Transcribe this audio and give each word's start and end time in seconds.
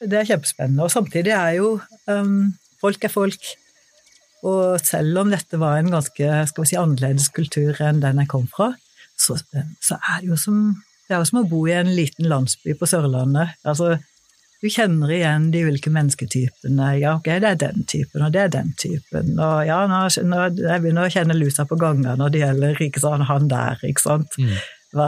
det 0.00 0.20
er 0.20 0.28
kjempespennende. 0.28 0.84
Og 0.86 0.92
samtidig 0.92 1.34
er 1.34 1.56
jo 1.58 1.70
um, 2.10 2.52
folk 2.82 3.04
er 3.04 3.12
folk. 3.12 3.48
Og 4.46 4.78
selv 4.84 5.18
om 5.24 5.32
dette 5.32 5.58
var 5.58 5.78
en 5.78 5.90
ganske 5.90 6.34
skal 6.50 6.64
vi 6.64 6.70
si, 6.70 6.78
annerledes 6.78 7.30
kultur 7.34 7.78
enn 7.82 8.02
den 8.04 8.20
jeg 8.22 8.30
kom 8.30 8.46
fra, 8.50 8.70
så, 9.18 9.34
så 9.82 9.98
er 9.98 10.22
det 10.22 10.30
jo 10.30 10.38
som, 10.38 10.60
det 11.08 11.16
er 11.16 11.24
jo 11.24 11.30
som 11.32 11.40
å 11.42 11.48
bo 11.50 11.64
i 11.66 11.74
en 11.74 11.90
liten 11.90 12.28
landsby 12.30 12.76
på 12.78 12.86
Sørlandet. 12.86 13.56
Altså, 13.66 13.96
du 14.58 14.66
kjenner 14.70 15.10
igjen 15.14 15.50
de 15.54 15.60
ulike 15.68 15.90
mennesketypene. 15.94 16.88
Ja, 16.98 17.16
ok, 17.18 17.28
det 17.42 17.50
er 17.52 17.60
den 17.60 17.84
typen, 17.90 18.24
og 18.26 18.32
det 18.34 18.44
er 18.44 18.54
den 18.54 18.72
typen. 18.78 19.36
Og 19.36 19.60
ja, 19.68 19.84
nå, 19.90 20.00
nå, 20.26 20.40
jeg 20.58 20.82
begynner 20.82 21.06
å 21.06 21.12
kjenne 21.14 21.36
lusa 21.38 21.66
på 21.68 21.78
ganger 21.78 22.18
når 22.18 22.34
det 22.34 22.42
gjelder 22.42 22.82
ikke 22.88 23.02
sant, 23.02 23.28
han 23.30 23.50
der, 23.50 23.78
ikke 23.86 24.02
sant. 24.02 24.38
Mm. 24.38 24.56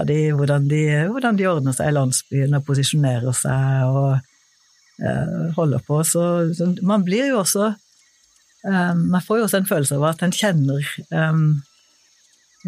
De, 0.07 0.19
hvordan, 0.37 0.67
de, 0.71 0.83
hvordan, 1.09 1.39
de, 1.39 1.49
ordner 1.49 1.75
seg 1.75 1.91
i 1.91 1.97
landsbyen 1.97 2.59
og 2.59 2.67
posisjonerer 2.67 3.35
seg 3.35 3.89
og 3.89 4.30
holder 5.57 5.85
på. 5.87 6.03
Så, 6.05 6.23
så, 6.57 6.71
man 6.87 7.05
blir 7.07 7.31
jo 7.31 7.41
også 7.41 7.71
eh, 7.71 8.95
Man 8.95 9.23
får 9.25 9.41
jo 9.41 9.47
også 9.47 9.61
en 9.63 9.71
følelse 9.71 9.97
av 9.97 10.09
at 10.11 10.25
en 10.27 10.35
kjenner 10.35 10.91
eh, 11.09 11.45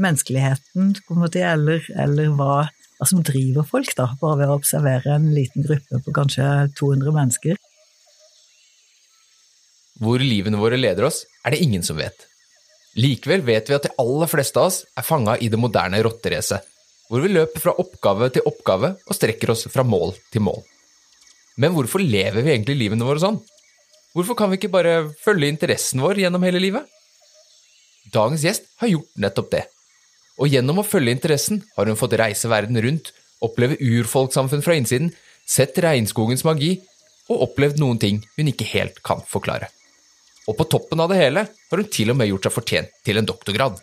menneskeligheten, 0.01 0.95
måte, 1.13 1.45
eller, 1.45 1.85
eller 2.01 2.33
hva 2.39 2.55
hva 3.03 3.09
som 3.11 3.23
driver 3.27 3.67
folk, 3.67 3.91
da, 3.99 4.13
bare 4.21 4.39
ved 4.39 4.51
å 4.53 4.57
observere 4.61 5.17
en 5.17 5.33
liten 5.35 5.65
gruppe 5.67 5.99
på 6.05 6.13
kanskje 6.15 6.45
200 6.79 7.15
mennesker. 7.17 7.59
Hvor 10.03 10.23
livene 10.23 10.61
våre 10.61 10.79
leder 10.79 11.09
oss, 11.09 11.25
er 11.43 11.55
det 11.55 11.65
ingen 11.65 11.83
som 11.83 11.99
vet. 11.99 12.29
Likevel 12.95 13.43
vet 13.43 13.67
vi 13.67 13.75
at 13.75 13.89
de 13.89 13.95
aller 13.99 14.31
fleste 14.31 14.61
av 14.61 14.71
oss 14.71 14.85
er 14.95 15.07
fanga 15.07 15.35
i 15.43 15.51
det 15.51 15.59
moderne 15.59 15.99
rotteracet, 16.07 16.63
hvor 17.11 17.25
vi 17.25 17.33
løper 17.33 17.65
fra 17.65 17.75
oppgave 17.83 18.31
til 18.37 18.47
oppgave 18.47 18.95
og 19.03 19.19
strekker 19.19 19.51
oss 19.57 19.67
fra 19.73 19.83
mål 19.83 20.15
til 20.31 20.47
mål. 20.47 20.63
Men 21.61 21.75
hvorfor 21.77 22.01
lever 22.01 22.41
vi 22.41 22.55
egentlig 22.55 22.79
livene 22.81 23.07
våre 23.07 23.21
sånn? 23.23 23.41
Hvorfor 24.17 24.37
kan 24.39 24.53
vi 24.53 24.61
ikke 24.61 24.73
bare 24.73 24.97
følge 25.25 25.51
interessen 25.53 26.03
vår 26.05 26.25
gjennom 26.25 26.45
hele 26.45 26.61
livet? 26.63 26.89
Dagens 28.13 28.45
gjest 28.45 28.69
har 28.83 28.93
gjort 28.93 29.23
nettopp 29.25 29.53
det 29.53 29.67
og 30.41 30.51
gjennom 30.51 30.81
å 30.81 30.87
følge 30.87 31.15
interessen 31.15 31.61
har 31.77 31.89
hun 31.89 31.99
fått 31.99 32.17
reise 32.21 32.49
verden 32.51 32.79
rundt, 32.83 33.13
oppleve 33.43 33.79
urfolkssamfunn 33.79 34.65
fra 34.65 34.77
innsiden, 34.79 35.13
sett 35.47 35.79
regnskogens 35.83 36.45
magi 36.47 36.77
og 37.31 37.47
opplevd 37.49 37.81
noen 37.83 38.01
ting 38.03 38.21
hun 38.37 38.51
ikke 38.51 38.69
helt 38.73 39.01
kan 39.07 39.23
forklare. 39.29 39.69
Og 40.51 40.57
på 40.59 40.67
toppen 40.71 41.03
av 41.03 41.13
det 41.13 41.21
hele 41.21 41.47
har 41.47 41.83
hun 41.83 41.91
til 41.93 42.11
og 42.11 42.19
med 42.19 42.31
gjort 42.31 42.49
seg 42.49 42.57
fortjent 42.57 42.95
til 43.07 43.21
en 43.21 43.29
doktorgrad. 43.29 43.77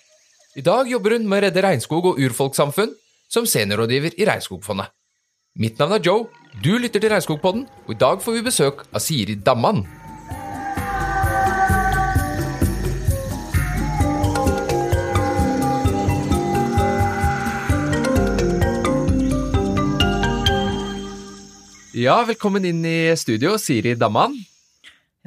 I 0.59 0.65
dag 0.65 0.89
jobber 0.91 1.15
hun 1.15 1.27
med 1.29 1.39
å 1.39 1.43
redde 1.45 1.63
regnskog 1.63 2.09
og 2.11 2.19
urfolkssamfunn 2.19 2.95
som 3.31 3.47
seniorrådgiver 3.47 4.17
i 4.17 4.25
Regnskogfondet. 4.27 4.89
Mitt 5.59 5.79
navn 5.79 5.95
er 5.95 6.03
Joe, 6.03 6.25
du 6.57 6.73
lytter 6.81 6.99
til 6.99 7.11
Regnskogpodden, 7.13 7.67
og 7.85 7.93
i 7.93 7.97
dag 7.99 8.21
får 8.23 8.35
vi 8.35 8.41
besøk 8.43 8.81
av 8.89 9.03
Siri 9.03 9.35
Damman. 9.37 9.83
Ja, 21.99 22.21
velkommen 22.25 22.65
inn 22.65 22.81
i 22.87 23.11
studio, 23.19 23.57
Siri 23.61 23.93
Damman. 23.99 24.37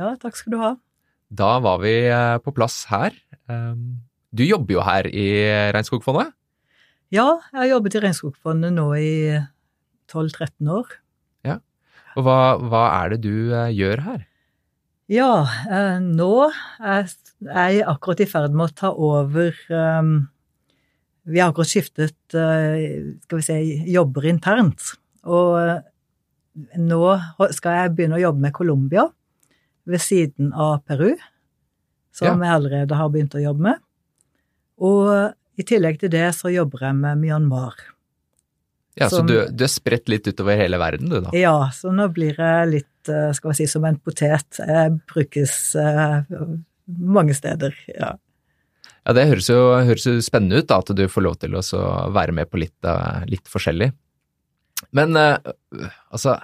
Ja, 0.00 0.14
takk 0.18 0.38
skal 0.38 0.54
du 0.54 0.58
ha. 0.58 0.72
Da 1.32 1.58
var 1.64 1.82
vi 1.84 1.92
eh, 2.08 2.38
på 2.42 2.52
plass 2.56 2.82
her. 2.90 3.14
Ehm, 3.48 4.02
du 4.32 4.42
jobber 4.44 4.78
jo 4.78 4.84
her 4.84 5.08
i 5.08 5.28
Regnskogfondet? 5.72 6.32
Ja, 7.12 7.38
jeg 7.52 7.60
har 7.60 7.70
jobbet 7.74 7.96
i 7.98 8.02
Regnskogfondet 8.06 8.72
nå 8.74 8.88
i 8.96 9.12
12-13 10.12 10.72
år. 10.72 10.98
Og 12.16 12.26
hva, 12.26 12.38
hva, 12.60 12.82
er 13.02 13.14
det 13.14 13.22
du 13.24 13.52
eh, 13.54 13.72
gjør 13.76 14.04
her? 14.06 14.20
Ja, 15.12 15.32
eh, 15.68 15.98
nå 16.02 16.34
er 16.80 17.08
jeg 17.48 17.86
akkurat 17.90 18.22
i 18.22 18.28
ferd 18.28 18.54
med 18.56 18.70
å 18.70 18.76
ta 18.78 18.92
over 18.92 19.56
ehm, 19.68 20.14
Vi 21.28 21.40
har 21.40 21.50
akkurat 21.52 21.70
skiftet 21.70 22.16
skal 22.32 23.38
vi 23.38 23.44
si, 23.46 23.58
jobber 23.92 24.26
internt. 24.30 24.94
Og 25.22 25.54
nå 26.80 27.02
skal 27.54 27.76
jeg 27.78 27.92
begynne 27.94 28.18
å 28.18 28.24
jobbe 28.24 28.42
med 28.42 28.54
Colombia 28.56 29.04
ved 29.86 30.02
siden 30.02 30.50
av 30.50 30.80
Peru, 30.86 31.12
som 32.14 32.26
ja. 32.26 32.34
jeg 32.34 32.56
allerede 32.56 32.98
har 32.98 33.12
begynt 33.14 33.38
å 33.38 33.44
jobbe 33.44 33.68
med. 33.68 33.78
Og 34.82 35.60
i 35.60 35.66
tillegg 35.68 36.00
til 36.00 36.12
det 36.12 36.26
så 36.34 36.50
jobber 36.50 36.88
jeg 36.88 36.98
med 36.98 37.22
Myanmar. 37.22 37.91
Ja, 38.94 39.08
som, 39.08 39.22
Så 39.22 39.28
du, 39.28 39.36
du, 39.48 39.64
er 39.64 39.72
spredt 39.72 40.10
litt 40.12 40.26
utover 40.28 40.58
hele 40.60 40.76
verden, 40.80 41.08
du 41.08 41.22
da? 41.24 41.32
Ja, 41.36 41.56
så 41.72 41.92
nå 41.94 42.10
blir 42.12 42.36
jeg 42.36 42.68
litt, 42.68 43.08
eh, 43.08 43.30
skal 43.36 43.52
vi 43.52 43.62
si, 43.62 43.68
som 43.70 43.86
en 43.88 43.96
potet. 43.96 44.60
Jeg 44.60 44.92
brukes 45.08 45.54
uh, 45.80 46.28
mange 46.86 47.36
steder, 47.36 47.76
ja. 47.88 48.12
Ja, 49.02 49.14
det 49.16 49.24
høres 49.32 49.48
jo, 49.50 49.58
høres 49.82 50.04
jo, 50.06 50.18
spennende 50.22 50.60
ut 50.60 50.68
da, 50.70 50.78
at 50.78 50.92
du 50.94 51.06
får 51.10 51.24
lov 51.24 51.38
til 51.42 51.56
å 51.58 51.62
være 52.14 52.36
med 52.36 52.50
på 52.52 52.60
litt, 52.60 52.90
litt 53.26 53.48
forskjellig. 53.50 53.88
Men 54.94 55.16
uh, 55.18 55.40
altså, 56.12 56.36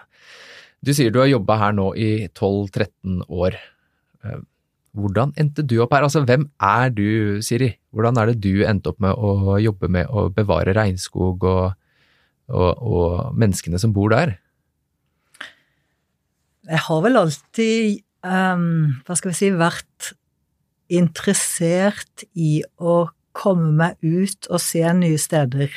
du 0.80 0.94
sier 0.96 1.12
du 1.14 1.20
har 1.20 1.28
jobba 1.28 1.58
her 1.60 1.76
nå 1.76 1.92
i 2.00 2.10
12-13 2.32 3.28
år. 3.28 3.58
Hvordan 4.98 5.34
endte 5.38 5.62
du 5.68 5.76
opp 5.84 5.92
her? 5.94 6.06
Altså, 6.08 6.24
hvem 6.26 6.48
er 6.64 6.90
du, 6.96 7.38
Siri? 7.44 7.74
Hvordan 7.94 8.18
er 8.18 8.32
det 8.32 8.40
du 8.42 8.64
endte 8.66 8.94
opp 8.94 9.04
med 9.04 9.12
å 9.14 9.58
jobbe 9.62 9.92
med 9.92 10.08
å 10.08 10.26
bevare 10.34 10.74
regnskog 10.74 11.44
og, 11.44 11.77
og, 12.48 12.70
og 12.80 13.38
menneskene 13.38 13.80
som 13.80 13.94
bor 13.96 14.12
der? 14.12 14.36
Jeg 16.68 16.80
har 16.84 17.04
vel 17.04 17.16
alltid, 17.16 18.00
um, 18.26 18.98
hva 19.06 19.16
skal 19.16 19.32
vi 19.32 19.38
si, 19.38 19.52
vært 19.56 20.12
interessert 20.92 22.24
i 22.36 22.58
å 22.76 23.06
komme 23.36 23.70
meg 23.76 24.02
ut 24.02 24.48
og 24.50 24.60
se 24.62 24.82
nye 24.96 25.20
steder. 25.20 25.70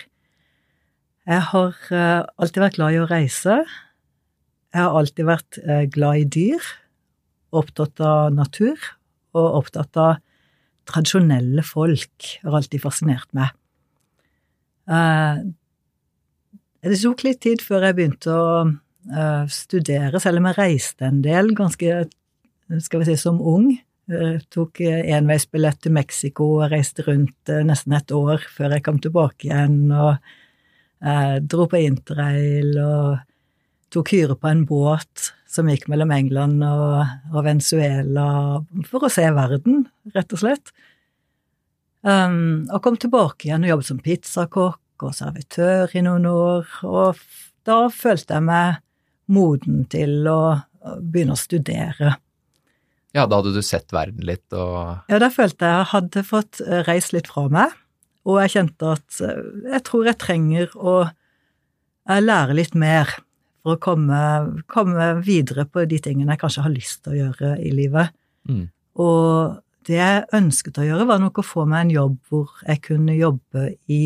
Jeg 1.30 1.46
har 1.52 1.78
uh, 1.94 2.24
alltid 2.42 2.64
vært 2.64 2.78
glad 2.80 2.96
i 2.96 3.00
å 3.04 3.08
reise. 3.10 3.62
Jeg 4.72 4.82
har 4.82 4.98
alltid 4.98 5.28
vært 5.28 5.62
uh, 5.64 5.86
glad 5.92 6.24
i 6.24 6.28
dyr, 6.36 6.68
opptatt 7.56 8.02
av 8.04 8.32
natur, 8.34 8.80
og 9.38 9.62
opptatt 9.62 10.00
av 10.02 10.20
tradisjonelle 10.90 11.64
folk. 11.64 12.34
Har 12.44 12.58
alltid 12.60 12.84
fascinert 12.84 13.30
meg. 13.38 13.54
Uh, 14.90 15.54
det 16.90 16.98
tok 17.02 17.24
litt 17.28 17.42
tid 17.44 17.62
før 17.62 17.88
jeg 17.88 17.98
begynte 17.98 18.34
å 18.34 19.46
studere, 19.50 20.20
selv 20.22 20.38
om 20.38 20.48
jeg 20.50 20.58
reiste 20.60 21.08
en 21.08 21.24
del 21.26 21.56
ganske, 21.58 22.04
skal 22.86 23.02
vi 23.02 23.08
si, 23.08 23.16
som 23.18 23.40
ung. 23.42 23.72
Jeg 24.12 24.44
tok 24.54 24.82
enveisbillett 24.86 25.80
til 25.82 25.96
Mexico 25.96 26.48
og 26.60 26.70
reiste 26.74 27.06
rundt 27.08 27.50
nesten 27.66 27.96
et 27.98 28.14
år 28.14 28.46
før 28.54 28.76
jeg 28.76 28.86
kom 28.86 29.00
tilbake 29.02 29.50
igjen. 29.50 29.90
og 29.90 30.18
eh, 31.02 31.38
dro 31.42 31.68
på 31.70 31.82
interrail 31.82 32.76
og 32.82 33.22
tok 33.92 34.14
hyre 34.14 34.38
på 34.40 34.52
en 34.52 34.66
båt 34.68 35.32
som 35.52 35.68
gikk 35.68 35.90
mellom 35.92 36.14
England 36.16 36.64
og 36.64 37.42
Venezuela 37.44 38.62
for 38.88 39.08
å 39.08 39.12
se 39.12 39.26
verden, 39.36 39.86
rett 40.16 40.32
og 40.32 40.44
slett. 40.44 40.72
Um, 42.02 42.64
og 42.72 42.80
kom 42.82 42.96
tilbake 42.98 43.46
igjen 43.46 43.68
og 43.68 43.74
jobbet 43.76 43.90
som 43.92 44.00
pizzakokk 44.02 44.81
og 45.08 45.16
servitør 45.18 45.94
i 45.98 46.04
noen 46.06 46.28
år, 46.30 46.68
og 46.88 47.22
da 47.68 47.86
følte 47.94 48.38
jeg 48.38 48.48
meg 48.48 48.82
moden 49.32 49.86
til 49.92 50.28
å 50.30 50.42
begynne 50.82 51.38
å 51.38 51.40
studere. 51.40 52.16
Ja, 53.12 53.26
da 53.28 53.42
hadde 53.42 53.54
du 53.54 53.62
sett 53.66 53.92
verden 53.92 54.24
litt 54.28 54.56
og 54.56 55.04
Ja, 55.12 55.20
da 55.20 55.28
følte 55.34 55.68
jeg 55.68 55.82
jeg 55.82 55.90
hadde 55.92 56.24
fått 56.28 56.62
reist 56.88 57.14
litt 57.16 57.28
fra 57.32 57.48
meg. 57.52 57.76
Og 58.30 58.38
jeg 58.44 58.54
kjente 58.56 58.94
at 58.98 59.20
eh, 59.26 59.42
jeg 59.74 59.84
tror 59.88 60.08
jeg 60.10 60.22
trenger 60.22 60.78
å 60.78 60.96
eh, 61.08 62.22
lære 62.22 62.58
litt 62.58 62.78
mer 62.78 63.10
for 63.62 63.76
å 63.78 63.82
komme, 63.82 64.22
komme, 64.72 65.14
videre 65.26 65.68
på 65.70 65.86
de 65.90 66.00
tingene 66.02 66.34
jeg 66.34 66.42
kanskje 66.44 66.66
har 66.66 66.74
lyst 66.74 67.04
til 67.04 67.14
å 67.14 67.20
gjøre 67.20 67.52
i 67.62 67.74
livet. 67.76 68.14
Mm. 68.50 68.66
Og 69.02 69.60
det 69.90 69.98
jeg 69.98 70.26
ønsket 70.38 70.80
å 70.82 70.86
gjøre, 70.86 71.08
var 71.10 71.22
nok 71.22 71.42
å 71.42 71.46
få 71.46 71.66
meg 71.70 71.86
en 71.86 71.96
jobb 71.96 72.18
hvor 72.30 72.54
jeg 72.68 72.82
kunne 72.86 73.18
jobbe 73.18 73.68
i 73.90 74.04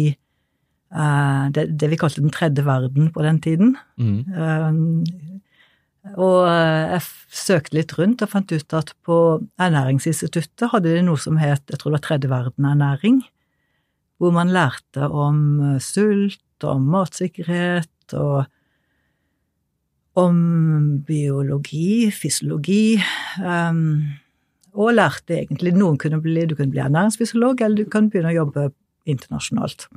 det, 0.90 1.64
det, 1.76 1.90
vi 1.92 1.98
kalte 2.00 2.22
den 2.22 2.34
tredje 2.34 2.64
verden 2.66 3.10
på 3.12 3.24
den 3.26 3.40
tiden. 3.44 3.76
Mm. 3.98 4.20
Uh, 4.32 5.32
og 6.22 6.46
jeg 6.46 7.02
søkte 7.34 7.80
litt 7.80 7.96
rundt 7.98 8.22
og 8.22 8.30
fant 8.30 8.52
ut 8.54 8.76
at 8.78 8.92
på 9.08 9.16
Ernæringsinstituttet 9.58 10.70
hadde 10.70 10.92
de 10.94 11.02
noe 11.08 11.18
som 11.18 11.40
het 11.42 11.66
jeg 11.66 11.82
tror 11.82 11.96
det 11.96 11.98
var 11.98 12.04
tredje 12.06 12.30
verden-ernæring 12.30 13.24
hvor 14.22 14.34
man 14.36 14.54
lærte 14.54 15.10
om 15.10 15.40
eh, 15.60 15.80
sult, 15.84 16.42
om 16.64 16.86
matsikkerhet 16.94 18.16
og 18.16 18.46
om 20.16 20.38
biologi, 21.04 22.08
fysiologi, 22.16 22.96
um, 23.44 24.06
og 24.80 24.94
lærte 24.96 25.36
egentlig 25.42 25.74
Noen 25.76 25.98
kunne 26.00 26.22
bli, 26.24 26.46
Du 26.48 26.56
kunne 26.56 26.72
bli 26.72 26.80
ernæringsfysiolog, 26.80 27.60
eller 27.60 27.84
du 27.84 27.90
kan 27.92 28.08
begynne 28.10 28.32
å 28.32 28.38
jobbe 28.38 28.70
internasjonalt. 29.06 29.90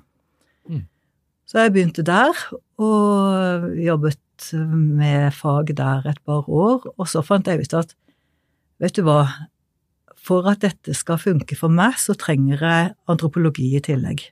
Mm. 0.68 0.86
Så 1.48 1.62
jeg 1.62 1.74
begynte 1.74 2.04
der, 2.04 2.40
og 2.78 3.68
jobbet 3.80 4.50
med 4.52 5.32
fag 5.34 5.72
der 5.76 6.08
et 6.10 6.20
par 6.26 6.48
år, 6.48 6.84
og 6.94 7.08
så 7.08 7.24
fant 7.24 7.48
jeg 7.48 7.64
ut 7.64 7.78
at 7.78 7.94
vet 8.78 8.94
du 8.94 9.02
hva, 9.06 9.22
for 10.28 10.46
at 10.50 10.60
dette 10.62 10.94
skal 10.94 11.20
funke 11.20 11.56
for 11.58 11.72
meg, 11.72 11.96
så 11.98 12.14
trenger 12.18 12.60
jeg 12.60 12.90
antropologi 13.10 13.72
i 13.78 13.84
tillegg. 13.84 14.28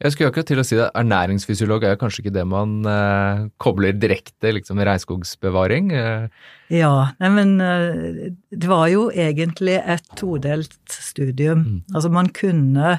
Jeg 0.00 0.12
skulle 0.12 0.30
akkurat 0.30 0.48
til 0.48 0.60
å 0.60 0.64
si 0.66 0.76
det, 0.78 0.86
Ernæringsfysiolog 0.96 1.84
er 1.84 1.94
jo 1.94 2.00
kanskje 2.00 2.22
ikke 2.24 2.34
det 2.36 2.44
man 2.48 2.78
eh, 2.88 3.46
kobler 3.62 3.96
direkte 3.96 4.52
liksom, 4.56 4.80
regnskogsbevaring? 4.84 5.90
Eh. 5.96 6.26
Ja, 6.72 6.92
nei, 7.20 7.30
men 7.34 7.54
eh, 7.64 8.22
det 8.52 8.70
var 8.70 8.86
jo 8.92 9.08
egentlig 9.12 9.78
et 9.82 10.06
todelt 10.18 10.78
studium. 10.92 11.64
Mm. 11.64 11.78
Altså 11.94 12.12
man 12.12 12.30
kunne 12.36 12.96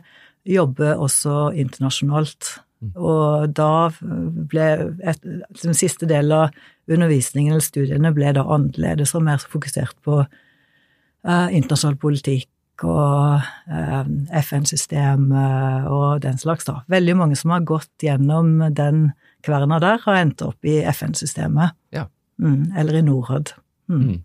jobbe 0.47 0.93
også 0.95 1.51
internasjonalt. 1.57 2.57
Mm. 2.83 2.91
Og 2.94 3.53
da 3.57 3.89
ble 4.51 4.65
et, 5.01 5.24
den 5.63 5.77
siste 5.77 6.09
delen 6.09 6.35
av 6.35 6.91
undervisningen 6.91 7.56
eller 7.56 7.65
studiene 7.65 8.13
ble 8.15 8.35
da 8.38 8.44
annerledes 8.45 9.15
og 9.18 9.25
mer 9.25 9.41
fokusert 9.41 9.97
på 10.06 10.19
uh, 10.21 11.47
internasjonal 11.50 11.97
politikk 12.00 12.85
og 12.85 13.41
uh, 13.41 14.12
FN-systemet 14.44 15.89
og 15.89 16.21
den 16.27 16.38
slags, 16.38 16.68
da. 16.69 16.83
Veldig 16.91 17.18
mange 17.18 17.39
som 17.39 17.56
har 17.56 17.65
gått 17.65 18.06
gjennom 18.06 18.59
den 18.77 19.09
kverna 19.45 19.81
der, 19.81 19.97
har 20.06 20.21
endt 20.21 20.44
opp 20.45 20.68
i 20.68 20.80
FN-systemet. 20.94 21.73
Ja. 21.95 22.06
Mm, 22.38 22.73
eller 22.77 23.00
i 23.00 23.06
Norad. 23.06 23.56
Mm. 23.89 24.03
Mm. 24.03 24.23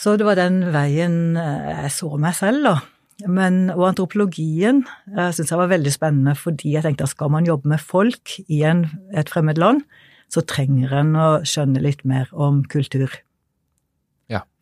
Så 0.00 0.14
det 0.16 0.24
var 0.24 0.38
den 0.38 0.62
veien 0.72 1.36
eh, 1.36 1.84
jeg 1.84 1.92
så 1.98 2.14
meg 2.20 2.36
selv, 2.38 2.64
da. 2.64 2.76
Men, 3.28 3.66
og 3.74 3.88
antropologien 3.90 4.84
uh, 5.16 5.30
syns 5.34 5.50
jeg 5.50 5.60
var 5.60 5.72
veldig 5.72 5.92
spennende, 5.92 6.36
fordi 6.38 6.76
jeg 6.76 6.86
tenkte 6.86 7.08
at 7.08 7.12
skal 7.12 7.32
man 7.34 7.48
jobbe 7.48 7.68
med 7.72 7.82
folk 7.82 8.36
i 8.46 8.62
en, 8.68 8.86
et 9.16 9.32
fremmed 9.32 9.60
land, 9.60 9.82
så 10.30 10.44
trenger 10.46 10.92
en 10.94 11.16
å 11.18 11.28
skjønne 11.48 11.82
litt 11.82 12.04
mer 12.06 12.30
om 12.32 12.62
kultur 12.70 13.10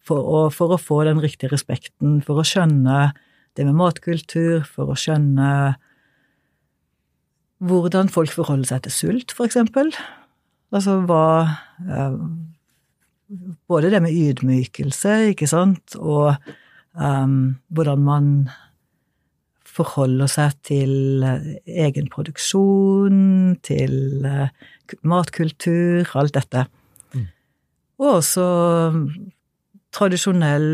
for 0.08 0.24
å, 0.24 0.42
for 0.54 0.74
å, 0.74 0.80
få 0.80 1.02
den 1.08 1.20
riktige 1.22 1.52
respekten, 1.52 2.20
for 2.24 2.40
å 2.40 2.46
skjønne 2.46 3.10
det 3.58 3.66
med 3.66 3.76
matkultur, 3.78 4.64
for 4.68 4.92
å 4.92 4.98
skjønne 4.98 5.50
hvordan 7.68 8.10
folk 8.14 8.32
forholder 8.32 8.70
seg 8.70 8.84
til 8.86 8.94
sult, 8.94 9.34
for 9.34 9.48
eksempel. 9.48 9.90
Altså 10.74 11.00
hva 11.08 11.24
eh, 11.82 12.22
Både 13.68 13.90
det 13.92 13.98
med 14.00 14.14
ydmykelse, 14.16 15.34
ikke 15.34 15.44
sant, 15.50 15.92
og 16.00 16.32
um, 16.98 17.56
hvordan 17.74 18.02
man 18.04 18.32
forholder 19.78 20.30
seg 20.30 20.58
til 20.66 21.24
egen 21.24 22.10
produksjon, 22.12 23.56
til 23.66 24.26
uh, 24.26 24.50
matkultur, 25.06 26.08
alt 26.18 26.34
dette. 26.34 26.66
Mm. 27.14 27.26
Og 28.02 28.14
også 28.18 28.46
tradisjonell 29.94 30.68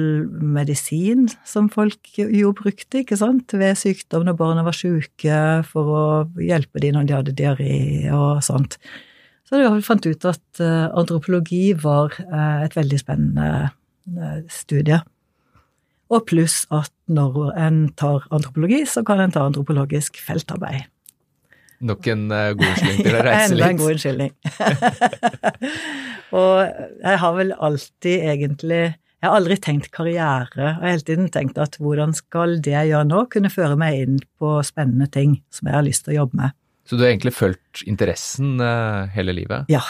medisin 0.57 1.29
som 1.47 1.69
folk 1.73 2.17
jo 2.19 2.51
brukte, 2.57 3.03
ikke 3.03 3.19
sant, 3.21 3.55
ved 3.55 3.79
sykdom 3.79 4.27
når 4.27 4.39
barna 4.41 4.65
var 4.67 4.77
syke, 4.77 5.39
for 5.69 5.95
å 5.95 6.05
hjelpe 6.41 6.83
dem 6.83 6.97
når 6.97 7.09
de 7.09 7.19
hadde 7.19 7.37
diaré 7.39 7.77
og 8.15 8.43
sånt. 8.45 8.79
Så 9.45 9.61
vi 9.61 9.85
fant 9.85 10.07
ut 10.09 10.31
at 10.31 10.65
uh, 10.65 10.89
antropologi 10.97 11.67
var 11.77 12.17
et 12.65 12.73
veldig 12.77 13.01
spennende 13.01 13.49
studie. 14.53 14.99
Og 16.13 16.27
pluss 16.29 16.65
at 16.75 16.93
når 17.09 17.55
en 17.61 17.79
tar 17.97 18.27
antropologi, 18.35 18.83
så 18.89 19.05
kan 19.07 19.23
en 19.23 19.33
ta 19.33 19.47
antropologisk 19.49 20.21
feltarbeid. 20.25 20.91
Nok 21.85 22.07
en 22.13 22.29
god 22.29 22.61
unnskyldning 22.65 23.01
til 23.05 23.17
å 23.17 23.23
reise 23.29 23.55
litt. 23.55 23.63
Enda 23.63 23.71
en 23.71 23.81
god 23.81 23.95
unnskyldning. 23.95 24.35
og 26.41 26.53
jeg 27.05 27.23
har 27.25 27.35
vel 27.39 27.57
alltid 27.69 28.29
egentlig 28.35 28.85
jeg 29.25 29.31
har 29.33 29.39
aldri 29.41 29.57
tenkt 29.57 29.87
karriere, 29.89 30.51
jeg 30.53 30.73
har 30.77 30.91
hele 30.91 31.05
tiden 31.09 31.29
tenkt 31.33 31.57
at 31.57 31.79
hvordan 31.81 32.11
skal 32.13 32.59
det 32.61 32.75
jeg 32.75 32.91
gjør 32.91 33.07
nå, 33.09 33.23
kunne 33.33 33.49
føre 33.49 33.79
meg 33.81 34.03
inn 34.03 34.19
på 34.37 34.59
spennende 34.69 35.09
ting 35.09 35.39
som 35.49 35.71
jeg 35.71 35.79
har 35.79 35.87
lyst 35.87 36.05
til 36.05 36.13
å 36.13 36.17
jobbe 36.19 36.41
med. 36.43 36.57
Så 36.85 36.99
du 36.99 37.05
har 37.05 37.15
egentlig 37.15 37.33
fulgt 37.33 37.83
interessen 37.89 38.59
uh, 38.61 39.09
hele 39.15 39.33
livet? 39.37 39.71
Ja. 39.73 39.81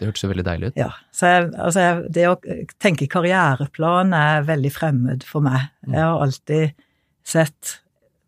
Det 0.00 0.08
hørtes 0.08 0.24
jo 0.24 0.30
veldig 0.32 0.46
deilig 0.46 0.70
ut. 0.72 0.80
Ja. 0.80 0.88
Så 1.14 1.30
jeg, 1.30 1.50
altså 1.54 1.84
jeg, 1.84 2.00
det 2.16 2.24
å 2.26 2.38
tenke 2.82 3.06
karriereplan 3.10 4.14
er 4.16 4.46
veldig 4.48 4.72
fremmed 4.74 5.26
for 5.28 5.44
meg. 5.46 5.68
Mm. 5.86 5.94
Jeg 5.94 6.02
har 6.02 6.24
alltid 6.24 6.88
sett 7.30 7.76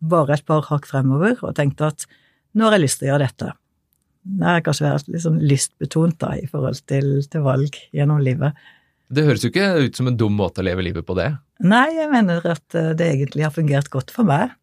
bare 0.03 0.37
et 0.37 0.45
par 0.47 0.63
hakk 0.69 0.87
fremover 0.87 1.35
og 1.41 1.55
tenkt 1.57 1.83
at 1.83 2.07
nå 2.53 2.67
har 2.67 2.77
jeg 2.77 2.85
lyst 2.85 3.01
til 3.01 3.09
å 3.09 3.13
gjøre 3.13 3.27
dette. 3.27 3.51
Det 4.23 4.47
har 4.47 4.63
kanskje 4.63 4.87
vært 4.87 5.11
litt 5.11 5.25
sånn 5.25 5.41
lystbetont 5.43 6.15
da, 6.21 6.31
i 6.39 6.47
forhold 6.47 6.79
til, 6.87 7.09
til 7.27 7.43
valg 7.43 7.75
gjennom 7.95 8.21
livet. 8.23 8.55
Det 9.13 9.25
høres 9.27 9.43
jo 9.43 9.51
ikke 9.51 9.67
ut 9.83 9.99
som 9.99 10.09
en 10.09 10.17
dum 10.17 10.35
måte 10.39 10.63
å 10.63 10.65
leve 10.65 10.85
livet 10.85 11.05
på, 11.05 11.15
det. 11.17 11.33
Nei, 11.63 11.87
jeg 11.97 12.09
mener 12.11 12.45
at 12.53 12.77
eh, 12.77 12.93
det 12.97 13.09
egentlig 13.11 13.45
har 13.45 13.53
fungert 13.53 13.91
godt 13.93 14.13
for 14.15 14.27
meg. 14.27 14.53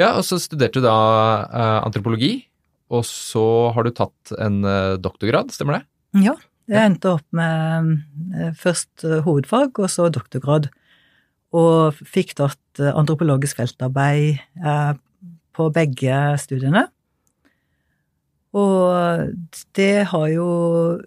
Ja, 0.00 0.14
og 0.16 0.24
så 0.24 0.38
studerte 0.40 0.80
du 0.80 0.86
da 0.86 0.96
uh, 1.44 1.80
antropologi, 1.84 2.46
og 2.90 3.04
så 3.04 3.44
har 3.74 3.84
du 3.84 3.92
tatt 3.92 4.32
en 4.40 4.62
uh, 4.64 4.96
doktorgrad, 4.96 5.52
stemmer 5.52 5.76
det? 5.76 5.82
Ja, 6.24 6.36
jeg 6.70 6.92
endte 6.92 7.16
opp 7.18 7.26
med 7.36 7.90
uh, 8.32 8.50
først 8.56 9.04
hovedfag 9.26 9.76
og 9.76 9.92
så 9.92 10.08
doktorgrad. 10.12 10.70
Og 11.50 11.98
fikk 12.06 12.36
tatt 12.38 12.78
antropologisk 12.78 13.58
feltarbeid 13.58 14.38
på 15.58 15.64
begge 15.74 16.18
studiene. 16.38 16.84
Og 18.54 19.32
det 19.74 20.04
har 20.12 20.26
jo 20.30 20.46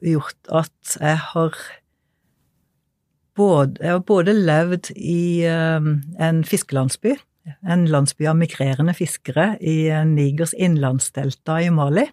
gjort 0.03 0.51
at 0.51 0.97
jeg 0.99 1.21
har 1.29 1.55
både, 3.39 3.79
jeg 3.79 3.95
har 3.95 4.03
både 4.03 4.35
levd 4.35 4.91
i 4.99 5.47
en 5.47 6.43
fiskelandsby, 6.43 7.15
en 7.67 7.85
landsby 7.91 8.27
av 8.31 8.37
migrerende 8.39 8.95
fiskere 8.97 9.53
i 9.59 9.87
Nigers 10.07 10.53
innlandsdelta 10.55 11.59
i 11.63 11.71
Mali. 11.73 12.07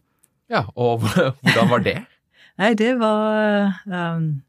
Ja, 0.50 0.64
og 0.74 1.04
hvordan 1.06 1.70
var 1.70 1.84
det? 1.86 1.98
Nei, 2.60 2.72
det 2.76 2.96
var 3.00 3.70
um, 3.86 4.40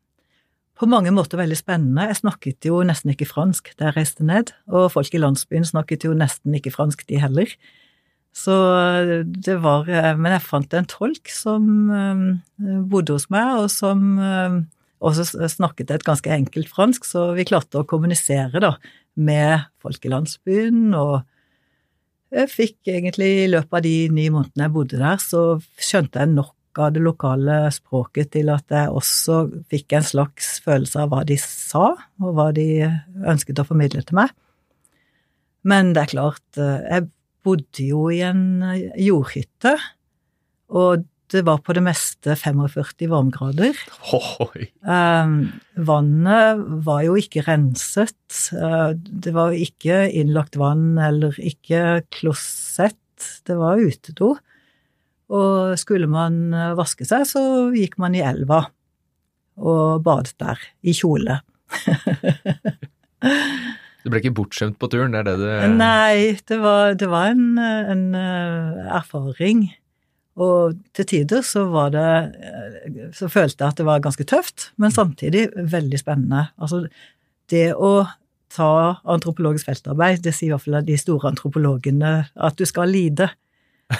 på 0.81 0.89
mange 0.89 1.13
måter 1.13 1.39
veldig 1.39 1.59
spennende. 1.59 2.07
Jeg 2.09 2.21
snakket 2.23 2.67
jo 2.67 2.81
nesten 2.87 3.13
ikke 3.13 3.29
fransk 3.29 3.69
da 3.77 3.89
jeg 3.91 3.99
reiste 3.99 4.25
ned, 4.25 4.49
og 4.71 4.89
folk 4.95 5.13
i 5.13 5.21
landsbyen 5.21 5.67
snakket 5.67 6.07
jo 6.07 6.15
nesten 6.17 6.57
ikke 6.57 6.73
fransk, 6.73 7.05
de 7.07 7.21
heller. 7.21 7.53
Så 8.33 8.55
det 9.27 9.57
var 9.59 9.89
eh, 9.91 10.13
Men 10.15 10.31
jeg 10.37 10.45
fant 10.45 10.73
en 10.73 10.87
tolk 10.87 11.27
som 11.27 11.65
um, 11.91 12.27
bodde 12.89 13.17
hos 13.17 13.27
meg, 13.33 13.59
og 13.59 13.67
som 13.73 14.15
um, 14.17 14.61
også 15.03 15.47
snakket 15.51 15.91
et 15.91 16.05
ganske 16.07 16.31
enkelt 16.31 16.71
fransk, 16.71 17.05
så 17.05 17.31
vi 17.35 17.45
klarte 17.49 17.81
å 17.81 17.87
kommunisere 17.87 18.61
da 18.63 18.75
med 19.19 19.67
folk 19.81 20.05
i 20.05 20.11
landsbyen, 20.11 20.93
og 20.97 21.21
jeg 22.31 22.47
fikk 22.47 22.91
egentlig 22.93 23.29
i 23.41 23.51
løpet 23.51 23.77
av 23.81 23.83
de 23.83 23.95
ni 24.15 24.29
månedene 24.31 24.67
jeg 24.67 24.75
bodde 24.75 24.99
der, 25.01 25.19
så 25.19 25.41
skjønte 25.81 26.21
jeg 26.21 26.31
nok 26.31 26.55
av 26.79 26.93
det 26.95 27.01
lokale 27.03 27.55
språket 27.75 28.31
til 28.37 28.51
at 28.53 28.71
jeg 28.71 28.93
også 28.95 29.41
fikk 29.71 29.97
en 29.97 30.05
slags 30.07 30.53
følelse 30.63 31.03
av 31.03 31.11
hva 31.11 31.25
de 31.27 31.35
sa, 31.41 31.89
og 32.23 32.37
hva 32.37 32.51
de 32.55 32.67
ønsket 33.27 33.59
å 33.59 33.67
formidle 33.67 34.03
til 34.07 34.21
meg. 34.21 34.31
Men 35.67 35.91
det 35.93 36.05
er 36.05 36.13
klart, 36.13 36.45
jeg 36.55 37.09
bodde 37.45 37.85
jo 37.85 38.07
i 38.13 38.21
en 38.25 38.63
eh, 38.65 38.87
jordhytte, 39.01 39.75
og 40.71 41.03
det 41.31 41.43
var 41.47 41.61
på 41.63 41.73
det 41.75 41.83
meste 41.85 42.35
45 42.35 43.07
varmegrader. 43.11 43.77
Um, 44.83 45.35
vannet 45.75 46.61
var 46.85 47.03
jo 47.07 47.15
ikke 47.19 47.45
renset. 47.47 48.17
Uh, 48.51 48.91
det 48.95 49.33
var 49.35 49.55
ikke 49.55 50.03
innlagt 50.09 50.59
vann 50.59 50.99
eller 51.01 51.37
ikke 51.39 52.01
klosett. 52.13 52.97
Det 53.47 53.57
var 53.59 53.81
utedo. 53.81 54.35
Og 55.31 55.79
skulle 55.79 56.09
man 56.11 56.51
eh, 56.51 56.73
vaske 56.75 57.05
seg, 57.07 57.23
så 57.29 57.41
gikk 57.71 57.93
man 58.01 58.17
i 58.17 58.23
elva 58.25 58.65
og 59.61 60.01
badet 60.03 60.33
der, 60.41 60.59
i 60.83 60.95
kjole. 60.97 61.39
Du 64.01 64.09
ble 64.09 64.17
ikke 64.17 64.33
bortskjemt 64.33 64.79
på 64.81 64.87
turen, 64.89 65.13
det 65.13 65.19
er 65.21 65.27
det 65.27 65.35
du 65.37 65.75
Nei, 65.77 66.33
det 66.49 66.57
var, 66.63 66.95
det 66.97 67.05
var 67.11 67.35
en, 67.35 67.59
en, 67.61 68.15
eh, 68.17 68.79
erfaring. 68.97 69.67
Og 70.39 70.77
til 70.95 71.07
tider 71.09 71.43
så 71.43 71.65
var 71.67 71.91
det 71.91 72.07
eh, 72.39 73.09
Så 73.15 73.27
følte 73.27 73.65
jeg 73.65 73.73
at 73.73 73.81
det 73.81 73.85
var 73.87 74.03
ganske 74.03 74.23
tøft, 74.23 74.71
men 74.77 74.93
samtidig 74.93 75.49
veldig 75.55 75.99
spennende. 75.99 76.47
Altså, 76.61 76.85
det 77.51 77.73
å 77.75 78.05
ta 78.51 79.01
antropologisk 79.07 79.67
feltarbeid, 79.69 80.23
det 80.23 80.33
sier 80.35 80.51
i 80.51 80.53
hvert 80.55 80.65
fall 80.65 80.81
de 80.87 80.97
store 80.99 81.31
antropologene 81.31 82.13
at 82.31 82.57
du 82.59 82.65
skal 82.67 82.91
lide. 82.91 83.29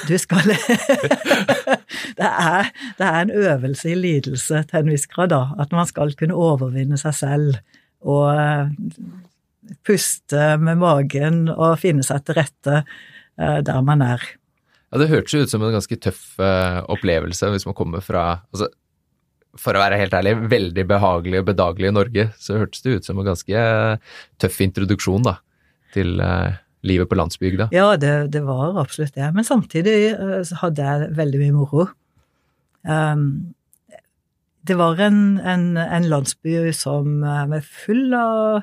Du 0.07 0.15
skal 0.19 0.47
det, 2.19 2.27
er, 2.27 2.71
det 2.97 3.07
er 3.07 3.19
en 3.19 3.33
øvelse 3.35 3.91
i 3.91 3.97
lidelse 3.99 4.63
til 4.69 4.79
en 4.79 4.91
viss 4.91 5.07
grad, 5.11 5.33
da. 5.33 5.41
At 5.59 5.75
man 5.75 5.87
skal 5.87 6.15
kunne 6.19 6.37
overvinne 6.37 6.99
seg 6.99 7.15
selv 7.17 7.59
og 8.01 8.31
eh, 8.33 8.71
puste 9.87 10.55
med 10.61 10.79
magen 10.81 11.43
og 11.51 11.79
finne 11.81 12.05
seg 12.07 12.23
til 12.25 12.39
rette 12.39 12.77
eh, 12.81 13.59
der 13.67 13.83
man 13.85 14.03
er. 14.05 14.23
Ja, 14.91 14.99
det 14.99 15.11
hørtes 15.11 15.33
jo 15.33 15.41
ut 15.45 15.51
som 15.51 15.63
en 15.63 15.73
ganske 15.73 15.97
tøff 16.03 16.23
uh, 16.41 16.81
opplevelse 16.91 17.47
hvis 17.53 17.65
man 17.67 17.75
kommer 17.77 18.03
fra 18.03 18.23
altså, 18.51 18.67
For 19.59 19.75
å 19.75 19.83
være 19.83 19.99
helt 20.01 20.15
ærlig, 20.17 20.35
veldig 20.51 20.85
behagelig 20.89 21.39
og 21.39 21.47
bedagelig 21.47 21.91
i 21.91 21.95
Norge, 21.95 22.25
så 22.39 22.59
hørtes 22.59 22.83
det 22.83 22.97
ut 22.97 23.07
som 23.07 23.21
en 23.21 23.29
ganske 23.31 23.63
tøff 24.41 24.59
introduksjon 24.67 25.23
da, 25.27 25.37
til 25.95 26.19
uh, 26.19 26.59
livet 26.87 27.07
på 27.07 27.17
landsbygda. 27.19 27.69
Ja, 27.75 27.93
det, 27.99 28.31
det, 28.35 28.43
var 28.47 28.79
absolutt 28.81 29.15
det. 29.15 29.31
Men 29.35 29.47
samtidig 29.47 29.95
uh, 30.19 30.43
hadde 30.63 30.87
jeg 30.87 31.09
veldig 31.19 31.41
mye 31.45 31.55
moro. 31.55 31.87
Um, 32.87 33.25
det 34.67 34.75
var 34.79 34.99
en, 35.03 35.39
en, 35.39 35.65
en 35.79 36.07
landsby 36.11 36.69
som 36.75 37.23
var 37.23 37.63
full 37.65 38.11
av 38.13 38.61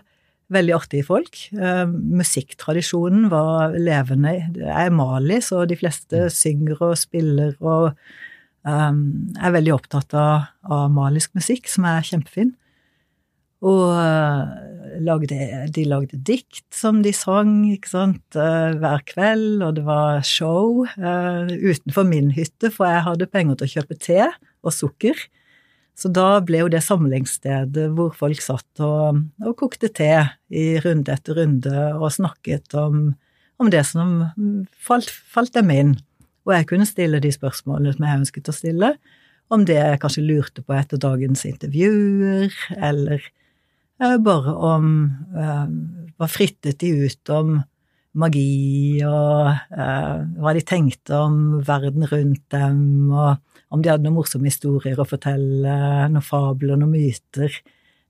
veldig 0.53 0.75
artige 0.77 1.07
folk. 1.07 1.41
Uh, 1.55 1.85
musikktradisjonen 1.89 3.29
var 3.33 3.77
levende. 3.77 4.39
Jeg 4.57 4.89
er 4.89 4.95
Mali, 4.95 5.41
så 5.45 5.65
de 5.69 5.77
fleste 5.79 6.27
mm. 6.27 6.33
synger 6.35 6.81
og 6.91 6.97
spiller 7.01 7.55
og 7.61 7.93
um, 8.65 9.03
er 9.37 9.55
veldig 9.55 9.75
opptatt 9.77 10.17
av, 10.17 10.49
av, 10.69 10.89
malisk 10.95 11.37
musikk, 11.39 11.69
som 11.71 11.87
er 11.89 12.07
kjempefin. 12.07 12.55
Og 13.69 13.85
uh, 13.91 14.45
lagde, 15.05 15.39
de 15.75 15.85
lagde 15.89 16.21
dikt 16.25 16.65
som 16.75 17.03
de 17.05 17.13
sang, 17.17 17.61
ikke 17.75 17.93
sant, 17.93 18.25
uh, 18.39 18.73
hver 18.79 19.05
kveld, 19.09 19.65
og 19.67 19.81
det 19.81 19.85
var 19.89 20.23
show 20.27 20.87
utenfor 20.89 22.07
min 22.09 22.33
hytte, 22.37 22.73
for 22.73 22.89
jeg 22.89 23.05
hadde 23.09 23.33
penger 23.33 23.59
til 23.59 23.69
å 23.69 23.75
kjøpe 23.77 23.99
te 24.01 24.23
og 24.65 24.75
sukker. 24.75 25.29
Så 25.99 26.11
da 26.15 26.39
ble 26.47 26.61
jo 26.63 26.71
det 26.71 26.85
samlingsstedet 26.87 27.89
hvor 27.97 28.13
folk 28.15 28.43
satt 28.43 28.83
og, 28.87 29.23
og 29.43 29.55
kokte 29.59 29.91
te 29.91 30.13
i 30.47 30.67
runde 30.85 31.11
etter 31.11 31.41
runde 31.41 31.87
og 31.97 32.13
snakket 32.15 32.77
om, 32.79 33.09
om 33.59 33.73
det 33.73 33.83
som 33.89 34.21
falt, 34.79 35.11
falt, 35.11 35.57
dem 35.57 35.73
inn. 35.75 35.97
Og 36.47 36.55
jeg 36.55 36.69
kunne 36.71 36.87
stille 36.87 37.19
de 37.23 37.33
spørsmålene 37.35 37.97
som 37.97 38.07
jeg 38.07 38.21
ønsket 38.21 38.53
å 38.53 38.55
stille, 38.55 38.93
om 39.51 39.65
det 39.67 39.81
jeg 39.81 39.99
kanskje 40.03 40.27
lurte 40.29 40.63
på 40.63 40.77
etter 40.77 41.01
dagens 41.03 41.43
intervjuer, 41.49 42.55
eller 42.77 43.25
eh, 43.25 44.17
bare 44.23 44.55
om 44.55 44.93
eh, 45.35 45.67
Hva 46.19 46.27
frittet 46.31 46.81
de 46.83 46.93
ut 47.07 47.31
om 47.31 47.59
magi, 48.19 49.01
og 49.07 49.49
uh, 49.49 50.17
hva 50.43 50.55
de 50.57 50.65
tenkte 50.67 51.17
om 51.19 51.59
verden 51.67 52.07
rundt 52.11 52.45
dem, 52.55 53.11
og 53.13 53.75
om 53.75 53.83
de 53.83 53.93
hadde 53.93 54.07
noen 54.07 54.17
morsomme 54.19 54.49
historier 54.49 54.99
å 54.99 55.07
fortelle, 55.09 55.75
noen 56.09 56.25
fabler, 56.25 56.79
noen 56.79 56.95
myter 56.95 57.61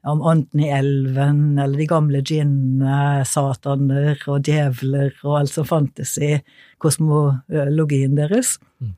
om 0.08 0.22
ånden 0.22 0.62
i 0.62 0.70
elven, 0.72 1.58
eller 1.58 1.80
de 1.80 1.88
gamle 1.90 2.22
djinnene, 2.22 3.24
sataner 3.28 4.20
og 4.30 4.46
djevler 4.46 5.10
og 5.24 5.40
alt 5.40 5.52
som 5.52 5.66
fantes 5.68 6.14
i 6.22 6.36
kosmologien 6.82 8.14
deres. 8.16 8.56
Mm. 8.78 8.94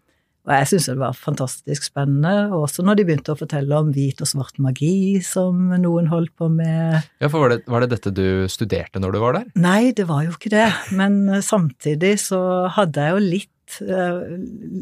Og 0.50 0.57
jeg 0.57 0.66
syntes 0.66 0.88
det 0.90 0.99
var 0.99 1.14
fantastisk 1.14 1.85
spennende, 1.87 2.50
også 2.57 2.83
når 2.83 2.99
de 2.99 3.04
begynte 3.07 3.30
å 3.30 3.38
fortelle 3.38 3.76
om 3.76 3.92
hvit 3.95 4.19
og 4.19 4.26
svart 4.26 4.57
magi 4.59 5.21
som 5.23 5.71
noen 5.78 6.09
holdt 6.11 6.33
på 6.35 6.49
med. 6.50 7.07
Ja, 7.23 7.30
for 7.30 7.45
var 7.45 7.54
det, 7.54 7.61
var 7.71 7.85
det 7.85 7.92
dette 7.92 8.11
du 8.11 8.50
studerte 8.50 8.99
når 8.99 9.14
du 9.14 9.21
var 9.23 9.38
der? 9.38 9.47
Nei, 9.54 9.92
det 9.95 10.09
var 10.11 10.25
jo 10.26 10.35
ikke 10.35 10.50
det, 10.50 10.66
men 10.99 11.23
samtidig 11.47 12.16
så 12.25 12.40
hadde 12.75 13.04
jeg 13.07 13.14
jo 13.14 13.26
litt, 13.37 13.76
uh, 13.87 14.25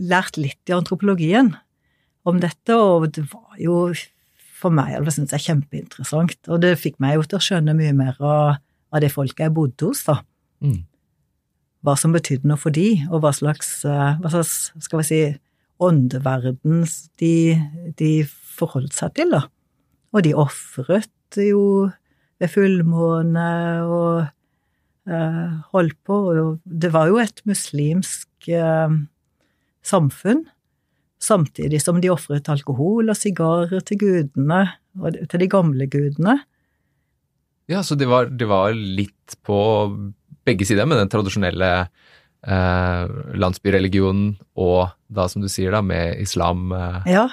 lært 0.08 0.40
litt 0.40 0.72
i 0.72 0.76
antropologien 0.78 1.52
om 2.24 2.40
dette, 2.40 2.72
og 2.72 3.10
det 3.12 3.26
var 3.28 3.60
jo 3.60 3.82
for 4.58 4.74
meg 4.74 4.96
det 5.04 5.14
synes 5.14 5.34
jeg 5.34 5.46
kjempeinteressant. 5.50 6.38
Og 6.50 6.62
det 6.64 6.78
fikk 6.80 6.96
meg 7.02 7.18
jo 7.18 7.26
til 7.26 7.38
å 7.38 7.44
skjønne 7.44 7.76
mye 7.78 7.94
mer 7.96 8.16
av, 8.18 8.62
av 8.90 9.04
det 9.04 9.12
folket 9.14 9.46
jeg 9.46 9.54
bodde 9.54 9.90
hos, 9.90 10.04
da. 10.08 10.20
Mm. 10.64 10.80
Hva 11.86 11.94
som 12.00 12.14
betydde 12.14 12.48
noe 12.50 12.58
for 12.58 12.74
de, 12.74 12.88
og 13.12 13.22
hva 13.22 13.30
slags, 13.36 13.84
eh, 13.86 14.16
hva 14.18 14.32
slags 14.32 14.72
skal 14.82 15.02
vi 15.02 15.06
si, 15.06 15.20
åndeverden 15.82 16.82
de, 17.20 17.34
de 17.98 18.10
forholdt 18.28 18.96
seg 18.96 19.14
til, 19.18 19.32
da. 19.36 19.44
Og 20.14 20.24
de 20.24 20.34
ofret 20.34 21.38
jo 21.38 21.88
ved 22.38 22.50
fullmåne 22.50 23.48
og 23.84 24.28
uh, 25.10 25.48
holdt 25.74 25.98
på, 26.06 26.18
det 26.64 26.92
var 26.94 27.10
jo 27.10 27.18
et 27.22 27.42
muslimsk 27.48 28.50
uh, 28.54 28.94
samfunn 29.84 30.46
samtidig 31.18 31.80
som 31.82 31.98
de 32.02 32.10
ofret 32.12 32.48
alkohol 32.52 33.10
og 33.10 33.18
sigarer 33.18 33.82
til 33.86 34.00
gudene, 34.00 34.60
til 35.30 35.42
de 35.42 35.50
gamle 35.50 35.88
gudene. 35.90 36.38
Ja, 37.68 37.82
så 37.84 37.98
det 37.98 38.08
var, 38.08 38.30
det 38.30 38.48
var 38.48 38.72
litt 38.72 39.36
på 39.44 39.58
begge 40.48 40.64
sider 40.64 40.88
med 40.88 41.02
den 41.02 41.10
tradisjonelle 41.12 41.72
eh, 41.82 41.90
landsbyreligionen 42.46 44.36
og 44.54 44.92
da, 45.08 45.26
som 45.28 45.42
du 45.42 45.48
sier, 45.50 45.72
da, 45.74 45.82
med 45.82 46.20
islam. 46.22 46.70
Eh. 46.72 47.10
Ja, 47.14 47.26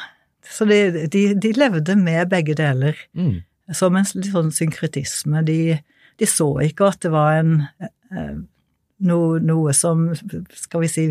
så 0.45 0.65
de, 0.69 1.07
de, 1.12 1.27
de, 1.41 1.53
levde 1.57 1.95
med 2.00 2.29
begge 2.31 2.55
deler. 2.57 2.97
Mm. 3.17 3.43
Som 3.74 3.97
en 3.97 4.07
litt 4.13 4.31
sånn 4.33 4.51
synkretisme. 4.53 5.41
De, 5.45 5.77
de, 6.19 6.29
så 6.29 6.50
ikke 6.65 6.91
at 6.91 7.01
det 7.05 7.12
var 7.13 7.39
en 7.39 7.55
eh, 7.81 8.35
noe, 9.05 9.39
noe 9.43 9.74
som, 9.75 10.07
skal 10.55 10.85
vi 10.85 10.91
si, 10.91 11.07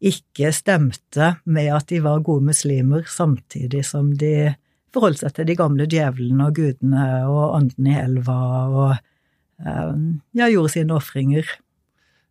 ikke 0.00 0.52
stemte 0.56 1.34
med 1.44 1.70
at 1.76 1.90
de 1.92 2.00
var 2.04 2.22
gode 2.24 2.46
muslimer, 2.52 3.04
samtidig 3.08 3.84
som 3.88 4.14
de 4.16 4.54
forholdt 4.94 5.22
seg 5.22 5.34
til 5.36 5.48
de 5.50 5.56
gamle 5.58 5.86
djevlene 5.90 6.48
og 6.48 6.56
gudene 6.56 7.08
og 7.28 7.56
ånden 7.58 7.90
i 7.90 7.98
elva 8.00 8.38
og 8.68 8.94
eh, 8.94 9.98
ja, 10.38 10.48
gjorde 10.48 10.72
sine 10.76 10.96
ofringer. 10.96 11.50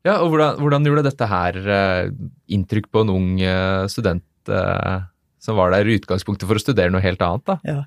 Ja, 0.07 0.19
og 0.23 0.31
hvordan, 0.31 0.59
hvordan, 0.63 0.85
gjorde 0.87 1.05
dette 1.09 1.27
her 1.27 1.57
uh, 1.67 2.11
inntrykk 2.51 2.87
på 2.93 3.03
en 3.03 3.13
ung 3.13 3.31
uh, 3.43 3.85
student 3.91 4.25
som 4.49 5.57
var 5.59 5.69
der 5.75 5.85
i 5.85 5.97
utgangspunktet 5.99 6.47
for 6.49 6.57
å 6.57 6.61
studere 6.61 6.89
noe 6.89 7.03
helt 7.03 7.21
annet, 7.21 7.43
da? 7.45 7.57
Ja. 7.67 7.81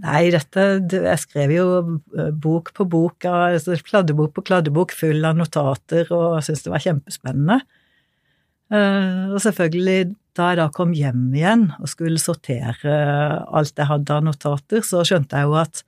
Nei, 0.00 0.30
dette 0.32 0.62
Jeg 0.94 1.20
skrev 1.20 1.50
jo 1.52 1.66
bok 2.38 2.70
på 2.72 2.86
bok, 2.88 3.26
altså 3.28 3.74
kladdebok 3.84 4.32
på 4.36 4.44
kladdebok 4.46 4.94
full 4.96 5.26
av 5.26 5.36
notater 5.36 6.08
og 6.14 6.38
syntes 6.46 6.64
det 6.64 6.72
var 6.72 6.84
kjempespennende. 6.86 7.58
Og 8.72 9.36
selvfølgelig, 9.42 10.14
da 10.38 10.52
jeg 10.52 10.60
da 10.62 10.68
kom 10.72 10.94
hjem 10.96 11.26
igjen 11.34 11.66
og 11.76 11.90
skulle 11.90 12.22
sortere 12.22 12.96
alt 13.50 13.74
jeg 13.74 13.90
hadde 13.90 14.16
av 14.16 14.24
notater, 14.30 14.86
så 14.86 15.02
skjønte 15.04 15.42
jeg 15.42 15.50
jo 15.50 15.58
at 15.60 15.82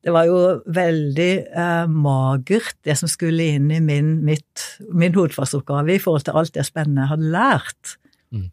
det 0.00 0.12
var 0.14 0.28
jo 0.28 0.38
veldig 0.72 1.32
eh, 1.52 1.90
magert, 1.92 2.76
det 2.86 2.96
som 2.96 3.10
skulle 3.10 3.50
inn 3.56 3.68
i 3.72 3.80
min, 3.84 4.14
mitt, 4.24 4.64
min 4.88 5.12
hovedfagsoppgave 5.16 5.96
i 5.96 6.00
forhold 6.00 6.24
til 6.28 6.38
alt 6.40 6.54
det 6.56 6.64
spennende 6.68 7.04
jeg 7.04 7.12
hadde 7.12 7.32
lært. 7.34 7.94
Mm. 8.32 8.46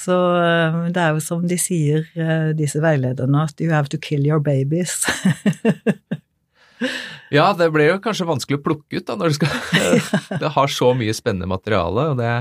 Så 0.00 0.16
eh, 0.40 0.80
det 0.94 1.02
er 1.04 1.12
jo 1.16 1.24
som 1.24 1.44
de 1.48 1.60
sier, 1.60 2.08
eh, 2.16 2.50
disse 2.56 2.80
veilederne, 2.80 3.44
at 3.44 3.60
you 3.60 3.74
have 3.74 3.92
to 3.92 4.00
kill 4.00 4.24
your 4.24 4.40
babies. 4.40 5.02
ja, 7.36 7.50
det 7.56 7.68
ble 7.76 7.90
jo 7.90 8.00
kanskje 8.00 8.30
vanskelig 8.30 8.62
å 8.62 8.66
plukke 8.70 9.02
ut 9.02 9.08
da, 9.10 9.20
når 9.20 9.34
du 9.34 9.40
skal 9.40 9.52
Det 10.46 10.54
har 10.56 10.76
så 10.80 10.94
mye 10.96 11.16
spennende 11.16 11.50
materiale, 11.50 12.12
og 12.14 12.22
det 12.22 12.32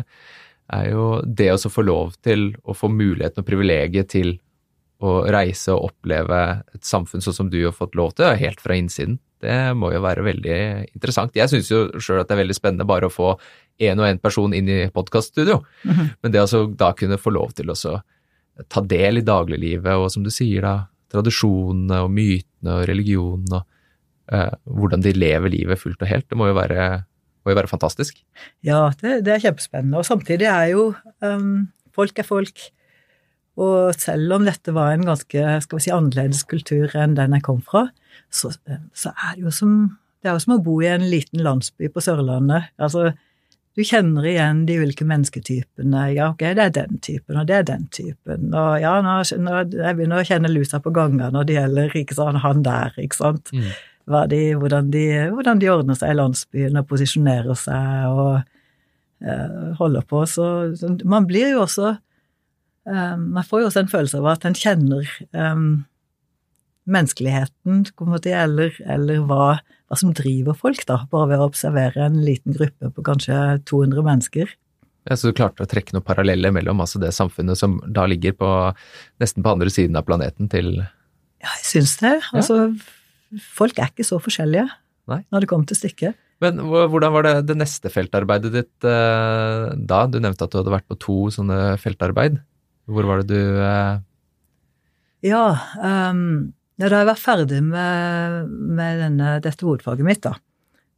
er 0.79 0.91
jo 0.93 1.15
det 1.25 1.51
å 1.57 1.73
få 1.73 1.83
lov 1.83 2.15
til 2.23 2.53
å 2.63 2.77
få 2.77 2.87
muligheten 2.93 3.43
og 3.43 3.51
privilegiet 3.51 4.15
til 4.15 4.37
å 4.99 5.15
reise 5.31 5.71
og 5.71 5.91
oppleve 5.93 6.39
et 6.75 6.83
samfunn 6.85 7.23
sånn 7.23 7.35
som 7.35 7.49
du 7.51 7.59
har 7.63 7.75
fått 7.75 7.95
lov 7.95 8.15
til, 8.17 8.33
helt 8.39 8.61
fra 8.61 8.75
innsiden. 8.75 9.19
Det 9.39 9.71
må 9.79 9.93
jo 9.93 10.01
være 10.03 10.25
veldig 10.25 10.59
interessant. 10.91 11.37
Jeg 11.37 11.47
syns 11.51 11.69
jo 11.71 11.85
sjøl 12.03 12.19
at 12.19 12.27
det 12.27 12.35
er 12.35 12.41
veldig 12.41 12.57
spennende 12.57 12.87
bare 12.87 13.07
å 13.07 13.13
få 13.13 13.33
én 13.79 14.01
og 14.01 14.09
én 14.09 14.19
person 14.19 14.53
inn 14.55 14.67
i 14.67 14.79
podkaststudio, 14.91 15.61
mm 15.83 15.93
-hmm. 15.95 16.09
men 16.21 16.31
det 16.31 16.41
å 16.43 16.65
da 16.75 16.91
kunne 16.93 17.17
få 17.17 17.31
lov 17.31 17.53
til 17.55 17.71
å 17.71 17.75
ta 18.67 18.81
del 18.81 19.17
i 19.17 19.25
dagliglivet 19.25 19.95
og 19.95 20.11
som 20.11 20.23
du 20.23 20.29
sier 20.29 20.61
da, 20.61 20.87
tradisjonene 21.09 22.01
og 22.03 22.11
mytene 22.11 22.75
og 22.75 22.87
religionen 22.89 23.53
og 23.55 23.63
eh, 24.33 24.51
hvordan 24.65 25.01
de 25.01 25.13
lever 25.15 25.49
livet 25.49 25.79
fullt 25.79 26.01
og 26.01 26.07
helt. 26.07 26.27
Det 26.29 26.37
må 26.37 26.49
jo 26.49 26.57
være, 26.57 27.05
må 27.45 27.53
jo 27.53 27.55
være 27.55 27.71
fantastisk. 27.71 28.19
Ja, 28.61 28.91
det, 29.01 29.23
det, 29.25 29.33
er 29.33 29.45
kjempespennende. 29.47 29.97
Og 29.97 30.05
samtidig 30.05 30.49
er 30.51 30.67
jo 30.73 30.93
um, 31.21 31.69
folk 31.95 32.19
er 32.19 32.27
folk. 32.27 32.69
Og 33.59 33.95
selv 33.99 34.37
om 34.37 34.45
dette 34.47 34.73
var 34.75 34.93
en 34.93 35.07
ganske 35.07 35.55
skal 35.65 35.79
vi 35.79 35.85
si, 35.85 35.93
annerledes 35.93 36.45
kultur 36.47 36.93
enn 36.95 37.17
den 37.17 37.35
jeg 37.35 37.45
kom 37.45 37.63
fra, 37.65 37.87
så, 38.31 38.53
så 38.95 39.11
er 39.15 39.35
det 39.35 39.47
jo 39.47 39.55
som 39.55 39.81
det 40.19 40.27
er 40.27 40.35
jo 40.35 40.43
som 40.43 40.57
å 40.57 40.63
bo 40.63 40.73
i 40.83 40.89
en 40.91 41.05
liten 41.07 41.39
landsby 41.45 41.87
på 41.95 42.01
Sørlandet. 42.03 42.73
Altså, 42.75 43.13
du 43.79 43.85
kjenner 43.87 44.25
igjen 44.27 44.65
de 44.67 44.75
ulike 44.81 45.05
mennesketypene. 45.07 46.01
Ja, 46.11 46.33
ok, 46.33 46.43
det 46.57 46.65
er 46.65 46.73
den 46.75 46.99
typen, 46.99 47.37
og 47.39 47.45
det 47.47 47.55
er 47.55 47.69
den 47.69 47.85
typen. 47.95 48.49
Og 48.51 48.81
ja, 48.83 48.97
nå, 49.05 49.13
nå, 49.39 49.53
jeg 49.71 49.95
begynner 49.95 50.19
å 50.19 50.27
kjenne 50.27 50.51
lusa 50.51 50.81
på 50.83 50.91
gangene 50.91 51.31
når 51.31 51.47
det 51.47 51.55
gjelder 51.55 51.95
ikke 52.01 52.17
sant, 52.19 52.43
han 52.43 52.65
der, 52.67 52.99
ikke 52.99 53.21
sant. 53.21 53.53
Mm 53.55 53.71
de, 54.29 54.55
hvordan, 54.55 54.91
de, 54.91 55.03
hvordan, 55.33 55.59
de, 55.61 55.69
ordner 55.69 55.97
seg 55.97 56.13
i 56.13 56.17
landsbyen 56.17 56.79
og 56.79 56.87
posisjonerer 56.89 57.57
seg 57.57 58.07
og 58.09 58.39
eh, 59.21 59.73
holder 59.79 60.05
på. 60.09 60.23
Så, 60.29 60.45
så, 60.79 60.93
man 61.05 61.27
blir 61.29 61.53
jo 61.53 61.63
også 61.65 61.95
um, 62.87 63.25
jeg 63.39 63.47
får 63.49 63.61
jo 63.61 63.69
også 63.69 63.83
en 63.83 63.91
følelse 63.91 64.21
av 64.21 64.29
at 64.33 64.47
en 64.47 64.57
kjenner 64.57 65.11
um, 65.33 65.67
menneskeligheten, 66.89 67.83
eller, 68.33 68.79
eller 68.85 69.21
hva, 69.29 69.59
hva, 69.59 69.99
som 69.99 70.13
driver 70.15 70.57
folk, 70.57 70.85
da, 70.89 71.03
bare 71.11 71.33
ved 71.33 71.43
å 71.43 71.49
observere 71.49 72.07
en 72.07 72.21
liten 72.25 72.55
gruppe 72.57 72.91
på 72.95 73.05
kanskje 73.05 73.59
200 73.69 74.05
mennesker. 74.07 74.55
Ja, 75.07 75.17
så 75.17 75.29
du 75.29 75.37
klarte 75.37 75.65
å 75.65 75.69
trekke 75.69 75.95
noen 75.95 76.05
paralleller 76.05 76.53
mellom 76.53 76.81
altså 76.83 76.99
det 77.01 77.13
samfunnet 77.15 77.57
som 77.57 77.79
da 77.87 78.03
ligger 78.09 78.35
på 78.37 78.49
nesten 79.21 79.45
på 79.45 79.53
andre 79.55 79.71
siden 79.73 79.97
av 79.97 80.05
planeten 80.09 80.49
til 80.51 80.75
Ja, 81.39 81.53
jeg 81.55 81.65
syns 81.69 81.95
det. 82.01 82.17
Altså, 82.35 82.73
folk 83.55 83.79
er 83.79 83.93
ikke 83.93 84.05
så 84.05 84.19
forskjellige 84.21 84.67
Nei. 85.09 85.21
når 85.31 85.45
det 85.45 85.49
kommer 85.49 85.69
til 85.69 85.79
stykket. 85.79 86.19
Men 86.43 86.59
hvordan 86.61 87.15
var 87.15 87.25
det, 87.25 87.33
det 87.49 87.57
neste 87.59 87.91
feltarbeidet 87.91 88.51
ditt 88.53 88.87
eh, 88.87 89.65
da? 89.75 90.03
Du 90.07 90.19
nevnte 90.23 90.45
at 90.45 90.53
du 90.53 90.59
hadde 90.61 90.75
vært 90.75 90.87
på 90.87 90.99
to 90.99 91.17
sånne 91.35 91.73
feltarbeid. 91.81 92.37
Hvor 92.89 93.07
var 93.09 93.23
det 93.23 93.35
du 93.35 93.59
eh... 93.63 93.99
Ja, 95.29 95.43
um, 95.83 96.53
da 96.79 96.87
jeg 96.93 97.09
var 97.09 97.19
ferdig 97.19 97.59
med, 97.65 98.47
med 98.49 99.01
denne, 99.03 99.33
dette 99.43 99.65
hovedfaget 99.67 100.07
mitt, 100.07 100.21
da, 100.23 100.37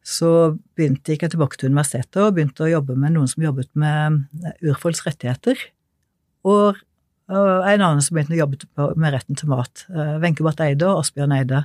så 0.06 0.54
begynte 0.78 1.16
jeg 1.16 1.32
tilbake 1.34 1.58
til 1.58 1.72
universitetet 1.72 2.22
og 2.22 2.36
begynte 2.38 2.66
å 2.66 2.70
jobbe 2.70 2.98
med 2.98 3.16
noen 3.16 3.30
som 3.30 3.44
jobbet 3.46 3.70
med 3.78 4.22
urfolks 4.62 5.02
rettigheter. 5.08 5.58
Og, 6.46 6.78
og 7.34 7.50
en 7.70 7.86
annen 7.86 8.02
som 8.06 8.18
begynte 8.18 8.38
å 8.38 8.42
jobbe 8.44 8.94
med 9.02 9.16
retten 9.18 9.38
til 9.38 9.50
mat. 9.52 9.86
Eh, 9.90 10.16
Wenche 10.22 10.46
Barth 10.46 10.66
Eide 10.66 10.90
og 10.90 11.04
Asbjørn 11.04 11.36
Eide. 11.38 11.64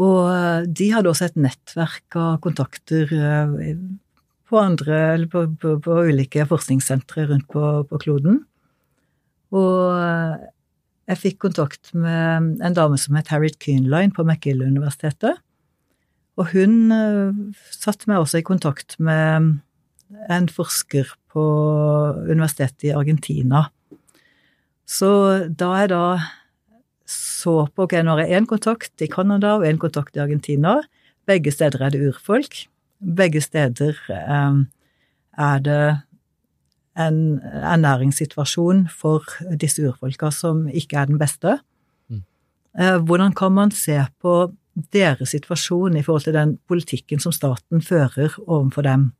Og 0.00 0.28
eh, 0.32 0.68
de 0.68 0.92
hadde 0.94 1.12
også 1.12 1.28
et 1.28 1.40
nettverk 1.40 2.20
av 2.20 2.38
kontakter 2.44 3.12
eh, 3.12 3.74
på 4.50 4.60
andre, 4.60 5.00
eller 5.14 5.28
på, 5.30 5.44
på, 5.60 5.76
på 5.84 5.98
ulike 6.10 6.46
forskningssentre 6.48 7.28
rundt 7.30 7.48
på, 7.52 7.66
på, 7.90 8.00
kloden. 8.02 8.40
Og 9.50 10.40
jeg 11.10 11.18
fikk 11.18 11.38
kontakt 11.46 11.94
med 11.96 12.60
en 12.62 12.76
dame 12.76 12.98
som 13.00 13.16
het 13.18 13.32
Harriet 13.32 13.58
Keenline 13.62 14.14
på 14.14 14.22
McGill-universitetet 14.22 15.40
og 16.40 16.54
hun 16.54 16.88
uh, 16.88 17.36
satte 17.74 18.08
meg 18.08 18.22
også 18.22 18.40
i 18.40 18.46
kontakt 18.46 18.96
med 19.02 19.58
en 20.32 20.48
forsker 20.50 21.12
på 21.30 21.42
universitetet 22.26 22.88
i 22.88 22.94
Argentina. 22.96 23.66
Så 24.88 25.10
da 25.46 25.70
jeg 25.78 25.92
da 25.92 26.04
så 27.10 27.66
på 27.74 27.86
ok, 27.86 27.98
nå 28.02 28.16
har 28.16 28.24
jeg 28.24 28.40
én 28.40 28.48
kontakt 28.50 29.04
i 29.04 29.10
Canada 29.10 29.56
og 29.58 29.66
én 29.66 29.78
kontakt 29.82 30.16
i 30.16 30.22
Argentina. 30.22 30.78
Begge 31.30 31.52
steder 31.54 31.86
er 31.86 31.94
det 31.94 32.02
urfolk. 32.08 32.64
Begge 32.98 33.42
steder 33.42 33.98
eh, 34.10 34.58
er 35.38 35.62
det 35.66 35.84
en 36.98 37.40
ernæringssituasjon 37.42 38.88
for 38.90 39.26
disse 39.60 39.82
urfolka 39.86 40.30
som 40.34 40.66
ikke 40.68 40.98
er 40.98 41.10
den 41.10 41.20
beste. 41.20 41.58
Mm. 42.10 42.24
Uh, 42.74 42.96
hvordan 43.06 43.34
kan 43.36 43.52
man 43.52 43.70
se 43.70 43.98
på 44.22 44.50
deres 44.92 45.34
situasjon 45.34 45.96
i 45.96 46.02
forhold 46.02 46.26
til 46.26 46.36
den 46.36 46.56
politikken 46.68 47.20
som 47.22 47.34
staten 47.34 47.82
fører 47.82 48.34
overfor 48.46 48.86
dem. 48.86 49.10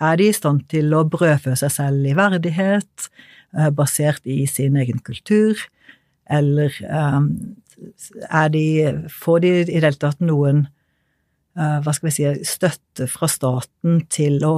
Er 0.00 0.16
de 0.16 0.28
i 0.30 0.36
stand 0.36 0.64
til 0.72 0.94
å 0.96 1.04
brødfø 1.08 1.54
seg 1.58 1.72
selv 1.74 2.06
i 2.08 2.16
verdighet, 2.16 3.08
eh, 3.56 3.70
basert 3.70 4.24
i 4.24 4.46
sin 4.46 4.76
egen 4.76 5.00
kultur, 5.04 5.58
eller 6.30 6.70
um, 6.86 7.56
er 8.30 8.48
de 8.48 9.08
Får 9.08 9.40
de 9.42 9.48
i 9.48 9.64
det 9.64 9.82
hele 9.82 9.98
tatt 9.98 10.20
noen 10.20 10.68
hva 11.56 11.92
skal 11.92 12.06
vi 12.06 12.12
si, 12.14 12.26
støtte 12.46 13.08
fra 13.10 13.26
staten 13.28 14.04
til 14.08 14.38
å 14.46 14.54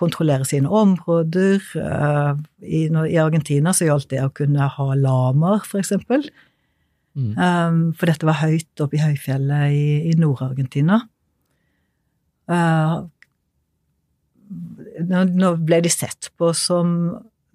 kontrollere 0.00 0.46
sine 0.48 0.70
områder? 0.72 1.60
Uh, 1.76 2.40
i, 2.64 2.86
I 2.88 3.20
Argentina 3.20 3.74
så 3.76 3.88
gjaldt 3.88 4.10
det 4.12 4.22
å 4.24 4.32
kunne 4.34 4.70
ha 4.76 4.88
lamaer, 4.96 5.62
for 5.68 5.82
eksempel. 5.82 6.26
Mm. 7.18 7.32
Um, 7.36 7.80
for 7.98 8.10
dette 8.10 8.28
var 8.28 8.40
høyt 8.40 8.82
oppe 8.82 8.98
i 8.98 9.02
høyfjellet 9.02 9.76
i, 9.76 9.86
i 10.10 10.14
Nord-Argentina. 10.18 11.02
Uh, 12.50 13.06
nå, 15.06 15.52
ble 15.62 15.82
de 15.84 15.92
sett 15.92 16.30
på 16.38 16.52
som 16.56 16.96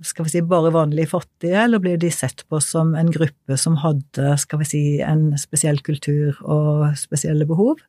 skal 0.04 0.28
vi 0.28 0.34
si, 0.34 0.42
bare 0.44 0.74
vanlige 0.76 1.08
fattige, 1.14 1.56
eller 1.64 1.80
ble 1.80 1.96
de 2.00 2.10
sett 2.12 2.44
på 2.52 2.60
som 2.64 2.94
en 3.00 3.12
gruppe 3.16 3.56
som 3.60 3.78
hadde 3.80 4.34
skal 4.42 4.60
vi 4.60 4.68
si, 4.68 4.82
en 5.04 5.30
spesiell 5.40 5.80
kultur 5.86 6.36
og 6.44 6.90
spesielle 7.00 7.48
behov? 7.48 7.80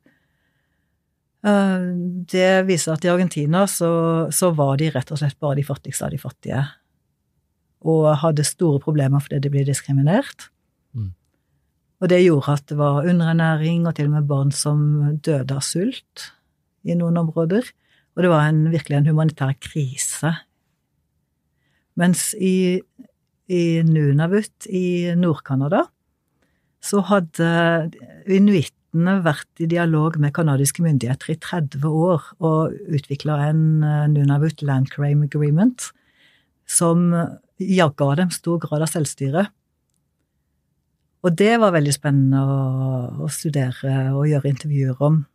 Uh, 1.45 1.93
det 2.27 2.65
viser 2.67 2.95
at 2.95 3.05
i 3.05 3.11
Argentina 3.13 3.65
så, 3.69 3.89
så, 4.33 4.51
var 4.57 4.79
de 4.81 4.89
rett 4.91 5.11
og 5.13 5.19
slett 5.21 5.37
bare 5.39 5.59
de 5.59 5.65
fattigste 5.67 6.07
av 6.07 6.13
de 6.15 6.21
fattige. 6.21 6.63
Og 7.87 8.09
hadde 8.23 8.45
store 8.47 8.81
problemer 8.83 9.21
fordi 9.23 9.41
de 9.43 9.53
ble 9.53 9.65
diskriminert. 9.67 10.49
Og 11.97 12.11
det 12.11 12.21
gjorde 12.21 12.53
at 12.59 12.65
det 12.69 12.77
var 12.77 13.05
underernæring 13.09 13.87
og 13.89 13.95
til 13.97 14.09
og 14.09 14.17
med 14.17 14.27
barn 14.29 14.51
som 14.53 14.81
døde 15.25 15.55
av 15.55 15.63
sult 15.65 16.27
i 16.85 16.93
noen 16.97 17.17
områder. 17.23 17.65
Og 18.15 18.23
det 18.23 18.29
var 18.29 18.49
en, 18.49 18.67
virkelig 18.73 18.99
en 18.99 19.09
humanitær 19.09 19.55
krise. 19.61 20.33
Mens 21.97 22.29
i, 22.37 22.77
i 23.49 23.63
Nunavut 23.85 24.69
i 24.69 25.13
Nord-Canada 25.17 25.87
så 26.81 27.01
hadde 27.09 27.49
inuittene 28.97 29.23
vært 29.23 29.61
i 29.61 29.67
dialog 29.69 30.17
med 30.17 30.33
canadiske 30.33 30.81
myndigheter 30.83 31.33
i 31.33 31.37
30 31.37 31.85
år 31.85 32.23
og 32.39 32.73
utvikla 32.89 33.49
en 33.49 33.83
eh, 33.83 34.07
Nunavut 34.09 34.61
Land 34.61 34.89
Crame 34.89 35.25
Agreement 35.25 35.91
som 36.67 37.13
ga 37.57 38.15
dem 38.15 38.29
stor 38.29 38.59
grad 38.59 38.81
av 38.81 38.89
selvstyre. 38.91 39.47
Og 41.23 41.33
det 41.33 41.57
var 41.59 41.73
veldig 41.73 41.93
spennende 41.93 42.41
å, 42.41 43.25
å 43.25 43.27
studere 43.29 44.13
og 44.13 44.27
gjøre 44.27 44.51
intervjuer 44.51 44.99
om. 45.01 45.25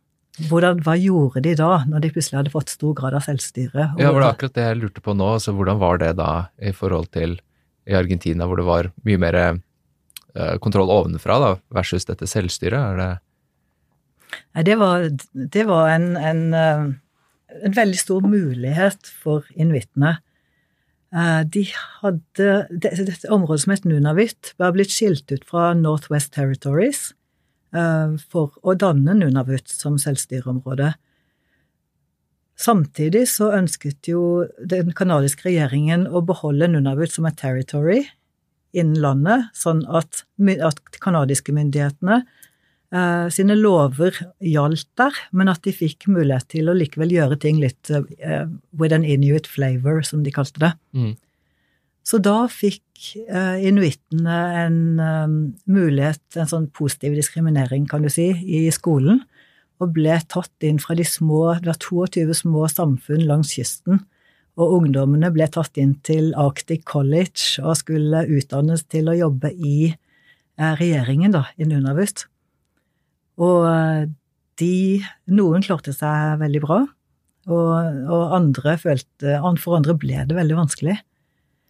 Hvordan, 0.49 0.79
hva 0.81 0.95
gjorde 0.97 1.43
de 1.43 1.53
da, 1.55 1.83
når 1.85 2.05
de 2.05 2.11
plutselig 2.13 2.39
hadde 2.39 2.53
fått 2.53 2.71
stor 2.73 2.93
grad 2.97 3.13
av 3.13 3.25
selvstyre? 3.25 3.91
Ja, 3.99 4.07
det 4.07 4.13
var 4.15 4.31
akkurat 4.31 4.55
det 4.55 4.63
jeg 4.69 4.79
lurte 4.79 5.03
på 5.03 5.13
nå. 5.13 5.27
altså 5.35 5.53
Hvordan 5.53 5.81
var 5.81 5.99
det 6.01 6.15
da 6.17 6.47
i 6.57 6.71
forhold 6.73 7.11
til 7.13 7.37
i 7.85 7.97
Argentina, 7.97 8.47
hvor 8.47 8.57
det 8.57 8.65
var 8.65 8.89
mye 9.03 9.19
mer 9.19 9.37
eh, 9.37 10.55
kontroll 10.63 10.89
ovenfra 10.89 11.37
da, 11.43 11.51
versus 11.75 12.07
dette 12.09 12.29
selvstyret? 12.29 12.79
Er 12.79 13.01
det 13.01 13.11
Nei, 14.55 14.65
det 14.67 14.77
var, 14.81 15.07
det 15.33 15.65
var 15.69 15.89
en, 15.93 16.13
en, 16.17 16.43
uh, 16.53 17.57
en, 17.59 17.75
veldig 17.75 17.99
stor 17.99 18.25
mulighet 18.27 19.09
for 19.23 19.47
inuittene 19.55 20.17
Eh, 21.13 21.41
de 21.45 21.67
hadde 22.01 22.53
Dette 22.71 23.29
området 23.29 23.63
som 23.63 23.73
het 23.75 23.85
Nunavut, 23.85 24.53
var 24.57 24.73
blitt 24.73 24.93
skilt 24.93 25.29
ut 25.29 25.43
fra 25.45 25.71
Northwest 25.77 26.33
Territories 26.33 27.11
eh, 27.75 28.15
for 28.33 28.55
å 28.65 28.73
danne 28.73 29.13
Nunavut 29.19 29.69
som 29.69 29.99
selvstyreområde. 30.01 30.95
Samtidig 32.57 33.27
så 33.29 33.51
ønsket 33.53 34.09
jo 34.09 34.47
den 34.57 34.93
canadiske 34.97 35.49
regjeringen 35.49 36.07
å 36.09 36.23
beholde 36.25 36.69
Nunavut 36.71 37.13
som 37.13 37.29
et 37.29 37.37
territory 37.37 38.01
innen 38.73 38.97
landet, 39.01 39.51
sånn 39.53 39.83
at, 39.85 40.23
at 40.65 41.01
canadiske 41.01 41.53
myndighetene 41.53 42.23
Uh, 42.93 43.25
sine 43.33 43.55
lover 43.57 44.13
gjaldt 44.37 44.85
der, 44.99 45.15
men 45.33 45.49
at 45.49 45.63
de 45.65 45.71
fikk 45.73 46.05
mulighet 46.13 46.45
til 46.53 46.67
å 46.69 46.75
likevel 46.77 47.09
gjøre 47.09 47.39
ting 47.41 47.57
litt 47.57 47.89
eh, 47.89 48.43
with 48.77 48.93
an 48.93 49.01
inuit 49.01 49.47
flavor, 49.49 50.03
som 50.05 50.21
de 50.21 50.33
kalte 50.35 50.61
det. 50.61 50.69
Mm. 50.93 51.15
Så 52.05 52.19
da 52.21 52.43
fikk 52.51 53.15
eh, 53.23 53.63
inuittene 53.65 54.35
en 54.59 54.77
um, 54.99 55.37
mulighet, 55.65 56.21
en 56.37 56.51
sånn 56.51 56.67
positiv 56.75 57.15
diskriminering, 57.17 57.87
kan 57.89 58.05
du 58.05 58.11
si, 58.13 58.27
i 58.29 58.67
skolen, 58.75 59.23
og 59.81 59.95
ble 59.95 60.19
tatt 60.29 60.67
inn 60.67 60.77
fra 60.79 60.93
de 60.95 61.03
små 61.07 61.55
Det 61.63 61.71
var 61.71 61.79
22 61.81 62.35
små 62.43 62.67
samfunn 62.69 63.23
langs 63.25 63.55
kysten, 63.55 64.03
og 64.53 64.75
ungdommene 64.77 65.31
ble 65.33 65.47
tatt 65.49 65.79
inn 65.81 65.95
til 66.05 66.29
Arctic 66.37 66.85
College 66.85 67.63
og 67.63 67.79
skulle 67.79 68.21
utdannes 68.29 68.85
til 68.85 69.09
å 69.09 69.17
jobbe 69.17 69.49
i 69.49 69.95
regjeringen, 70.61 71.33
da, 71.33 71.47
i 71.57 71.65
Nunavut. 71.65 72.27
Og 73.41 73.65
eh, 73.69 74.11
de 74.61 74.75
Noen 75.33 75.65
klarte 75.65 75.95
seg 75.95 76.37
veldig 76.41 76.61
bra, 76.63 76.83
og, 77.49 77.71
og 78.07 78.35
andre 78.37 78.77
følte 78.79 79.39
For 79.59 79.75
andre 79.75 79.95
ble 79.99 80.21
det 80.29 80.37
veldig 80.37 80.55
vanskelig. 80.61 80.95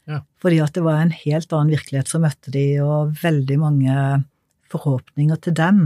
Ja. 0.09 0.19
Fordi 0.43 0.59
at 0.61 0.75
det 0.75 0.83
var 0.85 0.99
en 0.99 1.13
helt 1.15 1.53
annen 1.55 1.73
virkelighet 1.73 2.11
som 2.11 2.25
møtte 2.25 2.51
de, 2.53 2.65
og 2.83 3.15
veldig 3.23 3.57
mange 3.61 3.95
forhåpninger 4.73 5.39
til 5.43 5.55
dem. 5.57 5.83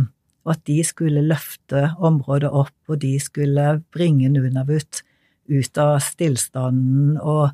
Og 0.47 0.55
at 0.55 0.63
de 0.69 0.79
skulle 0.87 1.25
løfte 1.27 1.91
området 1.99 2.49
opp, 2.49 2.75
og 2.89 3.01
de 3.03 3.13
skulle 3.21 3.77
bringe 3.93 4.31
Nunavut 4.31 5.03
ut 5.47 5.79
av 5.79 5.97
stillstanden 6.03 7.17
og, 7.21 7.51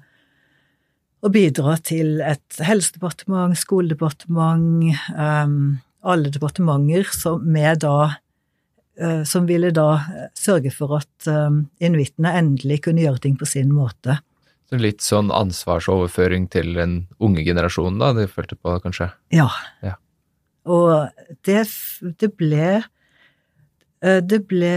og 1.22 1.34
bidra 1.34 1.76
til 1.86 2.22
et 2.26 2.62
helsedepartement, 2.64 3.58
skoledepartement, 3.58 4.94
um, 5.14 5.58
alle 6.04 6.32
departementer 6.34 7.08
som, 7.16 7.44
da, 7.80 7.98
eh, 9.00 9.24
som 9.28 9.48
ville 9.48 9.72
da 9.76 9.88
eh, 10.02 10.30
sørge 10.38 10.74
for 10.76 11.00
at 11.00 11.30
eh, 11.32 11.60
inuittene 11.84 12.36
endelig 12.40 12.84
kunne 12.88 13.04
gjøre 13.06 13.24
ting 13.24 13.38
på 13.40 13.48
sin 13.50 13.72
måte. 13.74 14.20
Så 14.70 14.80
litt 14.80 15.04
sånn 15.06 15.32
ansvarsoverføring 15.34 16.48
til 16.52 16.74
den 16.78 16.98
unge 17.24 17.44
generasjonen, 17.46 18.02
da, 18.02 18.14
de 18.18 18.28
følte 18.32 18.58
på, 18.58 18.76
kanskje? 18.84 19.12
Ja. 19.34 19.50
ja. 19.86 19.96
Og 20.64 21.12
det, 21.46 21.66
det 22.20 22.30
ble 22.40 22.84
Det 24.04 24.40
ble 24.48 24.72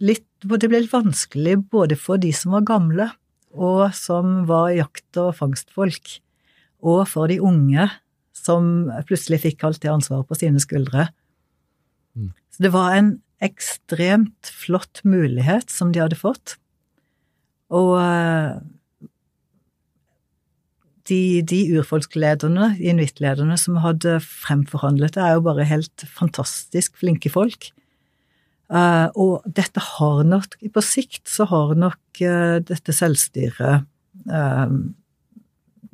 litt 0.00 0.24
det 0.40 0.68
ble 0.70 0.84
litt 0.84 0.92
vanskelig 0.92 1.56
både 1.72 1.96
for 1.98 2.20
de 2.22 2.30
som 2.32 2.54
var 2.54 2.62
gamle, 2.68 3.08
og 3.50 3.90
som 3.96 4.44
var 4.46 4.70
jakt- 4.70 5.18
og 5.18 5.34
fangstfolk, 5.34 6.12
og 6.86 7.02
for 7.10 7.26
de 7.26 7.40
unge 7.42 7.88
som 8.38 8.88
plutselig 9.08 9.42
fikk 9.44 9.64
alt 9.66 9.82
det 9.82 9.92
ansvaret 9.92 10.28
på 10.28 10.38
sine 10.38 10.62
skuldre. 10.62 11.08
Mm. 12.16 12.32
Så 12.54 12.64
det 12.64 12.72
var 12.74 12.94
en 12.96 13.12
ekstremt 13.44 14.50
flott 14.50 15.04
mulighet 15.06 15.70
som 15.70 15.92
de 15.94 16.02
hadde 16.02 16.18
fått. 16.18 16.56
Og 17.74 17.94
eh, 18.00 18.58
de, 21.08 21.20
de 21.48 21.60
urfolkslederne, 21.78 22.74
inuittlederne, 22.80 23.56
som 23.60 23.80
hadde 23.84 24.18
fremforhandlet 24.24 25.16
det, 25.16 25.24
er 25.24 25.36
jo 25.38 25.46
bare 25.46 25.68
helt 25.68 26.04
fantastisk 26.12 26.98
flinke 27.00 27.32
folk. 27.32 27.70
Uh, 28.68 29.08
og 29.16 29.46
dette 29.56 29.80
har 29.80 30.26
nok, 30.28 30.58
på 30.74 30.82
sikt 30.84 31.30
så 31.32 31.46
har 31.48 31.72
nok 31.80 32.20
uh, 32.20 32.58
dette 32.60 32.92
selvstyret 32.92 33.86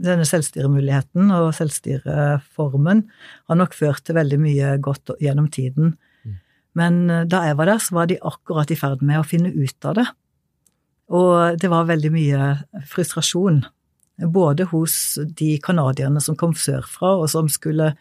denne 0.02 0.26
selvstyremuligheten 0.28 1.30
og 1.35 1.52
selvstyreformen 1.57 3.04
har 3.48 3.59
nok 3.61 3.76
ført 3.76 4.04
til 4.07 4.18
veldig 4.18 4.40
mye 4.42 4.72
godt 4.83 5.14
gjennom 5.22 5.48
tiden. 5.52 5.94
Men 6.74 7.07
da 7.30 7.44
jeg 7.46 7.59
var 7.59 7.70
der, 7.70 7.78
så 7.78 7.94
var 7.94 8.09
de 8.11 8.18
akkurat 8.18 8.72
i 8.74 8.78
ferd 8.78 9.04
med 9.07 9.20
å 9.20 9.26
finne 9.26 9.52
ut 9.54 9.87
av 9.87 9.98
det. 10.00 10.07
Og 11.14 11.61
det 11.61 11.70
var 11.70 11.87
veldig 11.87 12.11
mye 12.11 12.48
frustrasjon, 12.90 13.62
både 14.35 14.66
hos 14.72 15.18
de 15.38 15.54
canadierne 15.62 16.22
som 16.24 16.38
kom 16.38 16.54
sørfra, 16.59 17.14
og 17.20 17.28
som 17.30 17.50
skulle 17.52 17.92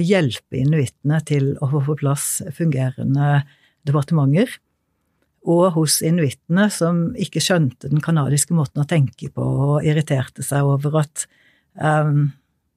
hjelpe 0.00 0.58
inuittene 0.58 1.20
til 1.28 1.52
å 1.60 1.68
få 1.70 1.84
på 1.86 1.98
plass 2.00 2.40
fungerende 2.56 3.42
departementer, 3.88 4.56
og 5.48 5.72
hos 5.72 6.00
inuittene 6.04 6.66
som 6.72 7.10
ikke 7.16 7.40
skjønte 7.40 7.88
den 7.88 8.02
kanadiske 8.04 8.52
måten 8.56 8.82
å 8.82 8.88
tenke 8.88 9.30
på, 9.32 9.40
og 9.40 9.86
irriterte 9.86 10.44
seg 10.44 10.68
over 10.68 11.00
at, 11.00 11.24
um, 11.80 12.32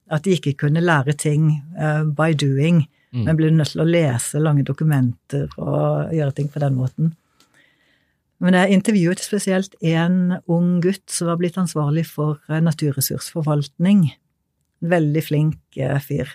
at 0.07 0.23
de 0.23 0.37
ikke 0.37 0.55
kunne 0.63 0.83
lære 0.83 1.17
ting 1.19 1.49
uh, 1.75 2.07
by 2.07 2.31
doing, 2.39 2.85
Mm. 3.13 3.27
men 3.27 3.37
ble 3.37 3.51
nødt 3.53 3.75
til 3.75 3.83
å 3.83 3.85
lese 3.85 4.41
lange 4.41 4.65
dokumenter 4.65 5.51
og 5.61 6.13
gjøre 6.15 6.33
ting 6.33 6.47
på 6.49 6.61
den 6.63 6.73
måten. 6.73 7.11
Men 8.41 8.57
jeg 8.57 8.73
intervjuet 8.75 9.21
spesielt 9.21 9.75
en 9.85 10.39
ung 10.51 10.79
gutt 10.83 11.05
som 11.13 11.29
var 11.29 11.37
blitt 11.39 11.59
ansvarlig 11.61 12.07
for 12.09 12.41
eh, 12.49 12.63
naturressursforvaltning. 12.65 14.07
En 14.81 14.91
veldig 14.95 15.23
flink 15.23 15.77
eh, 15.77 15.99
fyr. 16.01 16.33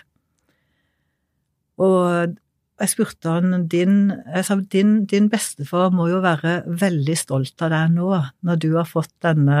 Og 1.83 2.37
jeg 2.79 2.91
spurte 2.93 3.31
han 3.33 3.65
din, 3.71 4.11
jeg 4.23 4.45
sa, 4.47 4.55
din, 4.71 5.03
din 5.09 5.27
bestefar 5.31 5.91
må 5.95 6.07
jo 6.11 6.21
være 6.23 6.61
veldig 6.79 7.15
stolt 7.19 7.63
av 7.65 7.73
deg 7.73 7.95
nå, 7.97 8.09
når 8.47 8.59
du 8.63 8.69
har 8.77 8.87
fått 8.87 9.11
denne 9.25 9.59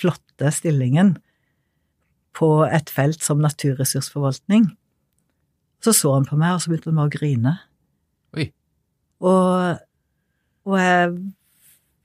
flotte 0.00 0.52
stillingen 0.54 1.16
på 2.38 2.50
et 2.64 2.90
felt 2.92 3.24
som 3.24 3.42
naturressursforvaltning. 3.42 4.70
Så 5.84 5.94
så 5.94 6.14
han 6.14 6.26
på 6.26 6.38
meg, 6.38 6.56
og 6.56 6.62
så 6.62 6.70
begynte 6.70 6.90
han 6.90 7.00
bare 7.00 7.10
å 7.10 7.14
grine. 7.14 7.54
Oi. 8.38 8.48
Og, 9.28 9.82
og 10.68 10.78
jeg 10.80 11.12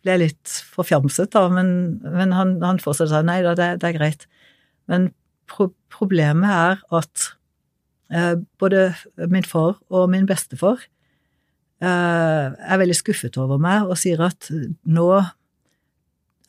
ble 0.04 0.18
litt 0.20 0.58
forfjamset, 0.76 1.32
da, 1.34 1.48
men, 1.54 1.70
men 2.04 2.36
han, 2.36 2.58
han 2.64 2.82
fortsatte 2.84 3.14
sa 3.14 3.24
nei 3.26 3.40
da, 3.46 3.56
det, 3.58 3.70
det 3.82 3.90
er 3.90 3.98
greit. 3.98 4.28
Men 4.92 5.12
pro 5.50 5.72
problemet 5.94 6.50
er 6.50 6.80
at 6.98 7.30
både 8.62 8.92
min 9.32 9.46
far 9.48 9.80
og 9.90 10.10
min 10.12 10.28
bestefar 10.30 10.84
eh, 11.84 12.46
er 12.54 12.82
veldig 12.82 12.98
skuffet 12.98 13.40
over 13.42 13.62
meg 13.62 13.88
og 13.88 13.98
sier 14.00 14.22
at 14.26 14.50
nå 14.86 15.08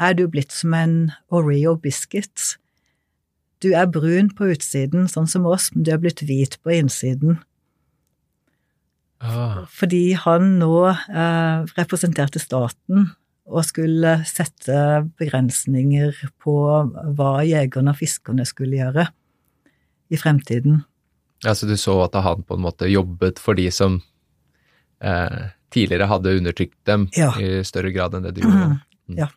er 0.02 0.14
du 0.18 0.26
blitt 0.28 0.52
som 0.52 0.74
en 0.74 0.94
Oreo 1.30 1.76
biscuit. 1.80 2.56
Du 3.62 3.70
er 3.72 3.88
brun 3.88 4.30
på 4.34 4.50
utsiden, 4.52 5.06
sånn 5.08 5.28
som 5.30 5.46
oss, 5.48 5.70
men 5.74 5.86
du 5.86 5.92
er 5.94 6.00
blitt 6.02 6.24
hvit 6.26 6.58
på 6.62 6.74
innsiden. 6.74 7.38
Ah, 9.24 9.62
Fordi 9.72 10.12
han 10.20 10.58
nå 10.60 10.74
eh, 10.90 11.60
representerte 11.78 12.42
staten 12.42 13.12
og 13.44 13.64
skulle 13.64 14.18
sette 14.28 15.04
begrensninger 15.20 16.16
på 16.42 16.56
hva 17.16 17.30
jegerne 17.46 17.92
og 17.94 18.00
fiskerne 18.00 18.44
skulle 18.48 18.80
gjøre 18.80 19.06
i 20.12 20.20
fremtiden. 20.20 20.82
Altså 21.50 21.68
du 21.68 21.76
så 21.80 21.96
at 22.04 22.16
han 22.24 22.42
på 22.46 22.56
en 22.56 22.64
måte 22.64 22.88
jobbet 22.90 23.40
for 23.42 23.58
de 23.58 23.68
som 23.74 24.00
eh, 25.04 25.50
tidligere 25.74 26.08
hadde 26.10 26.36
undertrykt 26.38 26.78
dem 26.88 27.08
Ja. 27.16 27.32
i 27.40 27.64
større 27.66 27.92
grad 27.94 28.14
enn 28.14 28.26
det 28.26 28.36
du 28.36 28.44
gjorde 28.44 28.60
nå. 28.60 28.78
Mm. 29.10 29.18
Ja. 29.18 29.28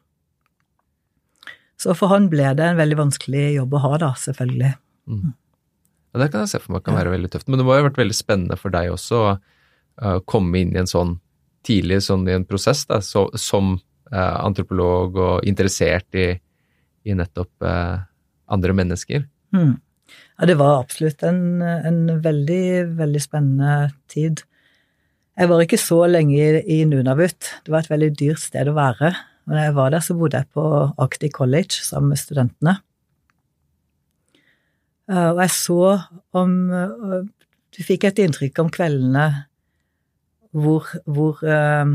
Så 1.78 1.94
for 1.98 2.10
han 2.10 2.30
ble 2.32 2.54
det 2.58 2.66
en 2.66 2.80
veldig 2.80 2.98
vanskelig 2.98 3.52
jobb 3.58 3.76
å 3.78 3.84
ha, 3.84 3.98
da, 4.02 4.14
selvfølgelig. 4.18 4.74
Ja, 5.08 6.22
det 6.24 6.32
kan 6.34 6.44
jeg 6.44 6.52
se 6.54 6.62
for 6.64 6.74
meg 6.74 6.86
kan 6.86 6.98
være 6.98 7.14
veldig 7.14 7.30
tøft. 7.34 7.50
Men 7.50 7.62
det 7.62 7.68
må 7.68 7.76
jo 7.76 7.84
ha 7.84 7.88
vært 7.90 8.00
veldig 8.02 8.18
spennende 8.18 8.58
for 8.58 8.74
deg 8.74 8.90
også 8.94 9.20
å 9.20 9.34
uh, 9.38 10.18
komme 10.26 10.64
inn 10.64 10.74
i 10.74 10.82
en 10.82 10.90
sånn 10.90 11.18
tidlig 11.68 12.00
sånn 12.08 12.26
i 12.30 12.34
en 12.34 12.48
prosess, 12.48 12.86
da, 12.90 13.02
så, 13.04 13.28
som 13.38 13.76
uh, 13.78 14.38
antropolog 14.42 15.20
og 15.22 15.48
interessert 15.50 16.18
i, 16.18 16.32
i 17.06 17.18
nettopp 17.18 17.68
uh, 17.68 18.00
andre 18.56 18.78
mennesker. 18.78 19.28
Mm. 19.54 19.76
Ja, 20.38 20.46
det 20.46 20.60
var 20.60 20.84
absolutt 20.84 21.24
en, 21.26 21.62
en 21.64 22.04
veldig, 22.22 22.98
veldig 23.00 23.22
spennende 23.24 23.90
tid. 24.12 24.44
Jeg 25.38 25.50
var 25.50 25.62
ikke 25.62 25.80
så 25.82 26.04
lenge 26.10 26.62
i, 26.62 26.84
Nunavut. 26.86 27.50
Det 27.66 27.74
var 27.74 27.86
et 27.86 27.90
veldig 27.90 28.12
dyrt 28.20 28.42
sted 28.42 28.70
å 28.70 28.76
være. 28.78 29.16
Men 29.48 29.64
jeg 29.64 29.76
var 29.78 29.94
der, 29.94 30.04
så 30.04 30.14
bodde 30.18 30.42
jeg 30.42 30.50
på 30.54 30.66
Arctic 30.98 31.34
College 31.34 31.82
sammen 31.82 32.14
med 32.14 32.22
studentene. 32.22 32.76
Eh, 35.10 35.30
Og 35.32 35.42
jeg 35.46 35.54
så 35.56 35.82
om 36.36 36.56
eh, 36.74 37.22
Du 37.78 37.84
fikk 37.86 38.08
et 38.08 38.20
inntrykk 38.20 38.60
om 38.60 38.72
kveldene 38.74 39.28
hvor, 40.58 40.90
hvor 41.06 41.44
eh, 41.46 41.86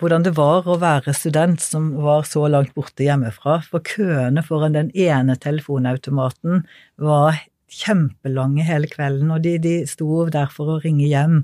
hvordan 0.00 0.24
det 0.26 0.34
var 0.36 0.66
å 0.66 0.76
være 0.82 1.14
student 1.14 1.62
som 1.62 1.92
var 2.02 2.24
så 2.26 2.44
langt 2.50 2.74
borte 2.74 3.06
hjemmefra. 3.06 3.60
For 3.68 3.84
køene 3.84 4.42
foran 4.46 4.76
den 4.76 4.90
ene 4.96 5.36
telefonautomaten 5.40 6.64
var 7.00 7.38
kjempelange 7.74 8.66
hele 8.66 8.90
kvelden, 8.90 9.32
og 9.34 9.42
de, 9.44 9.56
de 9.62 9.74
sto 9.90 10.24
der 10.30 10.50
for 10.52 10.74
å 10.74 10.80
ringe 10.82 11.06
hjem 11.06 11.42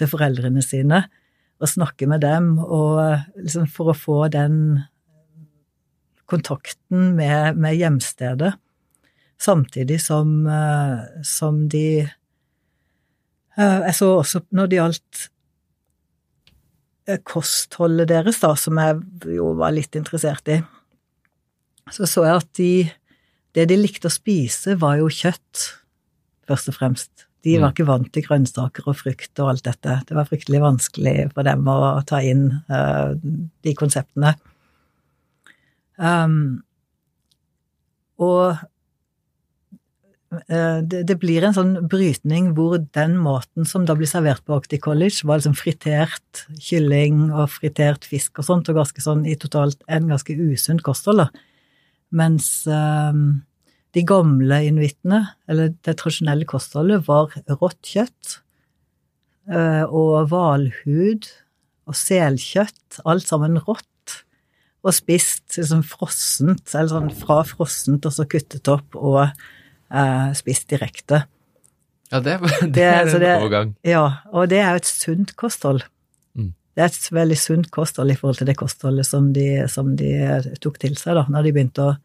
til 0.00 0.10
foreldrene 0.10 0.64
sine 0.64 1.04
og 1.60 1.68
snakke 1.68 2.08
med 2.08 2.22
dem, 2.24 2.54
og 2.58 3.20
liksom 3.36 3.66
for 3.68 3.92
å 3.92 3.96
få 3.96 4.20
den 4.32 4.80
kontakten 6.30 7.14
med, 7.18 7.58
med 7.60 7.76
hjemstedet. 7.76 8.54
Samtidig 9.40 9.98
som, 10.04 10.46
eh, 10.46 11.20
som 11.24 11.68
de 11.72 12.00
eh, 12.00 13.78
Jeg 13.86 13.94
så 13.96 14.08
også 14.20 14.42
når 14.52 14.68
det 14.68 14.78
gjaldt 14.78 15.20
kostholdet 17.26 18.08
deres, 18.08 18.38
da, 18.42 18.54
som 18.56 18.78
jeg 18.78 19.00
jo 19.36 19.52
var 19.58 19.74
litt 19.76 19.96
interessert 19.98 20.48
i, 20.48 20.60
så 21.90 22.06
så 22.06 22.24
jeg 22.28 22.36
at 22.36 22.50
de 22.60 22.72
Det 23.50 23.64
de 23.66 23.74
likte 23.74 24.06
å 24.06 24.12
spise, 24.14 24.76
var 24.78 25.00
jo 25.00 25.08
kjøtt, 25.10 25.80
først 26.46 26.68
og 26.70 26.74
fremst. 26.76 27.24
De 27.42 27.56
var 27.58 27.72
Mm. 27.72 27.74
ikke 27.74 27.86
vant 27.88 28.12
til 28.12 28.22
grønnsaker 28.22 28.86
og 28.86 28.94
frukt 28.94 29.40
og 29.40 29.48
alt 29.50 29.64
dette. 29.64 29.96
Det 30.06 30.14
var 30.14 30.28
fryktelig 30.28 30.60
vanskelig 30.62 31.32
for 31.34 31.42
dem 31.42 31.66
å 31.66 31.98
ta 32.06 32.20
inn 32.22 32.62
uh, 32.70 33.14
de 33.64 33.74
konseptene. 33.74 34.36
Um, 35.98 36.62
og 38.22 38.52
eh, 38.52 38.62
det, 40.30 41.00
det 41.08 41.16
blir 41.18 41.42
en 41.42 41.54
sånn 41.56 41.72
brytning 41.90 42.52
hvor 42.54 42.76
den 42.94 43.16
maten 43.18 43.66
som 43.66 43.82
da 43.86 43.96
blir 43.98 44.06
servert 44.06 44.44
på 44.46 44.54
Arctic 44.60 44.84
College, 44.84 45.26
var 45.26 45.40
liksom 45.40 45.56
fritert 45.58 46.44
kylling 46.62 47.32
og 47.32 47.50
fritert 47.50 48.06
fisk 48.06 48.38
og 48.38 48.46
sånt, 48.46 48.70
og 48.70 48.78
ganske 48.78 49.02
sånn 49.02 49.24
i 49.26 49.34
totalt 49.40 49.82
en 49.90 50.06
ganske 50.10 50.36
usunt 50.38 50.84
kosthold, 50.86 51.24
da. 51.24 51.46
Mens 52.14 52.46
eh, 52.70 53.18
de 53.94 54.06
gamle 54.06 54.62
inuittene, 54.68 55.24
eller 55.50 55.74
det 55.74 55.98
tradisjonelle 55.98 56.46
kostholdet, 56.48 57.02
var 57.10 57.34
rått 57.50 57.82
kjøtt 57.90 58.36
eh, 59.50 59.84
og 59.86 60.30
hvalhud 60.30 61.26
og 61.90 61.98
selkjøtt, 61.98 63.02
alt 63.02 63.26
sammen 63.26 63.58
rått, 63.66 63.86
og 64.80 64.94
spist 64.96 65.58
liksom 65.58 65.82
frossent, 65.84 66.70
eller 66.70 66.92
sånn 66.94 67.10
fra 67.18 67.42
frossent 67.44 68.06
og 68.06 68.14
så 68.14 68.30
kuttet 68.30 68.70
opp 68.70 68.94
og 68.96 69.26
eh, 69.92 70.30
spist 70.38 70.68
direkte. 70.70 71.24
Ja, 72.10 72.20
det, 72.20 72.38
det, 72.74 72.84
er 72.84 73.06
en 73.06 73.22
det- 73.22 73.34
overgang. 73.38 73.74
Ja, 73.86 74.04
og 74.32 74.50
det 74.50 74.60
er 74.62 74.74
jo 74.74 74.82
et 74.82 74.90
sunt 74.90 75.34
kosthold. 75.38 75.84
Mm. 76.38 76.52
Det 76.74 76.84
er 76.84 76.90
et 76.90 77.10
veldig 77.14 77.38
sunt 77.38 77.70
kosthold 77.74 78.10
i 78.10 78.18
forhold 78.18 78.40
til 78.40 78.50
det 78.50 78.58
kostholdet 78.58 79.06
som 79.06 79.32
de, 79.36 79.66
som 79.70 79.94
de 79.98 80.12
tok 80.62 80.80
til 80.82 80.96
seg 80.98 81.18
da 81.18 81.26
når 81.30 81.46
de 81.46 81.54
begynte 81.56 81.86
å 81.86 81.98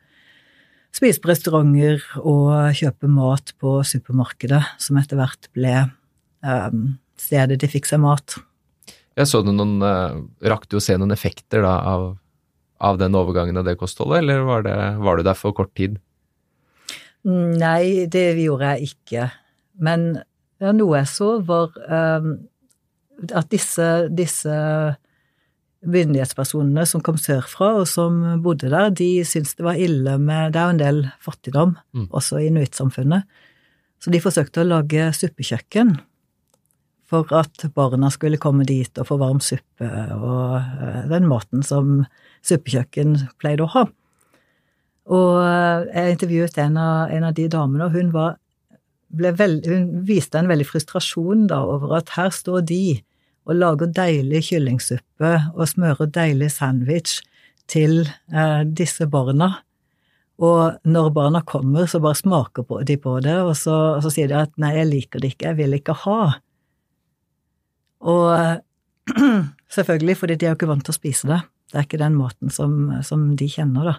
spise 0.95 1.19
på 1.19 1.27
restauranter 1.27 2.03
og 2.21 2.53
kjøpe 2.77 3.09
mat 3.11 3.51
på 3.59 3.81
supermarkedet, 3.83 4.61
som 4.79 4.95
etter 5.01 5.19
hvert 5.19 5.49
ble 5.51 5.73
um, 6.39 6.93
stedet 7.19 7.57
de 7.59 7.67
fikk 7.67 7.89
seg 7.89 7.99
mat. 7.99 8.37
Jeg 9.15 9.27
så 9.27 9.41
du 9.43 9.51
noen 9.51 9.79
Rakk 10.43 10.69
du 10.71 10.77
å 10.79 10.83
se 10.83 10.95
noen 10.99 11.11
effekter 11.15 11.65
da 11.65 11.73
av, 11.87 12.05
av 12.79 12.99
den 12.99 13.15
overgangen 13.15 13.59
av 13.59 13.67
det 13.67 13.75
kostholdet, 13.79 14.21
eller 14.23 14.47
var, 14.47 14.63
det, 14.63 14.75
var 15.03 15.19
du 15.19 15.27
der 15.27 15.35
for 15.39 15.55
kort 15.55 15.73
tid? 15.75 15.99
Nei, 17.25 18.05
det 18.11 18.35
gjorde 18.37 18.75
jeg 18.75 18.91
ikke. 18.91 19.29
Men 19.81 20.11
ja, 20.61 20.71
noe 20.75 21.01
jeg 21.01 21.09
så, 21.09 21.31
var 21.45 21.73
um, 21.89 22.35
at 23.25 23.49
disse, 23.51 23.87
disse 24.13 24.53
myndighetspersonene 25.85 26.85
som 26.89 27.03
kom 27.05 27.17
sørfra 27.21 27.71
og 27.81 27.87
som 27.89 28.21
bodde 28.45 28.71
der, 28.73 28.91
de 28.93 29.09
syntes 29.27 29.57
det 29.57 29.65
var 29.65 29.79
ille 29.79 30.17
med 30.21 30.53
Det 30.53 30.61
er 30.61 30.69
jo 30.69 30.75
en 30.75 30.81
del 30.81 31.01
fattigdom 31.21 31.75
mm. 31.93 32.07
også 32.09 32.41
i 32.41 32.49
inuittsamfunnet. 32.49 33.25
Så 34.01 34.13
de 34.13 34.21
forsøkte 34.21 34.61
å 34.61 34.69
lage 34.69 35.09
suppekjøkken 35.17 35.95
for 37.09 37.29
at 37.37 37.67
barna 37.73 38.09
skulle 38.13 38.41
komme 38.41 38.65
dit 38.65 39.01
og 39.01 39.09
få 39.09 39.17
varm 39.21 39.41
suppe 39.43 39.89
og 40.15 40.55
uh, 40.57 41.03
den 41.09 41.27
maten 41.29 41.65
som 41.65 42.03
suppekjøkken 42.45 43.17
pleide 43.41 43.65
å 43.65 43.73
ha. 43.73 43.87
Og 45.05 45.37
uh, 45.37 45.85
jeg 45.91 46.15
intervjuet 46.15 46.57
en 46.63 46.79
av, 46.81 47.11
en 47.13 47.27
av 47.27 47.35
de 47.37 47.45
damene, 47.51 47.87
og 47.87 47.97
hun, 47.97 48.09
var, 48.15 48.39
veld, 49.13 49.67
hun 49.69 49.89
viste 50.07 50.39
en 50.39 50.49
veldig 50.49 50.65
frustrasjon 50.69 51.45
da 51.51 51.61
over 51.75 51.99
at 51.99 52.15
her 52.17 52.33
står 52.33 52.65
de 52.71 52.85
og 53.45 53.59
lager 53.59 53.91
deilig 53.93 54.47
kyllingsuppe 54.47 55.31
og 55.53 55.69
smører 55.69 56.09
deilig 56.09 56.49
sandwich 56.55 57.19
til 57.69 58.07
eh, 58.33 58.63
disse 58.65 59.05
barna. 59.09 59.51
Og 60.41 60.81
når 60.83 61.11
barna 61.15 61.41
kommer, 61.47 61.85
så 61.87 62.01
bare 62.03 62.17
smaker 62.19 62.65
de 62.83 62.97
på 62.99 63.19
det, 63.23 63.37
og 63.45 63.53
så, 63.57 63.75
og 63.95 64.01
så, 64.03 64.11
sier 64.11 64.27
de 64.27 64.39
at 64.41 64.51
'nei, 64.59 64.73
jeg 64.75 64.89
liker 64.89 65.21
det 65.21 65.35
ikke, 65.35 65.47
jeg 65.47 65.57
vil 65.61 65.77
ikke 65.77 65.95
ha'. 66.03 66.39
Og 68.01 68.61
selvfølgelig, 69.77 70.17
fordi 70.17 70.35
de 70.35 70.45
er 70.45 70.53
jo 70.53 70.57
ikke 70.59 70.73
vant 70.73 70.83
til 70.83 70.91
å 70.91 70.99
spise 70.99 71.29
det. 71.29 71.39
Det 71.71 71.79
er 71.79 71.87
ikke 71.87 72.01
den 72.01 72.17
måten 72.17 72.51
som, 72.51 72.91
som 73.05 73.35
de 73.37 73.47
kjenner, 73.49 73.93
da. 73.93 73.95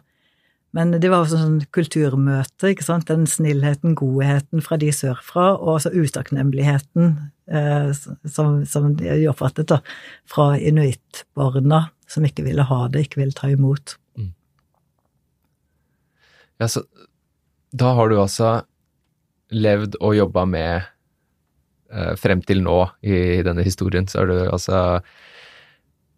Men 0.77 0.93
det 0.93 1.09
var 1.09 1.23
også 1.25 1.39
sånn 1.41 1.61
kulturmøte, 1.73 2.75
ikke 2.75 2.85
sant. 2.85 3.09
Den 3.09 3.25
snillheten, 3.31 3.95
godheten 3.97 4.61
fra 4.65 4.77
de 4.81 4.91
sørfra, 4.93 5.55
og 5.57 5.79
altså 5.79 5.93
utakknemligheten 5.95 7.15
eh, 7.49 7.93
som, 8.29 8.59
som, 8.69 8.91
de 8.99 9.23
oppfattet 9.31 9.71
da, 9.73 9.79
fra 10.29 10.51
inuittbarna 10.61 11.87
som 12.13 12.27
ikke 12.29 12.45
ville 12.45 12.67
ha 12.69 12.81
det, 12.93 13.07
ikke 13.07 13.23
ville 13.23 13.37
ta 13.37 13.49
imot. 13.55 13.97
Mm. 14.21 14.35
Ja, 16.61 16.69
så 16.69 16.85
da 17.73 17.95
har 17.97 18.13
du 18.13 18.19
altså 18.21 18.51
levd 19.57 19.97
og 20.03 20.19
jobba 20.19 20.45
med 20.51 20.75
eh, 21.89 22.13
Frem 22.21 22.45
til 22.45 22.61
nå 22.67 22.83
i 23.01 23.41
denne 23.47 23.65
historien, 23.65 24.11
så 24.11 24.23
har 24.23 24.29
du 24.29 24.37
altså 24.45 24.83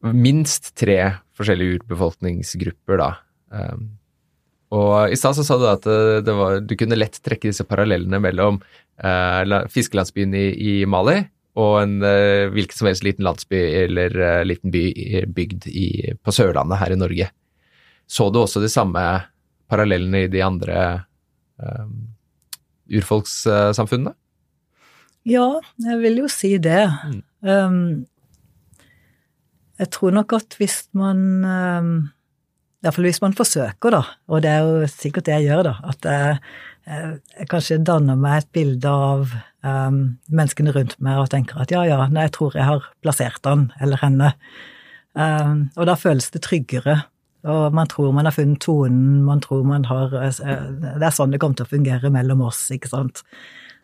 minst 0.02 0.72
tre 0.78 0.98
forskjellige 1.38 1.78
urbefolkningsgrupper, 1.78 2.98
da. 2.98 3.08
Um, 3.54 3.97
og 4.74 5.12
i 5.12 5.16
stad 5.16 5.36
så 5.38 5.44
sa 5.46 5.56
du 5.60 5.64
at 5.70 5.86
eh, 5.88 6.34
var, 6.36 6.60
du 6.60 6.74
kunne 6.76 6.98
lett 6.98 7.16
trekke 7.24 7.48
disse 7.48 7.64
parallellene 7.68 8.20
mellom 8.20 8.60
eh, 9.00 9.56
fiskelandsbyen 9.72 10.34
i, 10.36 10.46
i, 10.52 10.74
Mali 10.90 11.22
og 11.58 11.80
en 11.80 11.96
eh, 12.04 12.50
hvilken 12.52 12.76
som 12.76 12.90
helst 12.90 13.06
liten 13.06 13.26
landsby 13.26 13.62
eller 13.84 14.14
eh, 14.14 14.44
liten 14.46 14.74
by 14.74 14.84
bygd 15.34 15.70
i, 15.72 15.88
på 16.20 16.34
Sørlandet 16.34 16.82
her 16.82 16.94
i 16.94 17.00
Norge. 17.00 17.30
Så 18.08 18.28
du 18.32 18.42
også 18.42 18.60
de 18.62 18.70
samme 18.72 19.02
parallellene 19.68 20.26
i 20.26 20.30
de 20.32 20.44
andre 20.44 20.78
eh, 21.60 21.88
urfolkssamfunnene? 23.00 24.14
Ja, 25.28 25.48
jeg 25.84 25.98
vil 26.04 26.22
jo 26.22 26.28
si 26.32 26.54
det. 26.62 26.86
Mm. 27.08 27.18
Um, 27.44 27.80
jeg 29.78 29.90
tror 29.94 30.14
nok 30.16 30.32
at 30.38 30.56
hvis 30.58 30.78
man 30.96 31.20
um, 31.44 31.90
Iallfall 32.84 33.08
hvis 33.08 33.22
man 33.24 33.34
forsøker, 33.34 33.90
da, 33.90 34.02
og 34.30 34.42
det 34.44 34.50
er 34.54 34.66
jo 34.66 34.88
sikkert 34.90 35.26
det 35.26 35.34
jeg 35.34 35.48
gjør, 35.48 35.64
da, 35.66 35.74
at 35.90 36.06
jeg, 36.06 36.40
jeg 36.86 37.48
kanskje 37.50 37.80
danner 37.82 38.18
meg 38.18 38.44
et 38.44 38.50
bilde 38.54 38.92
av 38.92 39.32
um, 39.66 40.00
menneskene 40.30 40.74
rundt 40.76 40.94
meg 41.02 41.18
og 41.24 41.30
tenker 41.32 41.58
at 41.64 41.74
ja, 41.74 41.82
ja, 41.88 42.04
nei, 42.12 42.28
jeg 42.28 42.36
tror 42.38 42.54
jeg 42.54 42.68
har 42.68 42.86
plassert 43.02 43.48
han 43.50 43.68
eller 43.82 43.98
henne. 44.04 44.32
Um, 45.18 45.66
og 45.74 45.88
da 45.90 45.98
føles 45.98 46.30
det 46.30 46.44
tryggere. 46.46 47.00
Og 47.48 47.74
man 47.74 47.90
tror 47.90 48.14
man 48.14 48.26
har 48.28 48.34
funnet 48.34 48.62
tonen, 48.62 49.24
man 49.26 49.40
tror 49.42 49.62
man 49.66 49.84
har 49.86 50.10
Det 50.10 51.02
er 51.02 51.14
sånn 51.14 51.34
det 51.34 51.38
kommer 51.42 51.58
til 51.58 51.68
å 51.68 51.70
fungere 51.70 52.10
mellom 52.14 52.42
oss, 52.46 52.64
ikke 52.74 52.90
sant. 52.90 53.22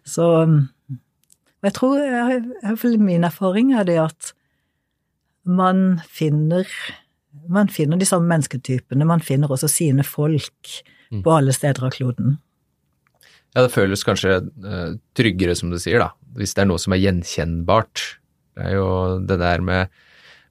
Så 0.06 0.26
jeg 1.64 1.74
tror, 1.74 1.98
iallfall 1.98 2.98
min 3.00 3.24
erfaring 3.26 3.72
er 3.74 3.86
det 3.88 3.98
at 4.02 4.34
man 5.44 6.02
finner 6.06 6.68
man 7.48 7.68
finner 7.68 8.00
de 8.00 8.08
samme 8.08 8.28
mennesketypene, 8.30 9.06
man 9.08 9.22
finner 9.24 9.52
også 9.52 9.68
sine 9.70 10.04
folk 10.06 10.72
mm. 11.10 11.22
på 11.24 11.34
alle 11.34 11.54
steder 11.56 11.86
av 11.86 11.94
kloden. 11.96 12.38
Ja, 13.54 13.62
det 13.62 13.74
føles 13.74 14.02
kanskje 14.06 14.40
uh, 14.42 14.96
tryggere, 15.14 15.54
som 15.54 15.70
du 15.70 15.78
sier, 15.78 16.02
da, 16.02 16.10
hvis 16.38 16.56
det 16.56 16.64
er 16.64 16.70
noe 16.72 16.82
som 16.82 16.94
er 16.96 17.02
gjenkjennbart. 17.04 18.02
Det 18.54 18.66
er 18.70 18.76
jo 18.78 18.88
det 19.22 19.38
der 19.42 19.62
med, 19.62 19.92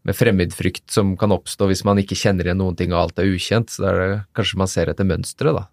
med 0.07 0.15
fremmedfrykt 0.15 0.87
som 0.91 1.15
kan 1.19 1.35
oppstå 1.35 1.67
hvis 1.71 1.83
man 1.87 1.99
ikke 1.99 2.17
kjenner 2.19 2.47
igjen 2.47 2.61
noen 2.63 2.79
ting 2.79 2.95
og 2.95 3.01
alt 3.01 3.19
er 3.19 3.31
ukjent, 3.31 3.73
så 3.73 3.83
da 3.83 3.91
er 3.91 4.01
det 4.03 4.21
kanskje 4.39 4.61
man 4.63 4.71
ser 4.71 4.91
etter 4.91 5.07
mønsteret, 5.07 5.59
da. 5.59 5.67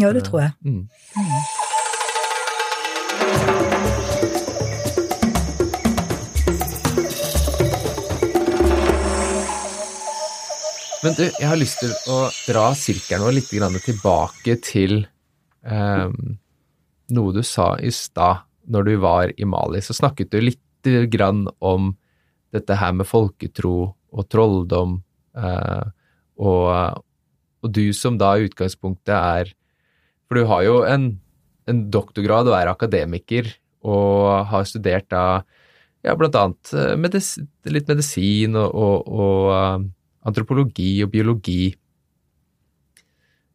Ja, 0.00 0.12
det 0.16 0.24
tror 0.28 0.46
jeg. 0.46 0.52
Mm. 0.64 0.86
Men 11.04 11.12
du, 11.18 11.26
jeg 11.28 11.44
har 11.44 11.58
lyst 11.60 11.82
til 11.82 11.90
å 12.08 12.14
dra 12.46 12.70
sirkelen 12.72 13.26
vår 13.26 13.34
litt 13.36 13.50
tilbake 13.84 14.54
til 14.64 15.02
um, 15.60 16.36
noe 17.12 17.34
du 17.36 17.42
sa 17.44 17.74
i 17.76 17.90
stad 17.92 18.46
når 18.72 18.86
du 18.88 18.94
var 19.02 19.32
i 19.36 19.44
Mali. 19.44 19.82
Så 19.84 19.92
snakket 19.92 20.32
du 20.32 20.38
litt 20.40 20.88
grann 21.12 21.42
om 21.60 21.90
dette 22.56 22.78
her 22.80 22.94
med 22.96 23.04
folketro 23.04 23.92
og 23.92 24.28
trolldom, 24.32 24.94
uh, 25.36 25.84
og, 26.40 26.70
og, 27.60 27.68
du 27.68 27.92
som 27.92 28.16
da 28.16 28.32
i 28.38 28.48
utgangspunktet 28.48 29.12
er 29.14 29.52
For 30.24 30.40
du 30.40 30.48
har 30.48 30.62
jo 30.64 30.78
en, 30.88 31.10
en 31.68 31.82
doktorgrad 31.92 32.48
og 32.48 32.56
er 32.56 32.72
akademiker 32.72 33.52
og 33.84 34.48
har 34.48 34.64
studert 34.64 35.10
da 35.12 35.44
ja, 36.04 36.16
blant 36.16 36.36
annet 36.36 36.72
eh, 36.72 36.94
medis, 36.96 37.34
litt 37.68 37.88
medisin 37.92 38.56
og, 38.56 38.72
og, 38.72 39.12
og 39.12 39.84
antropologi 40.28 41.02
og 41.04 41.12
biologi. 41.12 41.74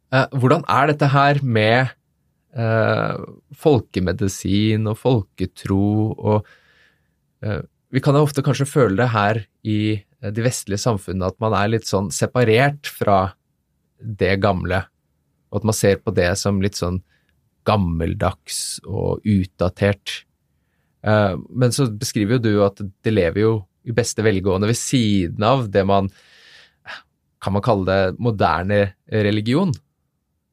Eh, 0.10 0.28
hvordan 0.34 0.66
er 0.70 0.92
dette 0.92 1.10
her 1.14 1.42
med 1.46 1.92
eh, 2.58 3.26
folkemedisin 3.58 4.90
og 4.90 4.98
folketro 4.98 5.90
og 6.14 6.48
eh, 7.46 7.62
Vi 7.90 8.02
kan 8.06 8.14
jo 8.14 8.22
ofte 8.22 8.44
kanskje 8.46 8.70
føle 8.70 9.00
det 9.00 9.10
her 9.10 9.40
i 9.66 9.98
de 10.22 10.44
vestlige 10.46 10.78
samfunnene 10.78 11.32
at 11.32 11.40
man 11.42 11.56
er 11.58 11.72
litt 11.72 11.88
sånn 11.90 12.12
separert 12.14 12.86
fra 12.86 13.32
det 13.98 14.36
gamle, 14.44 14.84
og 15.50 15.58
at 15.58 15.66
man 15.66 15.74
ser 15.74 15.98
på 15.98 16.14
det 16.14 16.28
som 16.38 16.60
litt 16.62 16.78
sånn 16.78 17.00
gammeldags 17.66 18.78
og 18.86 19.26
utdatert. 19.26 20.20
Men 21.02 21.74
så 21.74 21.88
beskriver 21.90 22.38
jo 22.38 22.44
du 22.46 22.62
at 22.68 22.78
det 22.78 23.16
lever 23.16 23.42
jo 23.42 23.56
i 23.90 23.96
beste 23.98 24.22
velgående 24.22 24.70
ved 24.70 24.78
siden 24.78 25.50
av 25.50 25.66
det 25.74 25.88
man 25.90 26.12
kan 27.44 27.56
man 27.56 27.64
kalle 27.64 27.88
det 27.88 28.20
moderne 28.22 28.82
religion? 29.12 29.72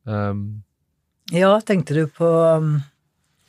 Um, 0.06 0.62
ja, 1.34 1.56
tenkte 1.66 1.96
du 1.96 2.04
på 2.06 2.26
um, 2.26 2.76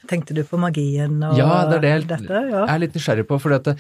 Tenkte 0.08 0.34
du 0.34 0.40
på 0.48 0.58
magien 0.62 1.18
og 1.26 1.36
ja, 1.36 1.66
det 1.68 1.78
er 1.78 1.84
det 1.84 1.90
jeg, 1.90 2.04
dette? 2.08 2.42
Ja, 2.48 2.62
jeg 2.64 2.72
er 2.72 2.80
litt 2.80 2.94
nysgjerrig 2.96 3.26
på. 3.28 3.40
For 3.44 3.52
dette, 3.52 3.74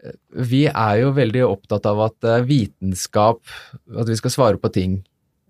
eh, 0.00 0.14
vi 0.48 0.62
er 0.70 0.94
jo 1.02 1.10
veldig 1.18 1.42
opptatt 1.44 1.88
av 1.90 2.00
at 2.06 2.28
eh, 2.30 2.46
vitenskap 2.48 3.42
At 3.92 4.08
vi 4.08 4.16
skal 4.16 4.32
svare 4.32 4.60
på 4.62 4.70
ting 4.72 4.94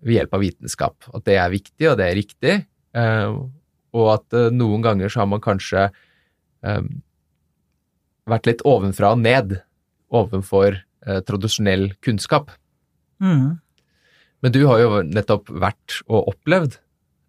ved 0.03 0.17
hjelp 0.17 0.35
av 0.35 0.43
vitenskap. 0.43 1.07
At 1.15 1.23
det 1.29 1.37
er 1.39 1.53
viktig, 1.53 1.87
og 1.87 1.95
det 2.01 2.09
er 2.09 2.19
riktig. 2.19 2.57
Uh, 2.97 3.47
og 3.97 4.11
at 4.17 4.35
noen 4.53 4.83
ganger 4.83 5.09
så 5.09 5.23
har 5.23 5.29
man 5.31 5.41
kanskje 5.41 5.87
vært 8.27 8.49
litt 8.49 8.61
ovenfra 8.67 9.13
og 9.15 9.21
ned 9.23 9.55
overfor 10.13 10.75
uh, 11.07 11.19
tradisjonell 11.25 11.89
kunnskap. 12.05 12.51
Mm. 13.23 13.57
Men 14.45 14.53
du 14.53 14.61
har 14.69 14.81
jo 14.81 15.01
nettopp 15.05 15.49
vært 15.49 16.01
og 16.07 16.33
opplevd 16.33 16.77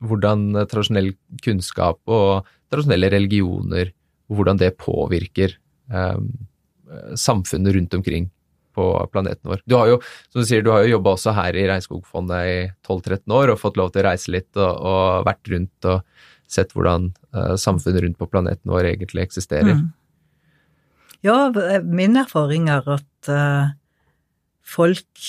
hvordan 0.05 0.53
tradisjonell 0.70 1.12
kunnskap 1.42 1.98
og 2.07 2.46
tradisjonelle 2.70 3.11
religioner, 3.14 3.92
hvordan 4.31 4.61
det 4.61 4.77
påvirker 4.79 5.57
eh, 5.90 6.18
samfunnet 7.18 7.74
rundt 7.74 7.96
omkring 7.98 8.29
på 8.79 8.88
planeten 9.12 9.51
vår. 9.51 9.62
Du 9.66 9.74
har 9.74 9.90
jo 9.90 9.98
som 10.31 10.42
du 10.42 10.46
sier, 10.46 10.62
du 10.62 10.70
har 10.70 10.85
jo 10.85 10.94
jobba 10.96 11.16
også 11.16 11.35
her 11.35 11.57
i 11.59 11.66
Regnskogfondet 11.66 12.51
i 12.53 12.59
12-13 12.87 13.35
år 13.40 13.53
og 13.53 13.62
fått 13.62 13.81
lov 13.81 13.90
til 13.92 14.05
å 14.05 14.11
reise 14.11 14.35
litt 14.35 14.61
og, 14.61 14.70
og 14.70 15.27
vært 15.27 15.51
rundt 15.51 15.88
og 15.90 16.05
sett 16.48 16.72
hvordan 16.77 17.11
eh, 17.35 17.55
samfunnet 17.61 18.05
rundt 18.05 18.20
på 18.20 18.31
planeten 18.31 18.72
vår 18.72 18.92
egentlig 18.92 19.27
eksisterer. 19.27 19.81
Mm. 19.81 19.88
Ja, 21.27 21.48
min 21.83 22.14
erfaring 22.20 22.68
er 22.70 22.85
at 22.94 23.31
uh, 23.33 23.72
folk 24.62 25.24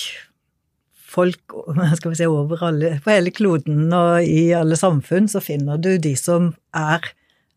folk 1.10 1.54
skal 1.98 2.12
vi 2.12 2.18
si, 2.20 2.28
over 2.28 2.62
alle, 2.70 2.94
på 3.02 3.12
hele 3.12 3.32
kloden 3.34 3.90
og 3.96 4.24
i 4.24 4.50
alle 4.56 4.78
samfunn, 4.78 5.28
så 5.30 5.42
finner 5.44 5.80
du 5.82 5.92
de 5.98 6.14
som 6.18 6.52
er 6.76 7.10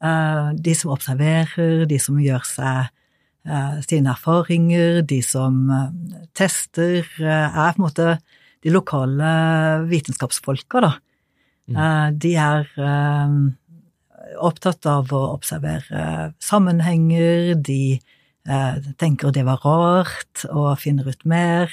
uh, 0.04 0.52
De 0.58 0.76
som 0.76 0.94
observerer, 0.96 1.86
de 1.90 2.00
som 2.02 2.20
gjør 2.20 2.44
seg 2.50 2.90
uh, 3.48 3.80
sine 3.86 4.12
erfaringer, 4.12 5.02
de 5.08 5.22
som 5.26 5.66
tester, 6.36 7.08
er 7.22 7.76
på 7.76 7.82
en 7.82 7.86
måte 7.86 8.08
de 8.64 8.72
lokale 8.72 9.34
vitenskapsfolka, 9.90 10.84
da. 10.84 10.94
Mm. 11.64 12.18
de 12.20 12.30
er 12.36 12.66
opptatt 14.44 14.84
av 14.92 15.14
å 15.16 15.22
observere 15.32 16.34
sammenhenger, 16.44 17.54
de 17.56 18.02
Eh, 18.44 18.76
tenker 19.00 19.32
det 19.32 19.46
var 19.48 19.62
rart, 19.64 20.44
og 20.52 20.76
finner 20.82 21.08
ut 21.08 21.22
mer. 21.26 21.72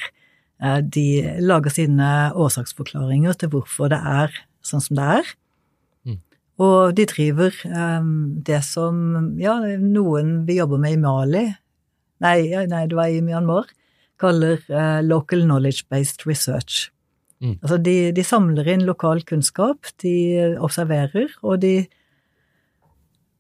Eh, 0.61 0.81
de 0.85 1.07
lager 1.41 1.73
sine 1.73 2.09
årsaksforklaringer 2.37 3.39
til 3.41 3.53
hvorfor 3.55 3.91
det 3.93 4.01
er 4.05 4.35
sånn 4.67 4.85
som 4.85 4.99
det 4.99 5.09
er. 5.17 5.33
Mm. 6.05 6.21
Og 6.61 6.95
de 6.99 7.07
driver 7.09 7.57
um, 7.73 8.13
det 8.45 8.61
som 8.67 9.01
ja, 9.41 9.57
noen 9.81 10.43
vi 10.49 10.59
jobber 10.61 10.83
med 10.83 10.99
i 10.99 11.01
Mali, 11.01 11.47
nei, 12.21 12.39
nei 12.69 12.85
det 12.91 12.99
var 12.99 13.09
i 13.09 13.23
Myanmar, 13.25 13.71
kaller 14.21 14.61
uh, 14.69 15.01
local 15.01 15.47
knowledge-based 15.47 16.27
research. 16.29 16.91
Mm. 17.41 17.57
Altså 17.63 17.81
de, 17.81 17.97
de, 18.13 18.25
samler 18.27 18.69
inn 18.69 18.85
lokal 18.85 19.25
kunnskap, 19.25 19.89
de 20.05 20.53
observerer, 20.61 21.33
og 21.41 21.63
de 21.65 21.87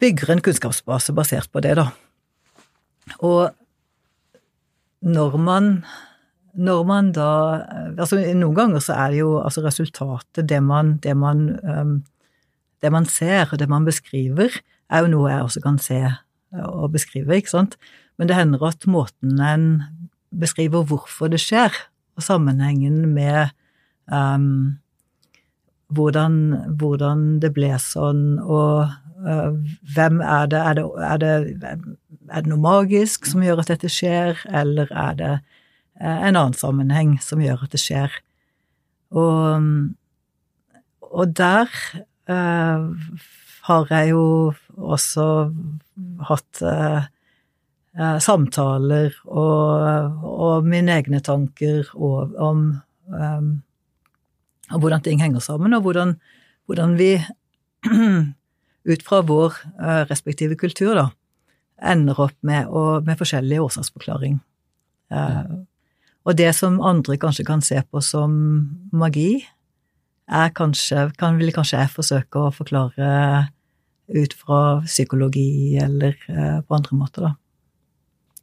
bygger 0.01 0.33
en 0.33 0.41
kunnskapsbase 0.41 1.13
basert 1.13 1.53
på 1.53 1.61
det, 1.61 1.77
da. 1.77 1.91
Og 3.21 3.51
når 5.05 5.37
man 5.37 5.75
når 6.55 6.83
man 6.87 7.13
da 7.15 7.29
altså 7.95 8.19
Noen 8.35 8.57
ganger 8.57 8.83
så 8.83 8.97
er 8.99 9.13
det 9.13 9.21
jo 9.21 9.37
altså 9.39 9.63
resultatet, 9.65 10.49
det 10.49 10.63
man, 10.63 10.97
det 11.05 11.15
man, 11.17 11.47
det 12.83 12.93
man 12.93 13.07
ser, 13.07 13.49
og 13.53 13.59
det 13.59 13.69
man 13.71 13.87
beskriver, 13.87 14.61
er 14.91 15.05
jo 15.05 15.13
noe 15.13 15.31
jeg 15.31 15.47
også 15.47 15.63
kan 15.63 15.79
se 15.79 16.01
og 16.59 16.91
beskrive, 16.93 17.37
ikke 17.37 17.53
sant? 17.53 17.77
Men 18.19 18.29
det 18.29 18.37
hender 18.37 18.67
at 18.67 18.87
måten 18.91 19.39
en 19.41 19.67
beskriver 20.41 20.85
hvorfor 20.85 21.31
det 21.31 21.41
skjer, 21.43 21.75
og 22.19 22.23
sammenhengen 22.23 23.15
med 23.15 23.55
um, 24.13 24.79
hvordan, 25.95 26.35
hvordan, 26.79 27.39
det 27.43 27.53
ble 27.55 27.71
sånn, 27.81 28.41
og 28.43 28.91
uh, 29.27 29.55
hvem 29.95 30.21
er 30.21 30.51
det, 30.51 30.61
er 30.61 30.79
det, 30.79 30.85
er 31.07 31.23
det 31.23 31.33
er 32.31 32.45
det 32.45 32.51
noe 32.51 32.63
magisk 32.63 33.27
som 33.31 33.43
gjør 33.45 33.63
at 33.63 33.73
dette 33.73 33.91
skjer, 33.91 34.39
eller 34.47 34.91
er 34.91 35.17
det 35.19 35.33
eh, 35.39 35.47
en 36.01 36.37
annen 36.37 36.57
sammenheng 36.57 37.17
som 37.23 37.43
gjør 37.45 37.67
at 37.67 37.75
det 37.75 37.83
skjer? 37.83 38.15
Og, 39.11 39.67
og 41.11 41.33
der 41.37 41.71
eh, 42.31 42.85
har 43.67 43.95
jeg 43.95 44.13
jo 44.13 44.25
også 44.77 45.27
hatt 46.31 46.63
eh, 46.67 47.09
eh 47.99 48.19
samtaler 48.23 49.17
og, 49.27 50.21
og, 50.23 50.65
mine 50.65 50.95
egne 50.95 51.21
tanker 51.21 51.91
om, 51.95 52.61
um, 53.11 53.49
om 54.71 54.81
hvordan 54.81 55.03
ting 55.03 55.21
henger 55.21 55.43
sammen, 55.43 55.75
og 55.75 55.83
hvordan, 55.83 56.15
hvordan 56.67 56.95
vi 56.99 57.17
ut 58.91 59.03
fra 59.03 59.21
vår 59.27 59.57
respektive 60.09 60.55
kultur, 60.57 60.95
da, 60.95 61.09
ender 61.83 62.21
opp 62.21 62.37
med, 62.47 62.69
og, 62.69 63.03
med 63.05 63.19
forskjellig 63.19 63.59
årsaksforklaring. 63.61 64.39
Uh, 65.11 65.67
og 66.31 66.37
det 66.38 66.51
som 66.55 66.79
andre 66.87 67.16
kanskje 67.19 67.47
kan 67.47 67.62
se 67.64 67.81
på 67.90 68.03
som 68.05 68.33
magi, 68.95 69.43
er 70.31 70.53
kanskje, 70.55 71.09
kan, 71.19 71.40
vil 71.40 71.51
kanskje 71.55 71.81
jeg 71.81 71.90
forsøke 71.90 72.38
å 72.38 72.53
forklare 72.55 73.09
ut 74.14 74.35
fra 74.38 74.61
psykologi 74.85 75.79
eller 75.83 76.14
uh, 76.31 76.61
på 76.62 76.77
andre 76.77 76.99
måter, 76.99 77.27
da. 77.27 77.33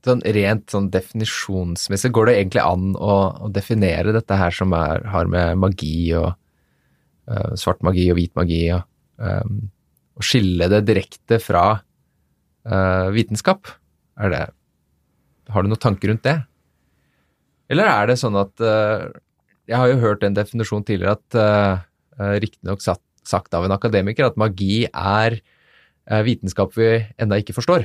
Sånn 0.08 0.22
rent 0.36 0.72
sånn 0.72 0.90
definisjonsmessig, 0.92 2.12
går 2.16 2.30
det 2.30 2.36
egentlig 2.38 2.64
an 2.64 2.92
å, 2.96 3.16
å 3.48 3.50
definere 3.52 4.14
dette 4.16 4.36
her 4.40 4.54
som 4.56 4.76
er, 4.76 5.04
har 5.12 5.32
med 5.32 5.60
magi 5.60 6.12
og 6.16 6.30
uh, 6.32 7.56
svart 7.60 7.84
magi 7.88 8.06
og 8.12 8.20
hvit 8.20 8.36
magi 8.40 8.62
og 8.76 8.84
um, 9.20 9.66
Å 10.18 10.24
skille 10.26 10.66
det 10.72 10.80
direkte 10.88 11.38
fra 11.44 11.66
uh, 11.78 13.08
vitenskap? 13.14 13.70
Er 14.18 14.32
det 14.34 14.46
Har 15.54 15.64
du 15.64 15.70
noen 15.70 15.84
tanker 15.84 16.10
rundt 16.10 16.24
det? 16.26 16.40
Eller 17.72 17.90
er 17.92 18.10
det 18.10 18.20
sånn 18.22 18.38
at 18.40 18.54
uh, 18.64 19.10
Jeg 19.68 19.78
har 19.82 19.92
jo 19.92 20.00
hørt 20.04 20.24
en 20.24 20.38
definisjon 20.38 20.86
tidligere 20.88 21.18
at 21.18 21.38
uh, 21.38 22.38
riktignok 22.40 22.84
sagt 22.84 23.54
av 23.58 23.68
en 23.68 23.76
akademiker 23.76 24.30
at 24.30 24.40
magi 24.40 24.88
er 24.88 25.42
vitenskap 26.24 26.72
vi 26.80 26.88
ennå 27.20 27.42
ikke 27.42 27.54
forstår. 27.58 27.84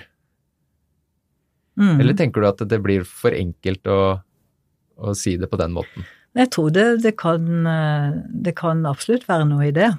Mm. 1.75 1.97
Eller 1.99 2.15
tenker 2.15 2.39
du 2.39 2.47
at 2.47 2.63
det 2.71 2.79
blir 2.85 3.03
for 3.03 3.35
enkelt 3.35 3.91
å, 3.91 3.99
å 4.95 5.15
si 5.19 5.35
det 5.41 5.49
på 5.51 5.59
den 5.59 5.75
måten? 5.75 6.07
Jeg 6.39 6.53
tror 6.55 6.71
det, 6.71 6.87
det, 7.03 7.17
kan, 7.19 7.67
det 8.31 8.55
kan 8.57 8.87
absolutt 8.87 9.27
være 9.27 9.49
noe 9.51 9.67
i 9.73 9.75
det. 9.75 9.91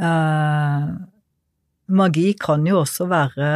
Uh, 0.00 0.88
Magi 1.92 2.32
kan 2.40 2.64
jo 2.66 2.80
også 2.80 3.06
være 3.10 3.50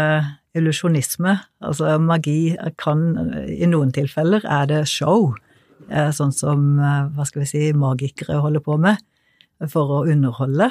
illusjonisme. 0.57 1.37
Altså, 1.65 1.97
magi 2.03 2.57
kan 2.81 3.05
I 3.51 3.69
noen 3.71 3.93
tilfeller 3.95 4.45
er 4.45 4.69
det 4.71 4.85
show, 4.91 5.35
eh, 5.91 6.11
sånn 6.15 6.35
som 6.35 6.79
eh, 6.81 7.07
hva 7.15 7.27
skal 7.29 7.45
vi 7.45 7.51
si, 7.51 7.63
magikere 7.77 8.41
holder 8.45 8.65
på 8.65 8.79
med, 8.81 9.03
for 9.73 9.99
å 9.99 10.03
underholde. 10.09 10.71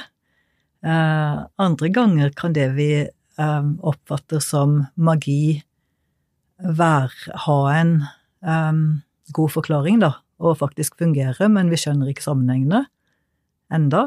Eh, 0.85 1.37
andre 1.67 1.91
ganger 1.93 2.35
kan 2.37 2.57
det 2.57 2.71
vi 2.77 2.89
oppfatter 3.35 4.39
som 4.39 4.77
magi, 4.95 5.59
være, 6.55 7.33
ha 7.43 7.55
en 7.75 7.89
god 9.35 9.51
forklaring, 9.51 9.97
da, 9.99 10.13
og 10.39 10.61
faktisk 10.61 10.95
fungere, 11.01 11.49
men 11.51 11.67
vi 11.67 11.75
skjønner 11.81 12.13
ikke 12.13 12.23
sammenhengene 12.23 12.85
enda. 13.75 14.05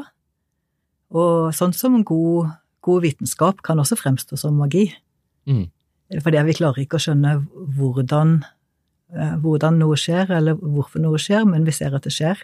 Og 1.13 1.53
sånn 1.53 1.75
som 1.77 1.99
god 2.01 2.55
god 2.85 3.03
vitenskap 3.03 3.63
kan 3.65 3.79
også 3.81 3.97
fremstå 3.99 4.39
som 4.39 4.57
magi. 4.59 4.89
Mm. 5.47 5.67
Fordi 6.23 6.41
vi 6.47 6.55
klarer 6.57 6.83
ikke 6.83 6.97
å 6.97 7.03
skjønne 7.03 7.35
hvordan, 7.77 8.39
eh, 9.13 9.35
hvordan, 9.43 9.77
noe 9.81 9.97
skjer, 9.99 10.31
eller 10.39 10.57
hvorfor 10.57 11.03
noe 11.03 11.19
skjer, 11.21 11.45
men 11.45 11.67
vi 11.67 11.75
ser 11.75 11.93
at 11.93 12.07
det 12.07 12.13
skjer. 12.15 12.41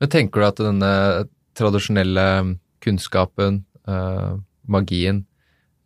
Men 0.00 0.10
tenker 0.10 0.40
du 0.40 0.46
at 0.48 0.62
denne 0.64 0.92
tradisjonelle 1.58 2.24
kunnskapen, 2.80 3.60
uh, 3.86 4.40
magien, 4.64 5.26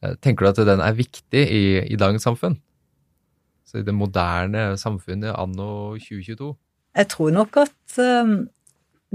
uh, 0.05 0.15
tenker 0.23 0.47
du 0.47 0.53
at 0.53 0.61
den 0.69 0.81
er 0.85 0.95
viktig 0.95 1.43
i, 1.43 1.65
i 1.83 1.99
dagens 1.99 2.25
samfunn? 2.25 2.55
Så 3.67 3.83
i 3.83 3.85
det 3.85 3.97
moderne 3.97 4.77
samfunnet 4.79 5.35
anno 5.35 5.99
2022? 5.99 6.53
Jeg 6.95 7.11
tror 7.11 7.35
nok 7.35 7.59
at 7.65 7.97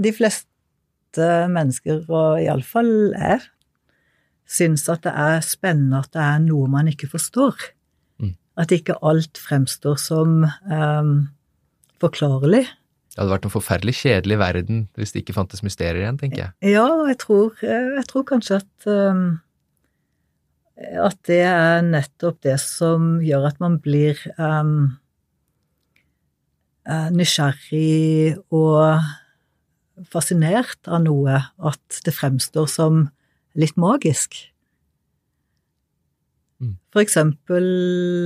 de 0.04 0.12
fleste 0.12 1.28
mennesker, 1.48 2.04
og 2.12 2.42
iallfall 2.44 2.92
jeg, 3.16 3.40
syns 4.50 4.88
at 4.90 5.04
det 5.06 5.12
er 5.14 5.44
spennende 5.46 6.02
at 6.02 6.10
det 6.16 6.22
er 6.24 6.40
noe 6.42 6.70
man 6.70 6.90
ikke 6.90 7.10
forstår. 7.12 7.70
Mm. 8.22 8.34
At 8.58 8.74
ikke 8.74 8.98
alt 9.06 9.38
fremstår 9.38 10.00
som 10.00 10.42
um, 10.66 11.14
forklarlig. 12.02 12.64
Det 13.10 13.18
hadde 13.18 13.34
vært 13.34 13.46
en 13.46 13.54
forferdelig 13.54 13.96
kjedelig 14.00 14.40
verden 14.40 14.82
hvis 14.98 15.14
det 15.14 15.24
ikke 15.24 15.36
fantes 15.38 15.64
mysterier 15.66 16.02
igjen, 16.02 16.18
tenker 16.20 16.44
jeg. 16.44 16.74
Ja, 16.74 16.88
jeg 17.10 17.20
tror, 17.22 17.54
jeg 17.62 18.04
tror 18.10 18.26
kanskje 18.28 18.60
at 18.62 18.90
um, 18.90 19.40
at 20.80 21.18
det 21.28 21.42
er 21.44 21.82
nettopp 21.84 22.40
det 22.46 22.56
som 22.62 23.18
gjør 23.20 23.50
at 23.50 23.58
man 23.60 23.76
blir 23.84 24.16
um, 24.40 24.94
nysgjerrig 26.88 28.38
og 28.48 29.04
fascinert 30.10 30.88
av 30.88 31.02
noe 31.04 31.36
at 31.68 32.00
det 32.06 32.14
fremstår 32.16 32.70
som 32.70 33.02
litt 33.58 33.76
magisk. 33.80 34.36
Mm. 36.60 36.76
For 36.92 37.02
eksempel 37.02 37.66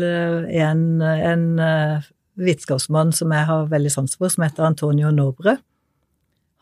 eh, 0.04 0.48
en, 0.64 1.00
en 1.02 1.46
eh, 1.62 2.10
vitenskapsmann 2.40 3.12
som 3.14 3.32
jeg 3.34 3.46
har 3.50 3.70
veldig 3.70 3.92
sans 3.94 4.18
for, 4.18 4.32
som 4.32 4.44
heter 4.46 4.66
Antonio 4.66 5.12
Nobre. 5.14 5.58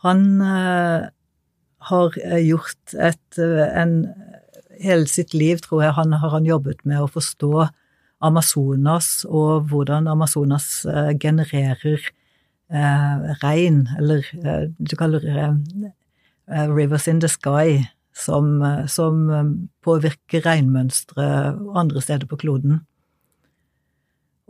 Han 0.03 0.43
uh, 0.43 1.07
har 1.89 2.17
gjort 2.43 2.97
et 2.99 3.39
en, 3.39 3.95
Hele 4.83 5.07
sitt 5.07 5.31
liv, 5.37 5.61
tror 5.63 5.83
jeg, 5.85 5.95
han 5.95 6.15
har 6.19 6.33
han 6.33 6.47
jobbet 6.49 6.81
med 6.89 6.99
å 6.99 7.07
forstå 7.07 7.69
Amazonas 8.25 9.23
og 9.29 9.69
hvordan 9.71 10.09
Amazonas 10.11 10.83
uh, 10.89 11.13
genererer 11.15 12.03
uh, 12.73 13.31
regn, 13.45 13.85
eller 14.01 14.27
du 14.81 14.97
kaller 14.99 15.23
det 15.23 15.93
Rivers 16.73 17.07
in 17.07 17.21
the 17.23 17.31
Sky, 17.31 17.85
som, 18.13 18.63
eh, 18.63 18.87
som 18.87 19.29
eh, 19.31 19.53
påvirker 19.85 20.45
regnmønstre 20.47 21.27
andre 21.75 22.03
steder 22.05 22.29
på 22.31 22.41
kloden. 22.45 22.83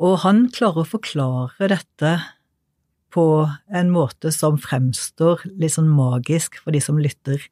Og 0.03 0.23
han 0.25 0.49
klarer 0.51 0.83
å 0.83 0.93
forklare 0.95 1.71
dette 1.71 2.17
på 3.13 3.27
en 3.69 3.93
måte 3.93 4.33
som 4.33 4.57
fremstår 4.59 5.45
litt 5.61 5.77
sånn 5.77 5.91
magisk 5.93 6.57
for 6.63 6.75
de 6.75 6.81
som 6.83 6.99
lytter. 6.99 7.43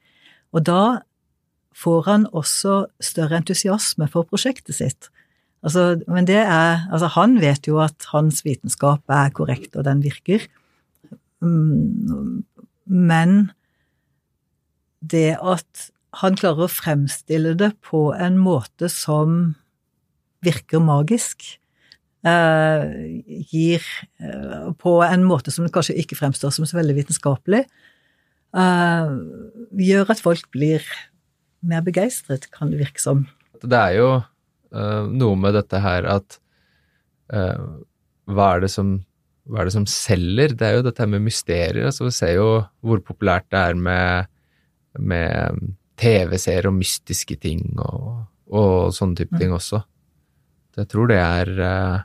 Og 0.57 0.65
da 0.67 1.03
får 1.77 2.07
han 2.09 2.27
også 2.37 2.87
større 3.05 3.39
entusiasme 3.39 4.09
for 4.11 4.27
prosjektet 4.27 4.79
sitt. 4.79 5.11
Altså, 5.61 6.01
men 6.09 6.25
det 6.25 6.41
er 6.41 6.87
Altså, 6.89 7.11
han 7.15 7.37
vet 7.41 7.69
jo 7.69 7.79
at 7.85 8.09
hans 8.15 8.41
vitenskap 8.47 9.05
er 9.13 9.31
korrekt, 9.37 9.77
og 9.77 9.85
den 9.85 10.01
virker. 10.03 10.47
Mm, 11.45 12.45
men 12.87 13.53
det 15.01 15.37
at 15.37 15.91
han 16.19 16.37
klarer 16.39 16.67
å 16.67 16.73
fremstille 16.73 17.55
det 17.59 17.71
på 17.87 18.11
en 18.17 18.39
måte 18.41 18.91
som 18.91 19.55
virker 20.45 20.83
magisk, 20.83 21.45
eh, 22.27 22.83
gir 23.51 23.85
eh, 24.21 24.73
På 24.81 25.01
en 25.05 25.25
måte 25.25 25.53
som 25.53 25.69
kanskje 25.69 25.99
ikke 26.01 26.19
fremstår 26.19 26.51
som 26.51 26.67
så 26.67 26.79
veldig 26.81 26.97
vitenskapelig, 26.97 27.65
eh, 28.57 29.13
gjør 29.91 30.11
at 30.11 30.25
folk 30.25 30.51
blir 30.51 30.85
mer 31.61 31.85
begeistret, 31.85 32.51
kan 32.51 32.73
det 32.73 32.81
virke 32.81 33.01
som. 33.01 33.27
Det 33.61 33.77
er 33.77 33.99
jo 33.99 34.09
uh, 34.17 35.05
noe 35.05 35.37
med 35.37 35.53
dette 35.59 35.77
her 35.85 36.07
at 36.09 36.39
uh, 37.35 37.83
hva, 38.31 38.47
er 38.57 38.65
som, 38.73 38.95
hva 39.45 39.61
er 39.61 39.69
det 39.69 39.75
som 39.77 39.85
selger? 39.85 40.55
Det 40.57 40.67
er 40.67 40.79
jo 40.79 40.87
dette 40.87 41.09
med 41.11 41.27
mysterier. 41.27 41.91
Altså, 41.91 42.07
vi 42.09 42.15
ser 42.17 42.33
jo 42.39 42.49
hvor 42.81 43.03
populært 43.05 43.51
det 43.53 43.61
er 43.61 43.77
med, 43.77 44.31
med 44.97 45.61
TV-serier 46.01 46.69
og 46.71 46.77
mystiske 46.79 47.37
ting 47.41 47.65
og, 47.79 48.27
og 48.51 48.95
sånne 48.97 49.21
type 49.21 49.37
mm. 49.37 49.41
ting 49.43 49.55
også. 49.57 49.83
Så 50.71 50.85
jeg 50.85 50.91
tror 50.93 51.11
det 51.11 51.19
er 51.21 51.51
uh, 51.59 51.99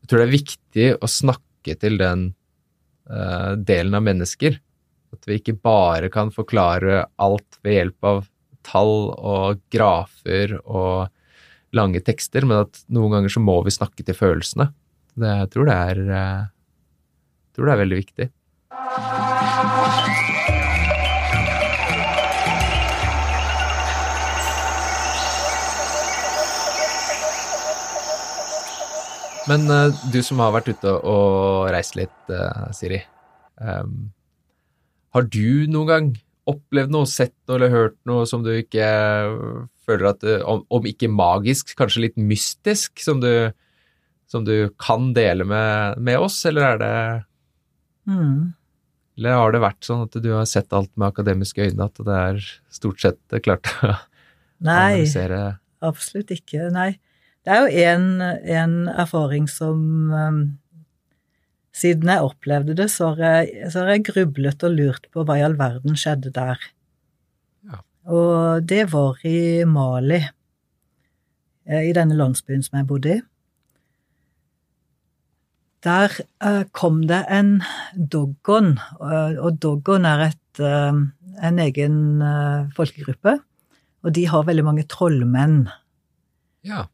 Jeg 0.00 0.08
tror 0.08 0.20
det 0.20 0.26
er 0.26 0.38
viktig 0.38 0.86
å 1.00 1.10
snakke 1.10 1.76
til 1.80 2.00
den 2.00 2.32
delen 3.68 3.96
av 3.96 4.00
mennesker. 4.04 4.54
At 5.12 5.26
vi 5.28 5.36
ikke 5.36 5.52
bare 5.60 6.08
kan 6.12 6.30
forklare 6.32 7.02
alt 7.20 7.58
ved 7.64 7.76
hjelp 7.76 8.06
av 8.08 8.22
tall 8.64 9.10
og 9.12 9.60
grafer 9.72 10.56
og 10.64 11.12
lange 11.74 12.00
tekster, 12.06 12.46
men 12.46 12.64
at 12.64 12.82
noen 12.92 13.16
ganger 13.16 13.34
så 13.34 13.42
må 13.42 13.58
vi 13.66 13.74
snakke 13.74 14.06
til 14.06 14.16
følelsene. 14.16 14.70
Det, 15.14 15.30
jeg, 15.44 15.50
tror 15.54 15.70
det 15.70 15.78
er, 15.78 16.02
eh, 16.04 16.44
jeg 17.48 17.58
tror 17.58 17.66
det 17.68 17.74
er 17.74 17.82
veldig 17.84 18.02
viktig. 18.02 18.30
Men 29.50 29.66
uh, 29.68 29.92
du 30.12 30.20
som 30.24 30.40
har 30.40 30.54
vært 30.54 30.70
ute 30.72 30.92
og 31.04 31.70
reist 31.72 31.98
litt, 31.98 32.14
uh, 32.32 32.70
Siri. 32.76 33.00
Um, 33.60 34.12
har 35.14 35.26
du 35.30 35.66
noen 35.70 35.90
gang 35.90 36.08
opplevd 36.50 36.92
noe, 36.92 37.08
sett 37.08 37.34
noe 37.48 37.58
eller 37.58 37.72
hørt 37.72 37.98
noe 38.08 38.24
som 38.28 38.42
du 38.44 38.50
ikke 38.52 38.86
føler 39.84 40.08
at 40.10 40.24
Om, 40.48 40.64
om 40.72 40.88
ikke 40.88 41.10
magisk, 41.12 41.74
kanskje 41.78 42.06
litt 42.06 42.18
mystisk, 42.20 42.98
som 43.00 43.20
du, 43.22 43.52
som 44.28 44.44
du 44.44 44.70
kan 44.80 45.12
dele 45.16 45.46
med, 45.48 46.00
med, 46.00 46.18
oss, 46.20 46.40
eller 46.48 46.74
er 46.74 46.82
det 46.82 46.96
mm. 48.10 48.36
Eller 49.14 49.38
har 49.38 49.54
det 49.54 49.62
vært 49.62 49.86
sånn 49.86 50.04
at 50.08 50.16
du 50.18 50.30
har 50.34 50.48
sett 50.50 50.72
alt 50.74 50.90
med 50.98 51.12
akademiske 51.12 51.68
øyne, 51.68 51.86
at 51.86 52.00
det 52.02 52.18
er 52.18 52.46
stort 52.72 53.04
sett 53.04 53.36
klart 53.44 53.70
å 53.84 53.94
analysere 54.64 55.40
Nei, 55.40 55.56
absolutt 55.84 56.32
ikke. 56.34 56.68
Nei. 56.74 56.94
Det 57.44 57.52
er 57.52 57.64
jo 57.64 57.88
en, 57.92 58.04
en 58.56 58.76
erfaring 58.88 59.46
som 59.52 59.80
um, 60.08 60.38
siden 61.76 62.08
jeg 62.08 62.24
opplevde 62.24 62.76
det, 62.78 62.86
så 62.92 63.10
har 63.12 63.20
jeg, 63.20 63.68
så 63.72 63.82
har 63.82 63.92
jeg 63.92 64.06
grublet 64.08 64.64
og 64.64 64.72
lurt 64.78 65.10
på 65.12 65.26
hva 65.26 65.36
i 65.36 65.44
all 65.44 65.58
verden 65.58 65.98
skjedde 65.98 66.32
der. 66.32 66.62
Ja. 67.68 67.82
Og 68.08 68.64
det 68.70 68.86
var 68.94 69.20
i 69.28 69.64
Mali, 69.68 70.22
eh, 71.68 71.84
i 71.90 71.92
denne 71.96 72.16
landsbyen 72.16 72.64
som 72.64 72.80
jeg 72.80 72.88
bodde 72.88 73.16
i. 73.18 73.20
Der 75.84 76.14
uh, 76.40 76.64
kom 76.72 77.02
det 77.10 77.26
en 77.28 77.58
doggon, 77.92 78.78
uh, 79.02 79.36
og 79.36 79.58
doggon 79.60 80.06
er 80.08 80.30
et, 80.30 80.62
uh, 80.64 80.96
en 81.44 81.58
egen 81.60 81.98
folkegruppe. 82.72 83.36
Og 84.04 84.14
de 84.16 84.24
har 84.28 84.46
veldig 84.48 84.64
mange 84.64 84.86
trollmenn. 84.88 85.66
Ja. 86.64 86.86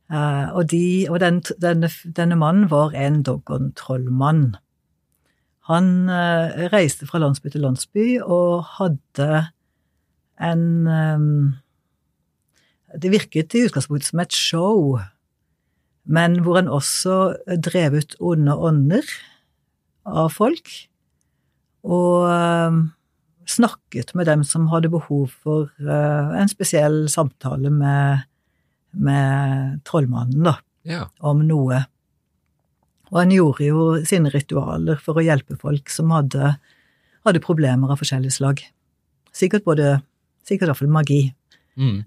og, 0.50 0.64
de, 0.72 1.06
og 1.06 1.20
den, 1.22 1.36
denne, 1.62 1.86
denne, 2.16 2.36
mannen 2.36 2.70
var 2.72 2.90
en 2.98 3.20
doggon-trollmann. 3.22 4.56
Han 5.70 6.08
uh, 6.10 6.70
reiste 6.72 7.06
fra 7.06 7.20
landsby 7.22 7.52
til 7.52 7.62
landsby 7.62 8.06
og 8.24 8.64
hadde 8.78 9.46
en 10.40 10.62
um, 10.88 11.54
Det 13.02 13.12
virket 13.12 13.54
i 13.54 13.66
utgangspunktet 13.68 14.08
som 14.10 14.22
et 14.24 14.34
show, 14.34 14.98
men 16.04 16.40
hvor 16.42 16.56
han 16.58 16.68
også 16.68 17.36
drev 17.62 18.00
ut 18.00 18.16
onde 18.18 18.56
ånder 18.56 19.12
av 20.10 20.32
folk. 20.34 20.72
Og 21.86 22.26
uh, 22.26 22.80
snakket 23.46 24.10
med 24.18 24.26
dem 24.26 24.42
som 24.42 24.66
hadde 24.72 24.90
behov 24.90 25.28
for 25.30 25.70
uh, 25.78 26.34
en 26.34 26.50
spesiell 26.50 27.04
samtale 27.12 27.70
med, 27.70 28.26
med 28.92 29.80
trollmannen, 29.86 30.44
da, 30.46 30.56
ja. 30.88 31.06
om 31.20 31.42
noe. 31.46 31.84
Og 33.10 33.18
han 33.22 33.32
gjorde 33.34 33.66
jo 33.66 33.86
sine 34.06 34.30
ritualer 34.32 35.00
for 35.02 35.18
å 35.18 35.24
hjelpe 35.24 35.58
folk 35.60 35.90
som 35.90 36.12
hadde, 36.14 36.54
hadde 37.26 37.42
problemer 37.44 37.90
av 37.90 38.00
forskjellig 38.02 38.32
slag. 38.34 38.62
Sikkert 39.34 39.66
både 39.66 39.98
Sikkert 40.50 40.70
iallfall 40.70 40.88
magi. 40.90 41.20
Mm. 41.78 42.00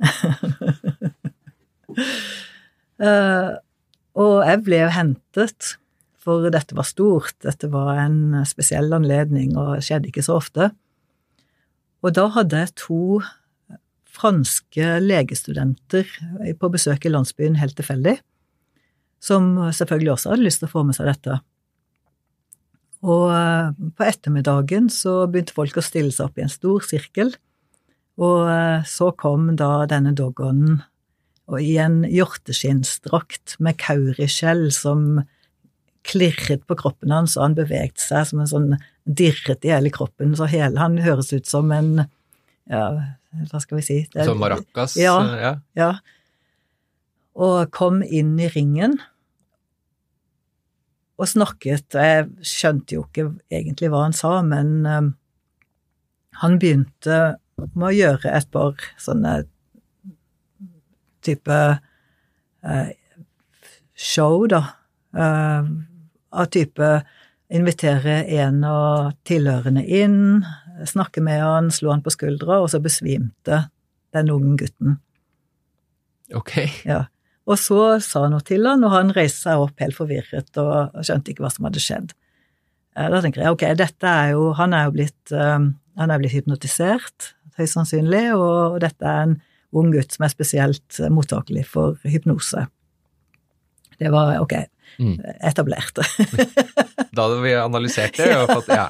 uh, 2.99 3.51
og 4.23 4.33
jeg 4.43 4.61
ble 4.65 4.81
jo 4.81 4.89
hentet, 4.91 5.75
for 6.23 6.49
dette 6.51 6.75
var 6.75 6.87
stort, 6.87 7.35
dette 7.45 7.69
var 7.71 8.01
en 8.01 8.41
spesiell 8.47 8.91
anledning 8.95 9.53
og 9.59 9.83
skjedde 9.85 10.09
ikke 10.09 10.25
så 10.25 10.39
ofte. 10.41 10.71
Og 12.03 12.15
da 12.17 12.27
hadde 12.35 12.65
jeg 12.65 12.75
to 12.79 13.21
franske 14.13 14.99
legestudenter 15.01 16.07
på 16.59 16.69
besøk 16.73 17.07
i 17.07 17.11
landsbyen 17.11 17.57
helt 17.57 17.75
tilfeldig 17.79 18.19
som 19.23 19.55
selvfølgelig 19.71 20.13
også 20.15 20.33
hadde 20.33 20.45
lyst 20.45 20.61
til 20.61 20.69
å 20.69 20.73
få 20.73 20.83
med 20.87 20.97
seg 20.97 21.09
dette. 21.09 21.39
Og 23.03 23.27
eh, 23.35 23.73
på 23.97 24.07
ettermiddagen 24.07 24.89
så 24.91 25.23
begynte 25.31 25.55
folk 25.55 25.77
å 25.79 25.83
stille 25.83 26.13
seg 26.15 26.29
opp 26.29 26.39
i 26.39 26.45
en 26.45 26.51
stor 26.51 26.83
sirkel, 26.87 27.33
og 28.21 28.47
eh, 28.51 28.83
så 28.87 29.11
kom 29.19 29.53
da 29.59 29.85
denne 29.91 30.13
doggonen 30.15 30.81
i 31.59 31.73
en 31.81 32.03
hjorteskinnsdrakt 32.07 33.57
med 33.63 33.77
kauriskjell 33.81 34.69
som 34.73 35.23
klirret 36.07 36.63
på 36.67 36.77
kroppen 36.79 37.11
hans, 37.15 37.35
og 37.35 37.49
han 37.49 37.57
beveget 37.57 37.99
seg 38.03 38.27
som 38.29 38.43
en 38.43 38.51
sånn 38.51 38.69
dirret 39.03 39.67
i 39.67 39.71
hele 39.71 39.91
kroppen, 39.91 40.35
så 40.39 40.47
hele 40.51 40.79
han 40.79 40.99
høres 41.03 41.31
ut 41.35 41.47
som 41.47 41.71
en 41.75 42.05
ja, 42.71 42.85
hva 43.49 43.61
skal 43.61 43.79
vi 43.79 43.85
si 43.85 43.97
Som 44.13 44.41
maracas? 44.41 44.97
Ja, 44.99 45.15
ja. 45.39 45.53
ja. 45.77 45.91
Og 47.33 47.71
kom 47.73 48.03
inn 48.03 48.35
i 48.39 48.49
ringen 48.53 48.99
og 51.21 51.29
snakket, 51.29 51.93
jeg 51.93 52.29
skjønte 52.45 52.97
jo 52.97 53.05
ikke 53.05 53.27
egentlig 53.53 53.91
hva 53.93 54.01
han 54.07 54.15
sa, 54.17 54.39
men 54.45 54.81
um, 54.89 55.11
han 56.41 56.57
begynte 56.59 57.19
med 57.61 57.85
å 57.87 57.93
gjøre 57.93 58.33
et 58.33 58.49
par 58.51 58.81
sånne 58.99 59.43
type 61.23 61.59
uh, 61.77 62.89
show, 63.93 64.41
da, 64.51 64.63
uh, 65.15 65.69
av 66.33 66.49
type 66.51 66.89
invitere 67.53 68.23
en 68.41 68.63
av 68.65 69.13
tilhørende 69.27 69.85
inn, 69.85 70.41
snakke 70.89 71.21
med 71.23 71.41
han, 71.43 71.71
slo 71.71 71.91
han 71.93 72.03
på 72.05 72.13
skuldra, 72.13 72.61
og 72.63 72.69
så 72.73 72.81
besvimte 72.83 73.65
den 74.13 74.31
unge 74.33 74.57
gutten. 74.63 74.97
Ok. 76.33 76.57
Ja. 76.87 77.05
Og 77.49 77.59
så 77.59 77.99
sa 78.03 78.25
han 78.25 78.35
noe 78.35 78.45
til 78.45 78.65
han, 78.67 78.83
og 78.85 78.93
han 78.93 79.11
reiste 79.15 79.49
seg 79.49 79.63
opp 79.65 79.81
helt 79.83 79.97
forvirret 79.97 80.59
og 80.61 80.99
skjønte 81.03 81.33
ikke 81.33 81.43
hva 81.43 81.51
som 81.53 81.67
hadde 81.67 81.83
skjedd. 81.83 82.13
Eh, 82.95 83.09
da 83.11 83.21
tenker 83.23 83.43
jeg 83.43 83.55
ok, 83.55 83.65
dette 83.77 84.09
er 84.09 84.35
jo 84.35 84.51
Han 84.57 84.75
er 84.77 84.85
jo 84.87 84.93
blitt, 84.95 85.33
um, 85.33 85.73
han 85.99 86.13
er 86.13 86.21
blitt 86.21 86.35
hypnotisert, 86.37 87.33
høyst 87.57 87.75
sannsynlig, 87.77 88.27
og 88.37 88.79
dette 88.83 89.05
er 89.05 89.27
en 89.27 89.39
ung 89.73 89.89
gutt 89.93 90.13
som 90.13 90.25
er 90.25 90.33
spesielt 90.33 90.99
mottakelig 91.11 91.65
for 91.69 91.97
hypnose. 92.05 92.67
Det 93.99 94.11
var 94.13 94.37
ok, 94.41 94.53
mm. 94.99 95.15
etablert. 95.49 95.99
da 97.13 97.25
hadde 97.25 97.41
vi 97.43 97.53
analysert 97.57 98.17
det 98.17 98.29
og 98.37 98.55
fått 98.55 98.71
Ja. 98.79 98.87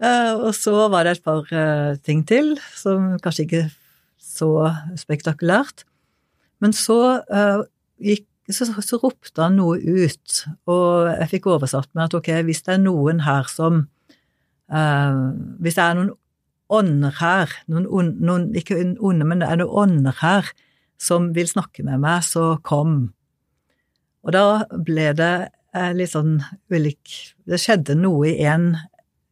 Uh, 0.00 0.48
og 0.48 0.54
så 0.56 0.88
var 0.88 1.04
det 1.04 1.18
et 1.18 1.24
par 1.24 1.44
uh, 1.44 1.98
ting 2.00 2.24
til, 2.28 2.54
som 2.76 3.18
kanskje 3.20 3.46
ikke 3.46 3.62
så 4.24 4.50
spektakulært. 4.96 5.84
Men 6.60 6.72
så 6.76 7.20
uh, 7.20 7.62
gikk, 8.00 8.26
så, 8.50 8.66
så 8.82 8.98
ropte 9.02 9.44
han 9.44 9.60
noe 9.60 9.76
ut, 9.78 10.40
og 10.66 11.10
jeg 11.12 11.30
fikk 11.36 11.50
oversatt 11.52 11.90
med 11.94 12.08
at 12.08 12.16
ok, 12.16 12.32
hvis 12.48 12.64
det 12.66 12.78
er 12.78 12.84
noen 12.84 13.22
her 13.28 13.50
som 13.52 13.84
Uh, 14.70 15.34
Hvis 15.58 15.74
det 15.74 15.82
er 15.82 15.96
noen 15.98 16.12
ånder 16.70 17.16
her, 17.18 17.50
noen, 17.66 18.12
noen 18.22 18.50
ikke 18.54 18.78
onde, 19.02 19.26
men 19.26 19.42
det 19.42 19.48
er 19.50 19.58
noen 19.58 19.78
ånder 19.82 20.20
her 20.20 20.52
som 21.00 21.32
vil 21.34 21.48
snakke 21.50 21.82
med 21.82 21.98
meg, 22.04 22.22
så 22.22 22.60
kom. 22.62 23.10
Og 24.22 24.34
da 24.36 24.44
ble 24.86 25.08
det 25.18 25.32
eh, 25.74 25.90
litt 25.96 26.12
sånn 26.12 26.42
ulik 26.70 27.14
Det 27.48 27.58
skjedde 27.58 27.96
noe 27.98 28.28
i 28.28 28.44
en 28.46 28.74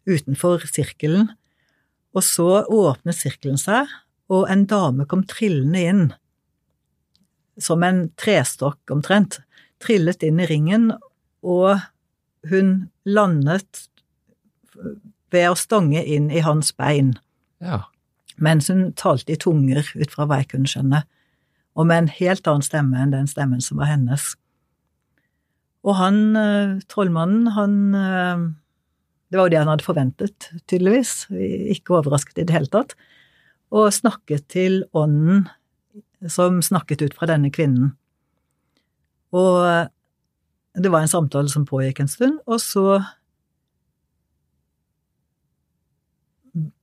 utenfor 0.09 0.65
sirkelen, 0.69 1.29
og 2.17 2.25
så 2.25 2.63
åpnet 2.65 3.19
sirkelen 3.19 3.61
seg, 3.61 3.91
og 4.33 4.49
en 4.53 4.65
dame 4.69 5.07
kom 5.09 5.23
trillende 5.29 5.85
inn, 5.91 6.03
som 7.59 7.83
en 7.83 8.07
trestokk 8.21 8.93
omtrent, 8.95 9.41
trillet 9.83 10.25
inn 10.27 10.41
i 10.43 10.49
ringen, 10.49 10.91
og 11.43 11.79
hun 12.49 12.89
landet 13.07 13.87
ved 15.33 15.49
å 15.51 15.57
stange 15.59 16.03
inn 16.07 16.31
i 16.31 16.43
hans 16.45 16.73
bein, 16.73 17.17
Ja. 17.61 17.85
mens 18.39 18.69
hun 18.69 18.93
talte 18.93 19.33
i 19.33 19.37
tunger, 19.37 19.85
ut 19.95 20.11
fra 20.11 20.27
hva 20.27 20.39
jeg 20.39 20.49
kunne 20.49 20.71
skjønne, 20.71 21.03
og 21.77 21.87
med 21.87 21.99
en 21.99 22.09
helt 22.09 22.47
annen 22.47 22.63
stemme 22.63 22.99
enn 22.99 23.11
den 23.13 23.27
stemmen 23.27 23.61
som 23.61 23.79
var 23.79 23.87
hennes. 23.87 24.35
Og 25.85 25.95
han, 25.95 26.37
eh, 26.37 26.81
trollmannen, 26.91 27.53
han 27.55 27.95
eh, 27.95 28.55
Det 29.29 29.37
var 29.37 29.49
jo 29.49 29.53
det 29.53 29.61
han 29.61 29.69
hadde 29.69 29.85
forventet, 29.85 30.49
tydeligvis, 30.71 31.27
ikke 31.75 31.99
overrasket 31.99 32.41
i 32.41 32.47
det 32.49 32.55
hele 32.57 32.71
tatt, 32.73 32.95
og 33.69 33.93
snakket 33.93 34.47
til 34.49 34.81
ånden 34.97 35.45
som 36.33 36.63
snakket 36.65 37.05
ut 37.05 37.17
fra 37.17 37.29
denne 37.29 37.51
kvinnen. 37.53 37.93
Og 39.37 39.91
det 40.79 40.93
var 40.93 41.05
en 41.05 41.13
samtale 41.13 41.53
som 41.53 41.67
pågikk 41.69 42.01
en 42.01 42.11
stund, 42.11 42.41
og 42.47 42.61
så 42.65 43.01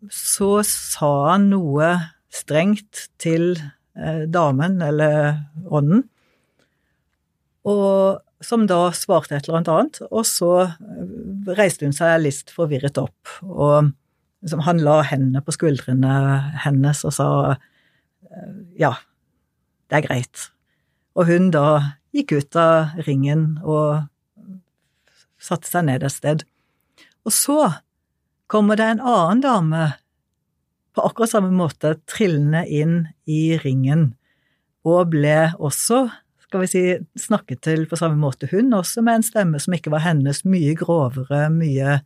Så 0.07 0.61
sa 0.63 1.09
han 1.33 1.49
noe 1.51 1.87
strengt 2.31 3.09
til 3.19 3.57
eh, 3.97 4.21
damen, 4.31 4.77
eller 4.79 5.41
ånden, 5.67 6.05
og 7.65 8.21
som 8.45 8.65
da 8.69 8.89
svarte 8.95 9.35
et 9.37 9.47
eller 9.49 9.63
annet 9.63 10.01
og 10.09 10.23
så 10.29 10.51
eh, 10.67 11.53
reiste 11.57 11.87
hun 11.87 11.95
seg 11.95 12.21
litt 12.23 12.53
forvirret 12.53 12.99
opp, 13.01 13.37
og 13.43 13.91
liksom, 14.45 14.63
han 14.67 14.83
la 14.85 14.99
hendene 15.09 15.43
på 15.45 15.55
skuldrene 15.55 16.15
hennes 16.65 17.03
og 17.07 17.15
sa 17.17 17.29
eh, 17.53 18.57
ja, 18.81 18.95
det 19.89 19.99
er 19.99 20.07
greit. 20.07 20.49
Og 21.15 21.29
hun 21.29 21.51
da 21.53 21.95
gikk 22.15 22.35
ut 22.35 22.57
av 22.59 22.95
ringen 23.07 23.57
og 23.63 24.05
satte 25.41 25.69
seg 25.69 25.87
ned 25.89 26.03
et 26.05 26.13
sted. 26.13 26.45
Og 27.25 27.33
så 27.33 27.59
kommer 28.51 28.79
det 28.79 28.87
en 28.93 29.03
annen 29.03 29.43
dame 29.43 29.85
på 30.95 31.03
akkurat 31.03 31.33
samme 31.33 31.51
måte 31.51 31.95
trillende 32.07 32.63
inn 32.71 32.95
i 33.27 33.57
ringen, 33.59 34.13
og 34.85 35.11
ble 35.11 35.51
også, 35.57 36.05
skal 36.55 36.63
vi 36.63 36.71
si, 36.71 36.83
snakket 37.19 37.61
til 37.67 37.81
på 37.91 37.97
samme 37.99 38.15
måte, 38.15 38.47
hun 38.47 38.71
også 38.77 39.03
med 39.03 39.19
en 39.19 39.25
stemme 39.27 39.59
som 39.59 39.75
ikke 39.75 39.91
var 39.91 40.05
hennes, 40.05 40.45
mye 40.47 40.75
grovere, 40.79 41.49
mye 41.51 41.97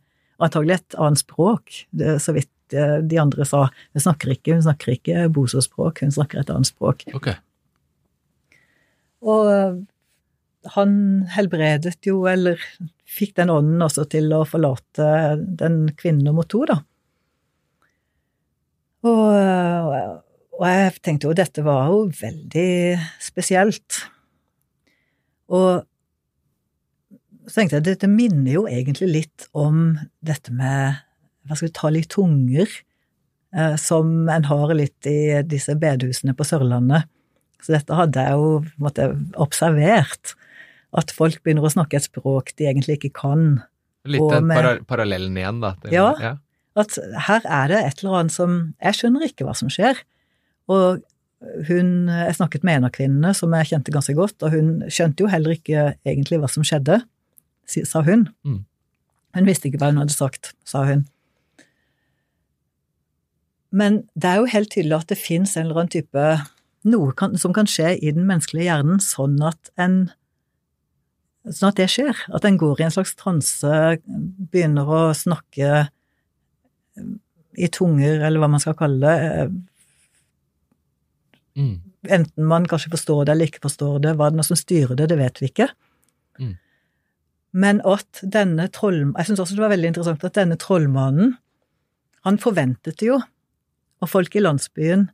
antagelig 0.42 0.80
et 0.80 0.96
annet 0.98 1.22
språk, 1.22 1.84
det, 1.94 2.16
så 2.24 2.34
vidt 2.34 2.74
eh, 2.74 2.98
de 3.06 3.20
andre 3.22 3.46
sa. 3.46 3.68
Hun 3.94 4.02
snakker 4.02 4.34
ikke, 4.34 4.56
hun 4.56 4.64
snakker 4.66 4.96
ikke 4.96 5.28
bosospråk, 5.36 6.02
hun 6.02 6.14
snakker 6.14 6.42
et 6.42 6.50
annet 6.50 6.70
språk. 6.70 7.04
Okay. 7.14 7.36
Og 9.22 9.50
eh, 9.52 9.80
han 10.74 10.94
helbredet 11.36 12.00
jo, 12.08 12.24
eller 12.26 12.58
fikk 13.10 13.36
den 13.38 13.52
ånden 13.54 13.86
også 13.86 14.08
til 14.10 14.32
å 14.34 14.42
forlate 14.48 15.36
den 15.38 15.84
kvinnen 15.94 16.26
nummer 16.26 16.48
to, 16.48 16.64
da. 16.66 16.80
Og, 19.06 19.26
eh, 19.36 20.16
og 20.60 20.66
jeg 20.68 20.96
tenkte 21.04 21.30
jo 21.30 21.36
dette 21.36 21.62
var 21.64 21.92
jo 21.92 22.08
veldig 22.18 22.72
spesielt. 23.22 24.02
Og 25.50 25.86
så 27.50 27.56
tenkte 27.60 27.78
jeg 27.80 27.86
dette 27.88 28.10
minner 28.10 28.52
jo 28.54 28.66
egentlig 28.70 29.08
litt 29.10 29.46
om 29.58 29.96
dette 30.22 30.52
med 30.54 31.00
hva 31.48 31.56
skal 31.56 31.66
vi 31.70 31.74
ta 31.74 31.90
litt 31.90 32.10
tunger, 32.12 32.68
eh, 33.56 33.74
som 33.80 34.28
en 34.30 34.44
har 34.46 34.74
litt 34.76 35.08
i 35.10 35.40
disse 35.48 35.74
bedehusene 35.80 36.36
på 36.38 36.46
Sørlandet. 36.46 37.08
Så 37.64 37.74
dette 37.74 37.96
hadde 37.96 38.22
jeg 38.22 38.36
jo 38.38 38.52
måtte, 38.80 39.08
observert. 39.40 40.34
At 40.96 41.10
folk 41.14 41.40
begynner 41.42 41.66
å 41.66 41.72
snakke 41.72 41.98
et 41.98 42.06
språk 42.06 42.54
de 42.58 42.68
egentlig 42.70 42.98
ikke 43.00 43.12
kan. 43.20 43.62
Litt 44.08 44.22
den 44.32 44.48
para 44.48 44.76
parallellen 44.88 45.36
igjen, 45.36 45.60
da. 45.60 45.74
til- 45.82 45.92
Ja. 45.92 46.14
ja. 46.20 46.36
At 46.76 46.94
her 47.26 47.42
er 47.44 47.68
det 47.68 47.80
et 47.84 47.98
eller 48.04 48.20
annet 48.20 48.32
som 48.32 48.74
Jeg 48.80 48.94
skjønner 48.94 49.26
ikke 49.26 49.44
hva 49.44 49.54
som 49.56 49.68
skjer. 49.68 49.98
Og 50.68 51.02
hun 51.40 52.08
Jeg 52.12 52.36
snakket 52.36 52.64
med 52.66 52.76
en 52.76 52.84
av 52.88 52.92
kvinnene 52.92 53.30
som 53.36 53.54
jeg 53.56 53.70
kjente 53.70 53.94
ganske 53.94 54.14
godt, 54.16 54.36
og 54.44 54.52
hun 54.52 54.74
skjønte 54.92 55.24
jo 55.24 55.30
heller 55.32 55.56
ikke 55.56 55.94
egentlig 56.04 56.40
hva 56.42 56.50
som 56.52 56.66
skjedde, 56.66 57.00
sa 57.64 58.02
hun. 58.04 58.26
Mm. 58.44 58.60
Hun 59.38 59.48
visste 59.48 59.70
ikke 59.70 59.80
hva 59.80 59.92
hun 59.92 60.02
hadde 60.02 60.16
sagt, 60.16 60.52
sa 60.68 60.84
hun. 60.88 61.06
Men 63.70 64.02
det 64.18 64.28
er 64.28 64.40
jo 64.40 64.50
helt 64.50 64.72
tydelig 64.74 64.98
at 64.98 65.12
det 65.12 65.20
fins 65.20 65.54
en 65.56 65.68
eller 65.68 65.84
annen 65.84 65.94
type 65.94 66.30
Noe 66.90 67.12
kan, 67.12 67.34
som 67.36 67.52
kan 67.52 67.68
skje 67.68 67.90
i 68.00 68.08
den 68.16 68.24
menneskelige 68.24 68.70
hjernen 68.70 69.02
sånn 69.04 69.36
at 69.44 69.68
en 69.80 70.08
Sånn 71.40 71.70
at 71.70 71.78
det 71.80 71.86
skjer. 71.88 72.18
At 72.36 72.44
en 72.44 72.58
går 72.60 72.82
i 72.82 72.84
en 72.84 72.92
slags 72.92 73.14
transe, 73.16 73.76
begynner 74.52 74.84
å 74.92 74.98
snakke 75.16 75.86
i 77.56 77.68
tunger, 77.72 78.20
eller 78.20 78.42
hva 78.42 78.50
man 78.52 78.60
skal 78.60 78.76
kalle 78.76 79.00
det. 79.00 79.46
Mm. 81.60 81.76
Enten 82.08 82.48
man 82.48 82.66
kanskje 82.68 82.92
forstår 82.94 83.26
det 83.26 83.34
eller 83.34 83.50
ikke 83.50 83.64
forstår 83.66 84.00
det. 84.06 84.16
Hva 84.16 84.30
det 84.32 84.40
noe 84.40 84.48
som 84.48 84.58
styrer 84.58 84.96
det, 84.96 85.10
det 85.12 85.18
vet 85.20 85.42
vi 85.42 85.50
ikke. 85.50 85.68
Mm. 86.40 86.54
Men 87.60 87.82
at 87.88 88.22
denne 88.22 88.68
troll... 88.72 89.02
Jeg 89.10 89.28
syns 89.28 89.44
også 89.44 89.58
det 89.58 89.64
var 89.64 89.74
veldig 89.74 89.92
interessant 89.92 90.26
at 90.26 90.38
denne 90.38 90.58
trollmannen, 90.60 91.36
han 92.26 92.40
forventet 92.40 93.02
jo, 93.04 93.16
og 94.00 94.08
folk 94.08 94.34
i 94.36 94.42
landsbyen 94.44 95.08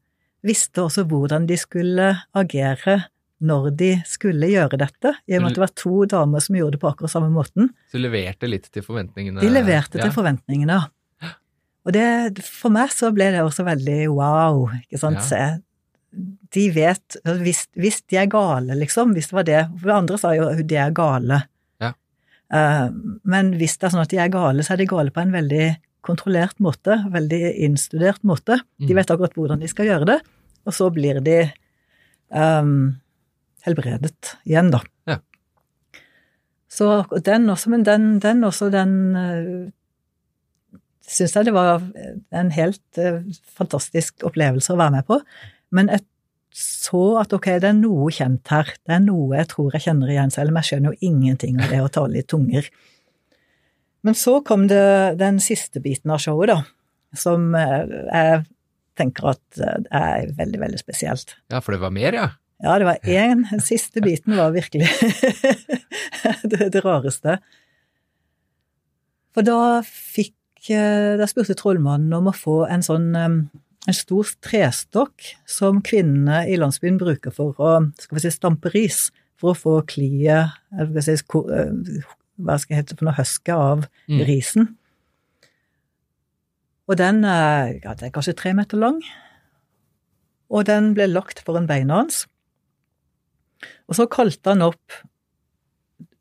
visste 0.47 0.83
også 0.85 1.07
hvordan 1.11 1.47
de 1.49 1.59
skulle 1.59 2.11
agere 2.37 3.01
når 3.47 3.71
de 3.77 3.91
skulle 4.09 4.49
gjøre 4.49 4.79
dette, 4.81 5.13
i 5.29 5.37
og 5.37 5.43
med 5.43 5.51
at 5.51 5.59
det 5.59 5.63
var 5.67 5.73
to 5.77 5.97
damer 6.09 6.43
som 6.45 6.57
gjorde 6.57 6.79
det 6.79 6.83
på 6.83 6.89
akkurat 6.89 7.13
samme 7.13 7.29
måten. 7.35 7.69
Så 7.93 8.01
leverte 8.01 8.49
litt 8.49 8.71
til 8.73 8.85
forventningene. 8.87 9.43
De 9.43 9.51
leverte 9.53 9.99
til 9.99 10.09
ja. 10.09 10.15
forventningene. 10.15 10.79
Og 11.87 11.95
det, 11.95 12.07
for 12.43 12.75
meg 12.75 12.91
så 12.95 13.13
ble 13.15 13.29
det 13.35 13.45
også 13.45 13.67
veldig 13.67 13.99
wow, 14.11 14.65
ikke 14.81 14.99
sant. 14.99 15.21
Ja. 15.21 15.27
Se, 15.29 15.43
De 16.57 16.65
vet 16.73 17.17
hvis, 17.43 17.67
hvis 17.77 18.01
de 18.09 18.17
er 18.23 18.29
gale, 18.33 18.77
liksom, 18.79 19.13
hvis 19.17 19.29
det 19.29 19.37
var 19.37 19.45
det 19.49 19.63
For 19.83 19.93
andre 19.93 20.19
sa 20.21 20.31
jo 20.37 20.47
de 20.63 20.79
er 20.81 20.95
gale. 20.97 21.43
Ja. 21.83 21.91
Uh, 22.53 22.89
men 23.29 23.51
hvis 23.61 23.77
det 23.77 23.89
er 23.89 23.95
sånn 23.97 24.05
at 24.05 24.13
de 24.15 24.21
er 24.23 24.33
gale, 24.33 24.65
så 24.65 24.75
er 24.75 24.81
de 24.81 24.89
gale 24.89 25.13
på 25.13 25.21
en 25.25 25.35
veldig 25.35 25.67
kontrollert 26.07 26.61
måte, 26.63 27.01
veldig 27.11 27.41
innstudert 27.67 28.23
måte. 28.23 28.61
De 28.79 28.93
Mm. 28.93 28.97
vet 29.01 29.11
akkurat 29.11 29.35
hvordan 29.35 29.61
de 29.61 29.69
skal 29.69 29.87
gjøre 29.89 30.07
det, 30.07 30.21
og 30.65 30.73
så 30.73 30.87
blir 30.95 31.19
de 31.21 31.41
um, 32.31 32.95
helbredet 33.67 34.37
igjen, 34.47 34.71
da. 34.71 34.81
Ja. 35.11 35.19
Så 36.71 37.05
den 37.27 37.51
også, 37.51 37.71
men 37.71 37.83
den, 37.83 38.21
den 38.23 38.45
også, 38.47 38.71
den 38.71 38.95
uh, 39.17 39.67
syns 41.07 41.35
jeg 41.35 41.49
det 41.49 41.55
var 41.57 41.83
en 42.31 42.51
helt 42.55 43.03
uh, 43.03 43.21
fantastisk 43.59 44.23
opplevelse 44.27 44.75
å 44.75 44.79
være 44.79 44.99
med 45.01 45.07
på. 45.11 45.21
Men 45.77 45.93
jeg 45.93 46.05
så 46.57 47.19
at 47.21 47.35
ok, 47.37 47.51
det 47.61 47.69
er 47.69 47.77
noe 47.77 48.09
kjent 48.15 48.49
her, 48.49 48.71
det 48.89 48.95
er 48.97 49.03
noe 49.05 49.37
jeg 49.37 49.51
tror 49.51 49.75
jeg 49.77 49.85
kjenner 49.91 50.13
igjen, 50.13 50.33
selv 50.33 50.53
om 50.53 50.59
jeg 50.61 50.71
skjønner 50.71 50.95
jo 50.95 51.09
ingenting 51.11 51.59
av 51.61 51.73
det 51.73 51.81
å 51.85 51.91
tale 51.93 52.23
i 52.23 52.25
tunger. 52.25 52.71
Men 54.07 54.17
så 54.17 54.39
kom 54.47 54.65
det 54.71 55.19
den 55.21 55.41
siste 55.43 55.83
biten 55.85 56.15
av 56.15 56.23
showet, 56.23 56.55
da, 56.55 56.63
som 57.19 57.51
eh, 57.59 57.93
jeg 58.07 58.41
tenker 58.97 59.29
at 59.35 59.61
eh, 59.61 59.85
er 59.99 60.33
veldig, 60.39 60.63
veldig 60.63 60.81
spesielt. 60.81 61.37
Ja, 61.53 61.61
for 61.61 61.77
det 61.77 61.83
var 61.85 61.93
mer, 61.93 62.17
ja. 62.17 62.31
Ja, 62.65 62.79
det 62.81 62.89
var 62.89 63.05
én. 63.05 63.45
Den 63.51 63.61
siste 63.61 64.01
biten 64.01 64.39
var 64.39 64.55
virkelig 64.55 64.89
det, 66.51 66.71
det 66.73 66.81
rareste. 66.87 67.37
For 69.37 69.45
da 69.45 69.83
fikk 69.85 70.71
eh, 70.73 71.19
Da 71.21 71.29
spurte 71.29 71.59
trollmannen 71.59 72.15
om 72.17 72.31
å 72.31 72.37
få 72.37 72.63
en 72.65 72.87
sånn 72.87 73.11
en 73.87 73.95
stor 73.95 74.27
trestokk 74.43 75.29
som 75.47 75.79
kvinnene 75.85 76.45
i 76.51 76.57
landsbyen 76.59 76.99
bruker 76.99 77.35
for 77.35 77.55
å 77.63 77.77
skal 78.01 78.19
vi 78.19 78.25
si, 78.25 78.33
stampe 78.35 78.73
ris, 78.75 79.11
for 79.39 79.53
å 79.53 79.59
få 79.59 79.75
kliet 79.87 80.57
si, 81.05 81.13
eh, 81.17 82.03
Hva 82.37 82.59
skal 82.61 82.75
jeg 82.75 82.83
hete 82.83 82.97
for 82.99 83.07
noe 83.07 83.15
av 83.57 83.87
Mm. 84.09 84.27
risen. 84.27 84.77
Og 86.89 86.97
den 86.97 87.25
er, 87.25 87.81
ja, 87.83 87.95
den 87.95 88.09
er 88.09 88.13
kanskje 88.13 88.37
tre 88.37 88.53
meter 88.53 88.77
lang, 88.79 89.03
og 90.51 90.67
den 90.67 90.95
ble 90.95 91.07
lagt 91.09 91.41
foran 91.43 91.67
beina 91.67 91.95
hans. 92.03 92.27
Og 93.89 93.97
så 93.97 94.07
kalte 94.07 94.53
han 94.53 94.63
opp 94.63 94.93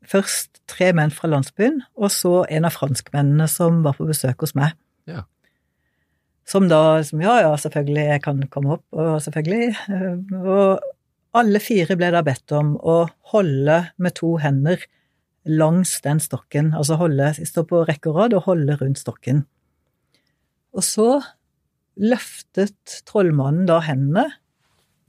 først 0.06 0.60
tre 0.66 0.92
menn 0.92 1.10
fra 1.10 1.28
landsbyen, 1.28 1.82
og 1.96 2.10
så 2.10 2.44
en 2.50 2.64
av 2.64 2.72
franskmennene 2.72 3.48
som 3.50 3.82
var 3.82 3.94
på 3.98 4.06
besøk 4.08 4.40
hos 4.40 4.54
meg. 4.54 4.72
Ja. 5.06 5.22
Som 6.46 6.68
da 6.70 7.02
som 7.04 7.22
Ja, 7.24 7.40
ja, 7.42 7.54
selvfølgelig, 7.58 8.04
jeg 8.12 8.22
kan 8.22 8.42
komme 8.52 8.76
opp, 8.78 8.84
og 8.94 9.18
selvfølgelig. 9.22 9.74
eh, 9.90 10.36
Og 10.46 10.80
alle 11.36 11.60
fire 11.60 11.96
ble 11.98 12.12
da 12.14 12.22
bedt 12.22 12.52
om 12.56 12.76
å 12.76 13.08
holde 13.32 13.80
med 13.98 14.14
to 14.14 14.36
hender 14.40 14.78
langs 15.46 16.00
den 16.02 16.18
stokken, 16.22 16.72
altså 16.74 16.96
holde, 16.98 17.32
stå 17.46 17.62
på 17.68 17.84
rekke 17.86 18.10
og 18.10 18.16
rad 18.16 18.34
og 18.34 18.46
holde 18.48 18.76
rundt 18.80 18.98
stokken. 18.98 19.44
Og 20.74 20.82
så 20.82 21.20
løftet 21.96 23.02
trollmannen 23.08 23.66
da 23.68 23.80
hendene 23.84 24.26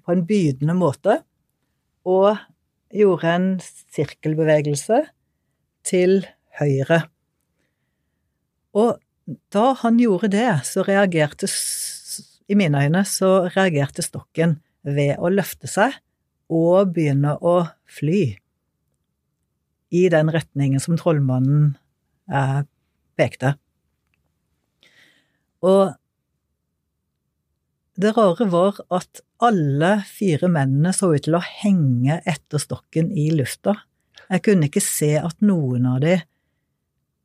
på 0.06 0.14
en 0.14 0.26
bydende 0.28 0.76
måte, 0.78 1.22
og 2.08 2.38
gjorde 2.94 3.34
en 3.34 3.48
sirkelbevegelse 3.92 5.02
til 5.88 6.22
høyre. 6.60 7.02
Og 8.78 8.96
da 9.28 9.74
han 9.82 10.00
gjorde 10.00 10.32
det, 10.32 10.50
så 10.68 10.86
reagerte, 10.88 11.50
i 12.48 12.56
mine 12.56 12.86
øyne, 12.86 13.04
så 13.08 13.50
reagerte 13.52 14.06
stokken 14.06 14.58
ved 14.88 15.18
å 15.20 15.32
løfte 15.34 15.68
seg 15.68 15.98
og 16.48 16.94
begynne 16.96 17.36
å 17.44 17.60
fly 17.92 18.22
i 19.92 20.04
den 20.12 20.32
retningen 20.32 20.80
som 20.84 20.98
trollmannen 21.00 21.74
eh, 22.32 22.62
pekte. 23.20 23.56
Og 25.64 25.96
det 27.98 28.14
rare 28.14 28.46
var 28.52 28.80
at 28.94 29.24
alle 29.44 29.92
fire 30.06 30.50
mennene 30.52 30.94
så 30.94 31.12
ut 31.16 31.26
til 31.26 31.38
å 31.38 31.44
henge 31.44 32.20
etter 32.30 32.62
stokken 32.62 33.10
i 33.10 33.30
lufta. 33.34 33.74
Jeg 34.28 34.44
kunne 34.46 34.70
ikke 34.70 34.84
se 34.84 35.16
at 35.20 35.40
noen 35.46 35.88
av 35.90 36.02
de 36.04 36.20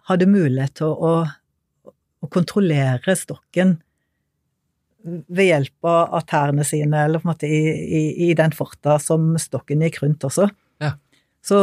hadde 0.09 0.29
mulighet 0.31 0.79
til 0.81 0.95
å, 0.95 1.13
å 2.23 2.31
kontrollere 2.31 3.17
stokken 3.19 3.77
ved 5.03 5.49
hjelp 5.49 5.89
av 5.89 6.23
tærne 6.31 6.65
sine, 6.67 7.07
eller 7.07 7.23
på 7.23 7.27
en 7.27 7.33
måte 7.33 7.49
i, 7.51 7.63
i, 7.83 8.03
i 8.29 8.35
den 8.39 8.55
forta 8.55 8.99
som 9.03 9.33
stokken 9.41 9.83
gikk 9.83 9.99
rundt 10.05 10.23
også. 10.29 10.47
Ja. 10.83 10.95
Så 11.43 11.59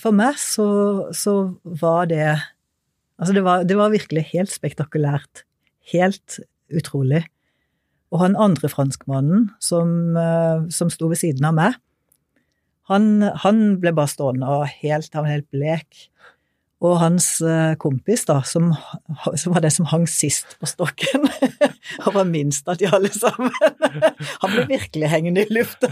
for 0.00 0.16
meg 0.16 0.36
så, 0.42 0.66
så 1.14 1.54
var 1.62 2.10
det 2.12 2.26
Altså, 3.14 3.30
det 3.30 3.44
var, 3.46 3.62
det 3.62 3.76
var 3.78 3.92
virkelig 3.92 4.24
helt 4.32 4.50
spektakulært. 4.50 5.44
Helt 5.92 6.40
utrolig. 6.74 7.20
Og 8.10 8.18
han 8.24 8.34
andre 8.34 8.66
franskmannen 8.66 9.44
som, 9.62 10.16
eh, 10.18 10.64
som 10.74 10.90
sto 10.90 11.06
ved 11.12 11.20
siden 11.20 11.46
av 11.46 11.54
meg, 11.54 11.76
han, 12.90 13.22
han 13.44 13.60
ble 13.78 13.94
bare 13.94 14.10
stående 14.10 14.50
og 14.50 14.66
helt, 14.82 15.14
han 15.14 15.24
var 15.28 15.30
helt 15.30 15.46
blek. 15.54 16.08
Og 16.82 16.98
hans 17.00 17.26
eh, 17.40 17.74
kompis, 17.80 18.24
da, 18.28 18.40
som, 18.44 18.72
som 19.38 19.54
var 19.54 19.62
det 19.64 19.70
som 19.72 19.86
hang 19.88 20.04
sist 20.10 20.56
på 20.60 20.68
stokken, 20.68 21.28
han 22.04 22.16
var 22.16 22.26
minst 22.28 22.68
av 22.68 22.80
de 22.80 22.88
alle 22.90 23.12
sammen. 23.14 23.54
Han 24.42 24.52
ble 24.52 24.64
virkelig 24.68 25.08
hengende 25.08 25.44
i 25.44 25.54
lufta. 25.54 25.88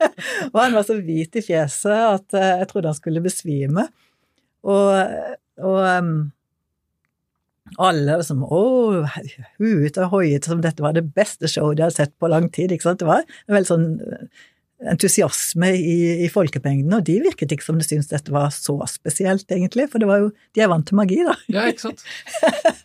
Og 0.52 0.58
han 0.58 0.74
var 0.76 0.84
så 0.84 0.98
hvit 0.98 1.38
i 1.38 1.44
fjeset 1.44 1.94
at 1.94 2.36
eh, 2.36 2.56
jeg 2.60 2.68
trodde 2.70 2.90
han 2.90 2.98
skulle 2.98 3.22
besvime. 3.24 3.86
Og, 4.66 4.90
og 5.62 5.78
em, 5.86 6.10
alle 7.82 8.18
liksom 8.18 8.42
å, 8.44 8.60
huet 9.60 10.00
og 10.02 10.12
hoiet 10.12 10.48
som 10.48 10.60
dette 10.64 10.84
var 10.84 10.96
det 10.96 11.06
beste 11.16 11.48
showet 11.50 11.78
de 11.78 11.86
hadde 11.86 11.98
sett 11.98 12.14
på 12.18 12.30
lang 12.32 12.50
tid. 12.52 12.74
ikke 12.74 12.88
sant? 12.90 13.00
Det 13.00 13.08
var 13.08 13.24
en 13.24 13.56
veldig 13.56 13.70
sånn 13.70 13.88
entusiasme 14.84 15.70
i, 15.76 15.98
i 16.26 16.28
folkemengden, 16.32 16.92
og 16.98 17.06
de 17.06 17.16
virket 17.24 17.54
ikke 17.54 17.64
som 17.64 17.78
de 17.80 17.86
syntes 17.86 18.10
dette 18.10 18.32
var 18.34 18.50
så 18.54 18.76
spesielt, 18.90 19.48
egentlig, 19.52 19.88
for 19.92 20.02
det 20.02 20.08
var 20.10 20.20
jo, 20.24 20.30
de 20.54 20.62
er 20.64 20.70
vant 20.72 20.86
til 20.88 20.98
magi, 20.98 21.22
da. 21.24 21.36
Ja, 21.52 21.64
ikke 21.70 21.88
sant? 21.88 22.04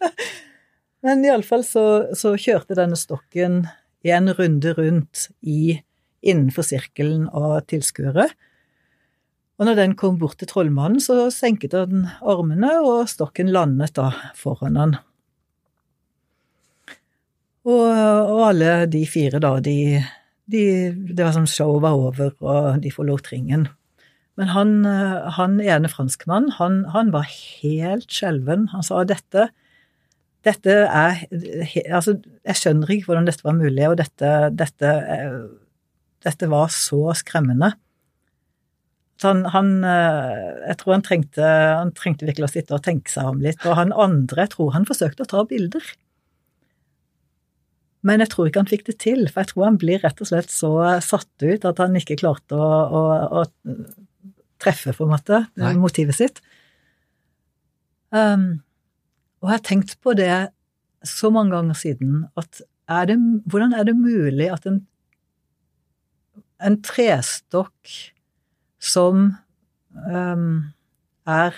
Men 1.06 1.26
iallfall 1.26 1.66
så, 1.66 1.86
så 2.18 2.36
kjørte 2.40 2.78
denne 2.78 3.00
stokken 3.00 3.66
en 4.08 4.34
runde 4.38 4.74
rundt 4.78 5.28
i, 5.42 5.82
innenfor 6.22 6.66
sirkelen 6.66 7.28
av 7.34 7.60
tilskuere. 7.70 8.30
Og 9.62 9.68
når 9.68 9.78
den 9.78 9.96
kom 9.98 10.18
bort 10.22 10.40
til 10.42 10.50
trollmannen, 10.50 11.02
så 11.04 11.28
senket 11.34 11.76
han 11.78 12.08
armene, 12.22 12.72
og 12.82 13.10
stokken 13.12 13.52
landet 13.54 13.94
da 13.98 14.10
foran 14.38 14.80
han. 14.80 14.96
Og, 17.62 17.86
og 17.86 18.40
alle 18.48 18.88
de 18.90 19.04
fire, 19.06 19.38
da, 19.42 19.54
de, 19.62 20.02
de 20.52 20.66
Det 21.16 21.24
var 21.26 21.34
som 21.36 21.48
showet 21.50 21.82
var 21.84 21.98
over, 21.98 22.34
og 22.42 22.82
de 22.84 22.92
forlot 22.94 23.32
ringen. 23.32 23.68
Men 24.40 24.54
han, 24.56 24.86
eh, 24.86 25.32
han 25.38 25.60
ene 25.60 25.90
franskmannen, 25.92 26.54
han, 26.58 26.86
han 26.94 27.12
var 27.14 27.28
helt 27.30 28.10
skjelven. 28.12 28.70
Han 28.72 28.86
sa 28.86 29.04
dette 29.04 29.50
dette 30.48 30.74
er 30.74 31.20
Altså, 31.94 32.16
jeg 32.48 32.58
skjønner 32.58 32.90
ikke 32.96 33.12
hvordan 33.12 33.28
dette 33.30 33.46
var 33.46 33.58
mulig, 33.58 33.86
og 33.90 34.00
dette, 34.00 34.32
dette, 34.58 34.92
eh, 35.16 35.36
dette 36.26 36.50
var 36.50 36.72
så 36.74 37.14
skremmende. 37.18 37.74
Han, 39.22 39.44
han 39.54 39.84
eh, 39.86 40.70
Jeg 40.72 40.80
tror 40.82 40.96
han 40.96 41.06
trengte, 41.06 41.50
han 41.78 41.94
trengte 41.98 42.26
virkelig 42.26 42.50
å 42.50 42.54
sitte 42.56 42.78
og 42.78 42.86
tenke 42.88 43.14
seg 43.14 43.30
om 43.36 43.44
litt. 43.44 43.62
Og 43.68 43.78
han 43.78 43.94
andre, 43.94 44.48
jeg 44.48 44.56
tror 44.56 44.74
han 44.78 44.88
forsøkte 44.90 45.28
å 45.28 45.32
ta 45.36 45.46
bilder. 45.46 45.94
Men 48.08 48.24
jeg 48.24 48.32
tror 48.32 48.50
ikke 48.50 48.64
han 48.64 48.70
fikk 48.70 48.88
det 48.88 48.98
til, 49.04 49.28
for 49.30 49.44
jeg 49.44 49.52
tror 49.52 49.68
han 49.68 49.78
blir 49.82 50.02
rett 50.02 50.24
og 50.24 50.30
slett 50.30 50.50
så 50.54 50.72
satt 51.06 51.46
ut 51.46 51.68
at 51.70 51.82
han 51.84 51.98
ikke 52.00 52.18
klarte 52.22 52.58
å, 52.58 52.70
å, 52.98 53.04
å 53.42 53.44
treffe, 54.62 54.94
på 54.98 55.06
en 55.06 55.14
måte, 55.14 55.44
Nei. 55.62 55.76
motivet 55.78 56.18
sitt. 56.18 56.42
Um, 58.12 58.64
og 59.42 59.50
jeg 59.50 59.56
har 59.56 59.66
tenkt 59.70 59.96
på 60.04 60.16
det 60.18 60.34
så 61.08 61.32
mange 61.34 61.56
ganger 61.56 61.78
siden, 61.78 62.26
at 62.38 62.62
er 62.92 63.08
det, 63.10 63.18
hvordan 63.50 63.74
er 63.78 63.86
det 63.88 63.96
mulig 63.98 64.50
at 64.52 64.66
en, 64.70 64.82
en 66.62 66.78
trestokk 66.86 67.94
som 68.82 69.30
um, 69.94 70.50
er 71.30 71.58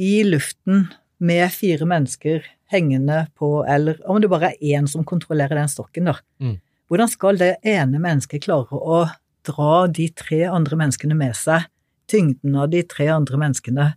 i 0.00 0.22
luften 0.24 0.88
med 1.20 1.52
fire 1.52 1.86
mennesker 1.88 2.44
hengende 2.70 3.24
på, 3.38 3.64
eller 3.68 3.98
om 4.10 4.20
det 4.22 4.30
bare 4.30 4.52
er 4.52 4.76
én 4.78 4.88
som 4.90 5.04
kontrollerer 5.06 5.58
den 5.58 5.70
stokken, 5.70 6.10
da. 6.10 6.16
Mm. 6.42 6.58
Hvordan 6.90 7.10
skal 7.10 7.38
det 7.38 7.52
ene 7.66 8.00
mennesket 8.02 8.44
klare 8.46 8.78
å 8.78 9.04
dra 9.46 9.86
de 9.86 10.08
tre 10.14 10.44
andre 10.50 10.78
menneskene 10.78 11.16
med 11.18 11.36
seg, 11.38 11.66
tyngden 12.10 12.56
av 12.58 12.70
de 12.72 12.82
tre 12.86 13.08
andre 13.14 13.38
menneskene, 13.40 13.90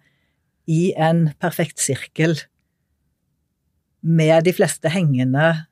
i 0.69 0.93
en 0.95 1.28
perfekt 1.41 1.82
sirkel, 1.84 2.38
med 4.03 4.43
de 4.47 4.53
fleste 4.55 4.91
hengende, 4.91 5.65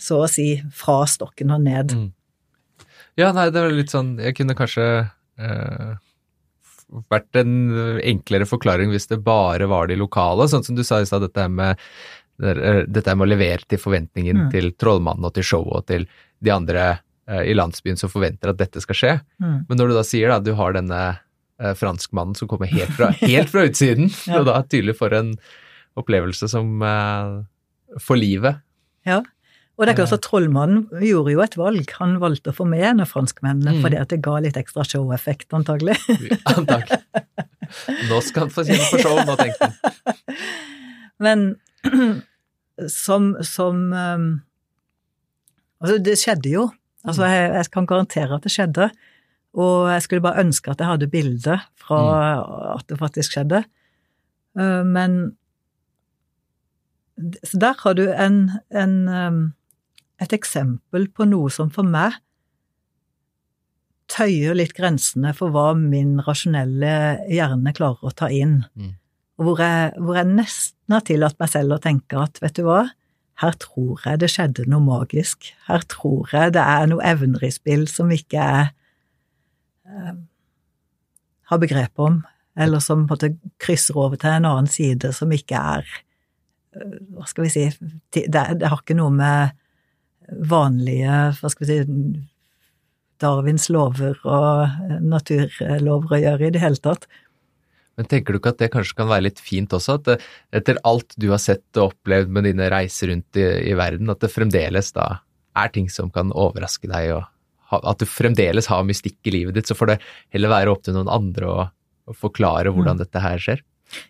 så 0.00 0.22
å 0.24 0.30
si, 0.30 0.62
fra 0.72 1.02
stokken 1.10 1.52
og 1.54 1.64
ned? 1.66 1.94
Mm. 1.94 2.08
Ja, 3.18 3.30
nei, 3.34 3.50
det 3.54 3.62
var 3.62 3.70
litt 3.70 3.92
sånn 3.92 4.16
Jeg 4.18 4.34
kunne 4.34 4.56
kanskje 4.58 4.84
eh, 5.38 5.90
vært 7.12 7.38
en 7.38 7.52
enklere 8.02 8.46
forklaring 8.48 8.90
hvis 8.90 9.06
det 9.10 9.20
bare 9.26 9.68
var 9.70 9.90
de 9.90 9.98
lokale, 9.98 10.48
sånn 10.50 10.64
som 10.66 10.78
du 10.78 10.82
sa 10.86 11.00
i 11.02 11.08
stad, 11.08 11.26
dette 11.26 11.46
med 11.50 11.80
dette 12.38 13.06
her 13.10 13.14
med 13.16 13.28
å 13.28 13.30
levere 13.30 13.62
til 13.68 13.78
forventningen 13.78 14.36
Mm. 14.46 14.50
til 14.50 14.72
trollmannen 14.72 15.24
og 15.24 15.34
til 15.34 15.42
showet 15.46 15.76
og 15.76 15.86
til 15.86 16.06
de 16.42 16.50
andre 16.50 16.98
eh, 17.28 17.42
i 17.50 17.54
landsbyen 17.54 17.96
som 17.96 18.10
forventer 18.10 18.50
at 18.50 18.58
dette 18.58 18.80
skal 18.82 18.94
skje. 18.98 19.12
Mm. 19.40 19.66
Men 19.68 19.78
når 19.78 19.88
du 19.88 19.94
da 19.94 20.02
sier 20.04 20.28
da, 20.28 20.40
du 20.40 20.52
har 20.58 20.72
denne 20.74 21.02
eh, 21.60 21.74
franskmannen 21.78 22.34
som 22.36 22.48
kommer 22.50 22.66
helt 22.66 22.90
fra, 22.96 23.12
helt 23.22 23.48
fra 23.50 23.64
utsiden, 23.68 24.10
Ja. 24.26 24.40
og 24.40 24.46
da 24.50 24.58
tydelig 24.66 24.96
for 24.98 25.14
en 25.14 25.36
opplevelse 25.96 26.48
som 26.50 26.82
eh, 26.82 27.44
for 28.02 28.16
livet. 28.18 28.58
Ja. 29.06 29.22
Og 29.78 29.86
det 29.86 29.92
er 29.94 29.98
klart 30.04 30.12
at 30.14 30.22
trollmannen 30.22 30.84
gjorde 31.02 31.32
jo 31.34 31.40
et 31.42 31.56
valg. 31.58 31.88
Han 31.98 32.18
valgte 32.22 32.52
å 32.52 32.54
få 32.54 32.62
med 32.66 32.82
en 32.82 33.00
av 33.02 33.08
franskmennene 33.10 33.72
Mm. 33.78 33.82
fordi 33.82 33.98
at 33.98 34.08
det 34.12 34.20
ga 34.22 34.36
litt 34.42 34.54
ekstra 34.58 34.84
show-effekt, 34.86 35.48
antagelig. 35.54 35.96
Antakelig. 36.46 37.00
Nå 38.10 38.20
skal 38.22 38.44
han 38.46 38.52
få 38.54 38.62
kjenne 38.68 38.86
på 38.92 39.00
show, 39.02 39.18
nå 39.26 39.34
tenkte 39.40 39.70
han. 39.70 40.36
Men 41.18 41.42
som, 43.04 43.34
som 43.44 43.86
um, 43.92 44.28
Altså, 45.84 45.98
det 46.00 46.14
skjedde 46.16 46.48
jo. 46.48 46.68
Altså, 47.04 47.26
jeg, 47.28 47.48
jeg 47.52 47.70
kan 47.74 47.86
garantere 47.86 48.36
at 48.38 48.44
det 48.46 48.52
skjedde. 48.54 48.86
Og 49.60 49.90
jeg 49.92 50.02
skulle 50.02 50.24
bare 50.24 50.40
ønske 50.40 50.70
at 50.72 50.80
jeg 50.80 50.88
hadde 50.88 51.10
bilde 51.12 51.58
fra 51.76 51.98
at 52.72 52.86
det 52.88 52.98
faktisk 52.98 53.34
skjedde. 53.36 53.64
Uh, 54.56 54.80
men 54.86 55.36
Så 57.44 57.60
der 57.60 57.76
har 57.82 57.92
du 57.94 58.08
en, 58.08 58.50
en 58.72 58.94
um, 59.08 59.42
et 60.22 60.32
eksempel 60.32 61.08
på 61.10 61.26
noe 61.28 61.50
som 61.52 61.70
for 61.74 61.86
meg 61.86 62.16
tøyer 64.10 64.56
litt 64.56 64.74
grensene 64.76 65.32
for 65.36 65.52
hva 65.54 65.72
min 65.78 66.18
rasjonelle 66.22 67.24
hjerne 67.30 67.72
klarer 67.76 68.04
å 68.04 68.12
ta 68.14 68.28
inn. 68.32 68.60
Mm. 68.76 68.92
Og 69.40 69.48
hvor 69.48 69.62
jeg, 69.64 69.94
hvor 69.98 70.18
jeg 70.18 70.30
nesten 70.84 70.98
har 70.98 71.04
tillatt 71.08 71.40
meg 71.40 71.48
selv 71.48 71.74
å 71.74 71.80
tenke 71.80 72.18
at 72.20 72.40
vet 72.42 72.56
du 72.56 72.64
hva, 72.66 72.90
her 73.40 73.52
tror 73.58 74.00
jeg 74.04 74.20
det 74.20 74.30
skjedde 74.30 74.66
noe 74.68 74.84
magisk. 74.84 75.54
Her 75.66 75.82
tror 75.88 76.28
jeg 76.30 76.52
det 76.54 76.60
er 76.60 76.86
noe 76.86 77.02
evner 77.02 77.42
i 77.42 77.50
spill 77.50 77.88
som 77.88 78.10
ikke 78.12 78.36
jeg 78.36 78.68
eh, 79.88 80.14
har 81.48 81.58
begrep 81.58 81.98
om, 81.98 82.22
eller 82.54 82.80
som 82.80 83.08
på 83.08 83.16
en 83.16 83.16
måte 83.16 83.56
krysser 83.58 83.96
over 83.96 84.16
til 84.16 84.30
en 84.30 84.44
annen 84.44 84.70
side 84.70 85.10
som 85.12 85.32
ikke 85.32 85.56
er 85.56 85.88
eh, 86.76 87.00
Hva 87.16 87.26
skal 87.26 87.44
vi 87.44 87.50
si 87.50 87.64
Det, 88.12 88.28
det 88.30 88.68
har 88.68 88.78
ikke 88.78 88.94
noe 88.94 89.10
med 89.10 89.56
vanlige 90.46 91.34
Hva 91.40 91.50
skal 91.50 91.66
vi 91.66 91.72
si 91.72 92.22
Darwins 93.18 93.66
lover 93.70 94.18
og 94.26 95.00
naturlover 95.02 96.14
å 96.16 96.22
gjøre 96.22 96.48
i 96.48 96.54
det 96.54 96.60
hele 96.60 96.80
tatt. 96.82 97.06
Men 97.98 98.08
tenker 98.10 98.34
du 98.34 98.40
ikke 98.40 98.54
at 98.54 98.62
det 98.62 98.70
kanskje 98.74 98.96
kan 98.98 99.10
være 99.10 99.28
litt 99.28 99.42
fint 99.42 99.74
også, 99.76 99.98
at 100.00 100.08
det, 100.08 100.16
etter 100.58 100.80
alt 100.88 101.14
du 101.20 101.28
har 101.30 101.42
sett 101.42 101.78
og 101.78 101.92
opplevd 101.92 102.32
med 102.34 102.48
dine 102.48 102.66
reiser 102.72 103.12
rundt 103.12 103.38
i, 103.38 103.46
i 103.70 103.76
verden, 103.78 104.10
at 104.10 104.22
det 104.24 104.32
fremdeles 104.34 104.90
da 104.96 105.20
er 105.54 105.70
ting 105.74 105.86
som 105.92 106.10
kan 106.10 106.32
overraske 106.34 106.90
deg, 106.90 107.12
og 107.14 107.28
ha, 107.70 107.80
at 107.92 108.02
du 108.02 108.08
fremdeles 108.10 108.68
har 108.70 108.86
mystikk 108.86 109.30
i 109.30 109.36
livet 109.36 109.58
ditt, 109.58 109.70
så 109.70 109.78
får 109.78 109.92
det 109.92 110.00
heller 110.34 110.52
være 110.52 110.74
opp 110.74 110.82
til 110.86 110.96
noen 110.96 111.12
andre 111.12 111.50
å, 111.50 111.68
å 112.10 112.16
forklare 112.18 112.74
hvordan 112.74 112.98
mm. 112.98 113.04
dette 113.04 113.22
her 113.22 113.42
skjer? 113.42 113.62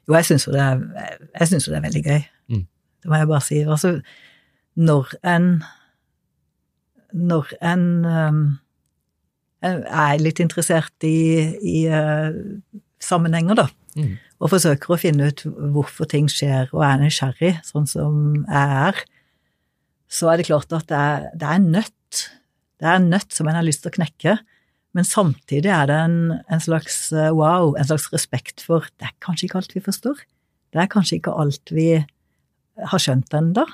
Jo, 0.07 0.17
jeg 0.17 0.31
syns 0.31 0.47
jo, 0.49 0.55
det 0.55 0.63
er 0.65 1.85
veldig 1.85 2.05
gøy. 2.05 2.21
Mm. 2.55 2.65
Det 3.05 3.11
må 3.11 3.21
jeg 3.21 3.31
bare 3.31 3.45
si. 3.45 3.63
Altså, 3.69 3.97
når 4.75 5.17
en 5.23 5.49
Når 7.15 7.51
en 7.63 7.83
um, 8.05 8.39
er 9.63 10.19
litt 10.19 10.41
interessert 10.43 11.07
i, 11.07 11.55
i 11.63 11.85
uh, 11.87 12.35
sammenhenger, 13.05 13.59
da. 13.59 13.67
Mm. 13.95 14.15
Og 14.43 14.51
forsøker 14.53 14.95
å 14.95 15.01
finne 15.01 15.31
ut 15.31 15.45
hvorfor 15.47 16.09
ting 16.11 16.29
skjer, 16.33 16.71
og 16.75 16.83
er 16.87 17.03
nysgjerrig, 17.03 17.53
sånn 17.67 17.87
som 17.91 18.17
jeg 18.43 18.81
er, 18.89 19.05
så 20.15 20.31
er 20.31 20.41
det 20.41 20.49
klart 20.49 20.73
at 20.75 20.89
det 20.91 20.99
er, 20.99 21.29
det 21.35 21.47
er 21.49 21.61
en 21.61 21.71
nøtt. 21.75 22.25
Det 22.81 22.89
er 22.89 22.99
en 22.99 23.09
nøtt 23.13 23.35
som 23.35 23.49
en 23.49 23.57
har 23.59 23.67
lyst 23.67 23.85
til 23.85 23.93
å 23.93 23.97
knekke, 23.97 24.37
men 24.95 25.07
samtidig 25.07 25.71
er 25.75 25.89
det 25.91 25.97
en, 26.07 26.19
en 26.53 26.63
slags 26.63 27.09
eh, 27.13 27.33
wow, 27.35 27.73
en 27.75 27.89
slags 27.89 28.07
respekt 28.15 28.63
for 28.63 28.87
Det 29.01 29.09
er 29.09 29.15
kanskje 29.25 29.49
ikke 29.49 29.63
alt 29.63 29.75
vi 29.75 29.83
forstår. 29.83 30.21
Det 30.75 30.83
er 30.83 30.91
kanskje 30.91 31.19
ikke 31.19 31.35
alt 31.35 31.73
vi 31.75 31.89
har 32.79 33.03
skjønt 33.03 33.35
ennå. 33.35 33.67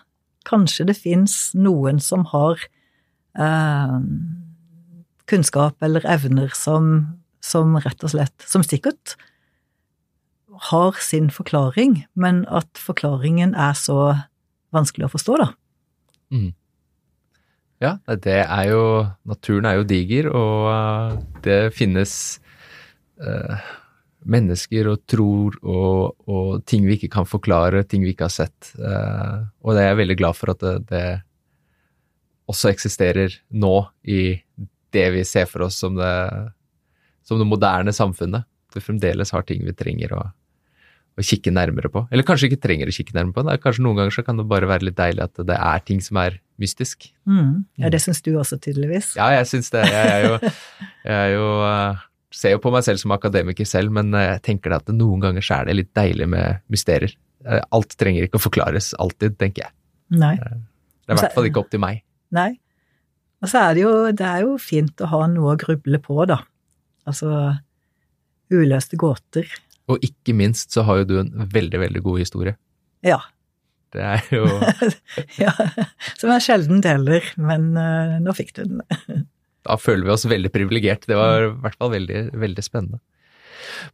Kanskje 0.49 0.87
det 0.89 0.97
fins 0.97 1.51
noen 1.57 2.01
som 2.01 2.25
har 2.33 2.63
eh, 3.37 3.99
kunnskap 5.29 5.85
eller 5.85 6.09
evner 6.09 6.53
som, 6.57 7.20
som 7.41 7.77
rett 7.81 8.05
og 8.05 8.13
slett 8.13 8.45
Som 8.49 8.65
sikkert 8.67 9.17
har 10.71 10.97
sin 11.01 11.31
forklaring, 11.33 12.03
men 12.13 12.43
at 12.53 12.69
forklaringen 12.77 13.55
er 13.57 13.73
så 13.79 14.01
vanskelig 14.75 15.07
å 15.07 15.13
forstå, 15.15 15.37
da. 15.41 15.47
Mm. 16.35 16.51
Ja, 17.81 17.95
det 18.13 18.43
er 18.45 18.65
jo 18.69 18.83
Naturen 19.25 19.71
er 19.71 19.79
jo 19.79 19.87
diger, 19.89 20.29
og 20.37 20.67
uh, 20.69 21.15
det 21.47 21.73
finnes 21.73 22.13
eh, 23.25 23.71
mennesker 24.29 24.91
og 24.91 25.07
tror 25.09 25.57
og, 25.63 26.29
og, 26.29 26.61
ting 26.69 26.85
vi 26.85 26.99
ikke 26.99 27.13
kan 27.17 27.29
forklare, 27.29 27.87
ting 27.89 28.05
vi 28.05 28.13
ikke 28.13 28.29
har 28.29 28.35
sett. 28.35 28.73
Eh, 28.77 29.37
og 29.65 29.75
det 29.75 29.85
er 29.85 29.91
jeg 29.91 30.01
veldig 30.03 30.19
glad 30.21 30.37
for 30.37 30.53
at 30.53 30.61
det, 30.65 30.77
det, 30.91 31.05
også 32.51 32.73
eksisterer 32.73 33.37
nå 33.63 33.75
i 34.11 34.35
det 34.91 35.07
vi 35.15 35.25
ser 35.25 35.47
for 35.47 35.69
oss 35.69 35.79
som 35.81 35.95
det, 35.97 36.15
som 37.27 37.41
det 37.41 37.49
moderne 37.49 37.93
samfunnet. 37.93 38.49
vi 38.75 38.81
fremdeles 38.81 39.33
har 39.35 39.43
ting 39.43 39.65
vi 39.67 39.73
trenger 39.75 40.13
å 40.15 40.29
å 41.19 41.25
kikke 41.27 41.53
nærmere 41.53 41.91
på. 41.93 42.05
Eller 42.11 42.25
kanskje 42.27 42.49
ikke 42.49 42.63
trenger 42.63 42.89
å 42.89 42.95
kikke 42.95 43.15
nærmere 43.17 43.37
på. 43.37 43.43
Det 43.45 43.57
kanskje 43.65 43.83
Noen 43.85 43.99
ganger 43.99 44.15
så 44.15 44.23
kan 44.25 44.39
det 44.39 44.47
bare 44.49 44.69
være 44.71 44.87
litt 44.89 44.97
deilig 44.97 45.25
at 45.27 45.41
det 45.49 45.57
er 45.57 45.83
ting 45.85 45.99
som 46.05 46.21
er 46.23 46.39
mystisk. 46.61 47.09
Mm. 47.29 47.67
Ja, 47.83 47.91
det 47.93 48.01
syns 48.05 48.23
du 48.25 48.31
også, 48.39 48.61
tydeligvis. 48.63 49.15
Ja, 49.19 49.27
jeg 49.35 49.49
syns 49.51 49.73
det. 49.75 49.83
Jeg 49.91 50.15
er 50.15 50.27
jo, 50.27 50.39
jeg 51.11 51.17
er 51.17 51.35
jo 51.35 51.49
uh, 51.65 52.07
ser 52.31 52.55
jo 52.55 52.63
på 52.63 52.73
meg 52.75 52.87
selv 52.87 53.03
som 53.03 53.15
akademiker 53.17 53.69
selv, 53.69 53.93
men 53.95 54.15
eh, 54.15 54.29
jeg 54.37 54.45
tenker 54.47 54.77
at 54.77 54.91
noen 54.95 55.23
ganger 55.23 55.45
så 55.45 55.61
er 55.61 55.71
det 55.71 55.79
litt 55.81 55.93
deilig 55.99 56.29
med 56.31 56.63
mysterier. 56.73 57.15
Eh, 57.45 57.63
alt 57.75 57.97
trenger 57.99 58.27
ikke 58.27 58.39
å 58.39 58.45
forklares 58.47 58.93
alltid, 59.03 59.37
tenker 59.41 59.67
jeg. 59.67 59.75
Nei. 60.21 60.37
Det 60.39 61.11
er 61.11 61.17
i 61.17 61.19
hvert 61.19 61.35
fall 61.35 61.49
ikke 61.51 61.65
opp 61.65 61.73
til 61.73 61.83
meg. 61.83 62.05
Nei. 62.35 62.53
Og 63.41 63.51
så 63.51 63.65
er 63.65 63.77
det 63.77 63.83
jo, 63.83 63.93
det 64.15 64.27
er 64.29 64.45
jo 64.45 64.57
fint 64.63 65.03
å 65.03 65.09
ha 65.11 65.25
noe 65.33 65.57
å 65.57 65.59
gruble 65.59 66.01
på, 66.05 66.19
da. 66.29 66.43
Altså 67.09 67.57
uløste 68.51 68.99
gåter. 69.01 69.49
Og 69.91 70.03
ikke 70.07 70.35
minst 70.37 70.75
så 70.75 70.85
har 70.87 71.03
jo 71.03 71.09
du 71.09 71.15
en 71.23 71.31
veldig, 71.51 71.81
veldig 71.83 72.03
god 72.05 72.23
historie. 72.23 72.57
Ja. 73.07 73.21
Det 73.91 74.03
er 74.07 74.27
jo 74.31 74.45
Ja, 75.45 75.53
som 76.19 76.31
jeg 76.31 76.45
sjelden 76.45 76.83
deler, 76.85 77.27
men 77.41 77.73
uh, 77.79 78.19
nå 78.23 78.35
fikk 78.39 78.55
du 78.59 78.63
den. 78.65 78.83
da 79.67 79.79
føler 79.81 80.07
vi 80.07 80.15
oss 80.15 80.29
veldig 80.31 80.53
privilegert. 80.55 81.09
Det 81.11 81.19
var 81.19 81.49
i 81.49 81.55
hvert 81.65 81.79
fall 81.81 81.95
veldig, 81.97 82.21
veldig 82.39 82.67
spennende. 82.67 83.01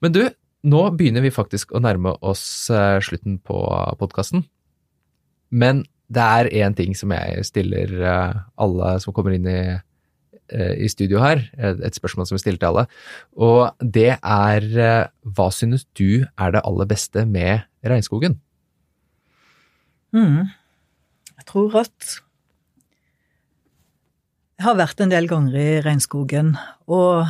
Men 0.04 0.12
du, 0.12 0.22
nå 0.68 0.82
begynner 0.98 1.24
vi 1.24 1.32
faktisk 1.32 1.72
å 1.72 1.82
nærme 1.84 2.16
oss 2.20 2.44
uh, 2.72 2.98
slutten 3.04 3.40
på 3.44 3.62
podkasten. 4.00 4.44
Men 5.48 5.84
det 6.12 6.22
er 6.22 6.52
én 6.62 6.76
ting 6.76 6.92
som 6.98 7.12
jeg 7.14 7.44
stiller 7.48 7.92
uh, 8.02 8.44
alle 8.62 8.96
som 9.02 9.16
kommer 9.16 9.34
inn 9.36 9.48
i 9.48 9.61
Eh, 9.66 9.80
i 10.53 10.88
studio 10.88 11.20
her, 11.22 11.42
et 11.59 11.97
spørsmål 11.97 12.28
som 12.28 12.36
vi 12.36 12.42
stiller 12.42 12.61
til 12.61 12.70
alle. 12.70 12.84
Og 13.36 13.72
det 13.80 14.12
er 14.16 14.66
eh, 14.78 15.09
hva 15.36 15.49
synes 15.55 15.86
du 15.99 16.22
er 16.22 16.55
det 16.55 16.62
aller 16.64 16.88
beste 16.90 17.26
med 17.26 17.66
regnskogen? 17.86 18.38
Mm. 20.14 20.47
Jeg 21.36 21.49
tror 21.51 21.82
at 21.82 22.22
Jeg 24.57 24.64
har 24.64 24.78
vært 24.78 25.01
en 25.05 25.11
del 25.12 25.26
ganger 25.28 25.59
i 25.61 25.80
regnskogen, 25.84 26.55
og, 26.88 27.28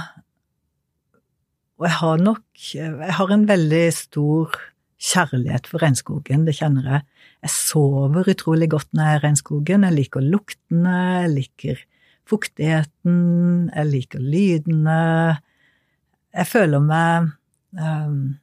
og 1.75 1.87
jeg 1.89 1.97
har 1.99 2.23
nok 2.23 2.69
Jeg 2.75 3.15
har 3.19 3.33
en 3.35 3.49
veldig 3.49 3.87
stor 3.93 4.55
kjærlighet 4.97 5.67
for 5.69 5.83
regnskogen, 5.83 6.47
det 6.47 6.57
kjenner 6.57 6.87
jeg. 6.89 7.03
Jeg 7.45 7.53
sover 7.53 8.31
utrolig 8.33 8.71
godt 8.73 8.89
når 8.95 9.03
jeg 9.03 9.17
er 9.17 9.21
i 9.21 9.25
regnskogen. 9.27 9.85
Jeg 9.85 9.97
liker 9.97 10.25
luktene, 10.25 10.95
jeg 11.21 11.33
liker 11.35 11.83
fuktigheten, 12.27 13.71
jeg 13.71 13.91
liker 13.91 14.23
lydene. 14.23 15.01
Jeg 16.37 16.51
føler 16.51 16.83
meg 16.83 17.31
um, 17.79 18.37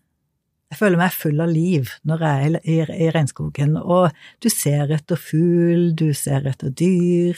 jeg 0.73 0.79
føler 0.79 0.97
meg 0.97 1.13
full 1.13 1.41
av 1.43 1.51
liv 1.53 1.89
når 2.09 2.23
jeg 2.25 2.45
er 2.45 2.55
i, 2.65 2.77
i, 3.05 3.09
regnskogen, 3.13 3.75
og 3.77 4.09
du 4.41 4.49
ser 4.49 4.89
etter 4.95 5.19
fugl, 5.21 5.91
du 5.93 6.07
ser 6.17 6.47
etter 6.49 6.73
dyr. 6.73 7.37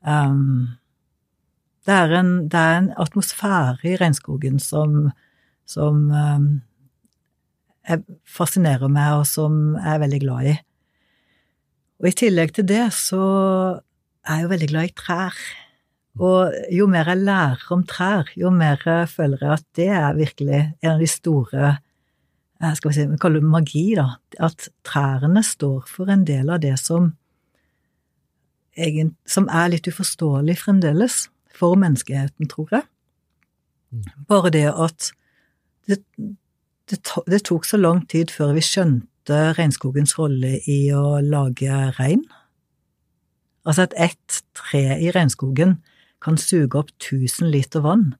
Um, 0.00 0.78
det, 1.84 1.92
er 1.92 2.14
en, 2.16 2.30
det, 2.48 2.56
er 2.56 2.78
en, 2.78 2.88
atmosfære 2.96 3.90
i 3.90 3.98
regnskogen 4.00 4.56
som, 4.62 5.10
som 5.68 6.06
um, 6.16 6.48
fascinerer 8.24 8.88
meg, 8.88 9.18
og 9.20 9.28
som 9.28 9.76
jeg 9.76 9.92
er 9.92 10.02
veldig 10.06 10.22
glad 10.24 10.52
i. 10.54 10.56
Og 12.00 12.08
i 12.08 12.16
tillegg 12.24 12.56
til 12.56 12.70
det 12.72 12.86
så 12.96 13.22
er 14.24 14.38
jeg 14.38 14.46
jo 14.46 14.52
veldig 14.54 14.70
glad 14.72 14.88
i 14.88 14.96
trær. 14.96 15.44
Og 16.20 16.52
jo 16.74 16.86
mer 16.90 17.08
jeg 17.08 17.24
lærer 17.24 17.70
om 17.72 17.86
trær, 17.88 18.28
jo 18.36 18.50
mer 18.52 18.82
føler 19.08 19.40
jeg 19.40 19.52
at 19.54 19.64
det 19.78 19.88
er 19.88 20.18
virkelig 20.18 20.60
en 20.82 20.90
av 20.90 21.00
de 21.00 21.08
store 21.08 21.62
eh, 21.72 22.74
skal 22.76 22.90
vi 22.90 22.96
si, 22.98 23.06
vi 23.08 23.20
kaller 23.20 23.40
det 23.40 23.52
magi, 23.54 23.86
da. 23.96 24.08
At 24.44 24.68
trærne 24.84 25.42
står 25.46 25.86
for 25.88 26.12
en 26.12 26.26
del 26.28 26.52
av 26.52 26.60
det 26.60 26.74
som, 26.80 27.14
som 29.24 29.48
er 29.48 29.72
litt 29.72 29.88
uforståelig 29.88 30.58
fremdeles 30.60 31.26
for 31.56 31.80
menneskeheten, 31.80 32.50
tror 32.50 32.76
jeg. 32.76 32.86
Mm. 33.92 34.04
Bare 34.28 34.52
det 34.52 34.68
at 34.68 35.12
det, 35.88 36.02
det, 36.90 37.00
det 37.28 37.40
tok 37.48 37.64
så 37.68 37.80
lang 37.80 38.04
tid 38.08 38.32
før 38.32 38.52
vi 38.56 38.64
skjønte 38.64 39.40
regnskogens 39.56 40.18
rolle 40.18 40.58
i 40.68 40.80
å 40.96 41.22
lage 41.24 41.72
regn. 41.96 42.24
Altså 43.64 43.86
at 43.86 43.96
ett 43.96 44.42
tre 44.58 44.98
i 45.00 45.10
regnskogen 45.14 45.78
kan 46.22 46.38
suge 46.40 46.78
opp 46.78 46.92
1000 47.00 47.50
liter 47.52 47.84
vann, 47.84 48.12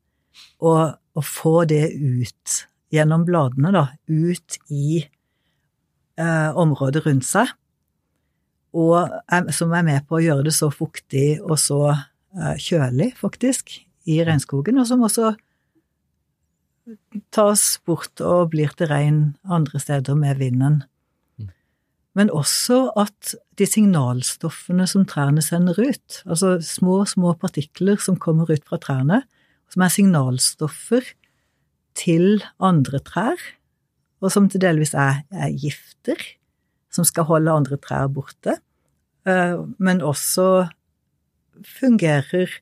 og, 0.62 0.98
og 1.16 1.26
få 1.26 1.62
det 1.70 1.92
ut 1.96 2.62
gjennom 2.92 3.24
bladene, 3.28 3.72
da, 3.74 3.84
ut 4.08 4.58
i 4.72 5.02
eh, 5.02 6.50
området 6.58 7.04
rundt 7.06 7.28
seg, 7.28 7.52
og 8.72 9.12
som 9.52 9.72
er 9.76 9.84
med 9.84 10.06
på 10.08 10.16
å 10.16 10.24
gjøre 10.24 10.46
det 10.48 10.54
så 10.56 10.70
fuktig 10.72 11.36
og 11.42 11.58
så 11.60 11.80
eh, 11.92 12.56
kjølig, 12.60 13.12
faktisk, 13.20 13.74
i 14.08 14.18
regnskogen, 14.26 14.80
og 14.80 14.88
som 14.88 15.04
også 15.06 15.34
tas 17.30 17.62
bort 17.86 18.20
og 18.24 18.50
blir 18.54 18.72
til 18.74 18.90
regn 18.90 19.20
andre 19.46 19.78
steder 19.78 20.16
med 20.18 20.40
vinden 20.40 20.80
men 22.18 22.30
også 22.32 22.90
at 23.00 23.34
de 23.58 23.66
signalstoffene 23.68 24.84
som 24.90 25.06
trærne 25.08 25.42
sender 25.44 25.78
ut, 25.80 26.18
altså 26.26 26.58
små, 26.64 27.02
små 27.08 27.32
partikler 27.40 28.00
som 28.02 28.18
kommer 28.20 28.50
ut 28.52 28.64
fra 28.68 28.78
trærne, 28.80 29.22
som 29.72 29.84
er 29.84 29.92
signalstoffer 29.94 31.08
til 31.96 32.44
andre 32.60 33.00
trær, 33.04 33.40
og 34.22 34.32
som 34.32 34.48
til 34.52 34.62
delvis 34.62 34.92
er, 34.94 35.24
er 35.32 35.56
gifter, 35.56 36.20
som 36.92 37.06
skal 37.08 37.26
holde 37.30 37.54
andre 37.54 37.78
trær 37.80 38.10
borte, 38.12 38.58
eh, 39.28 39.56
men 39.78 40.04
også 40.04 40.68
fungerer 41.78 42.60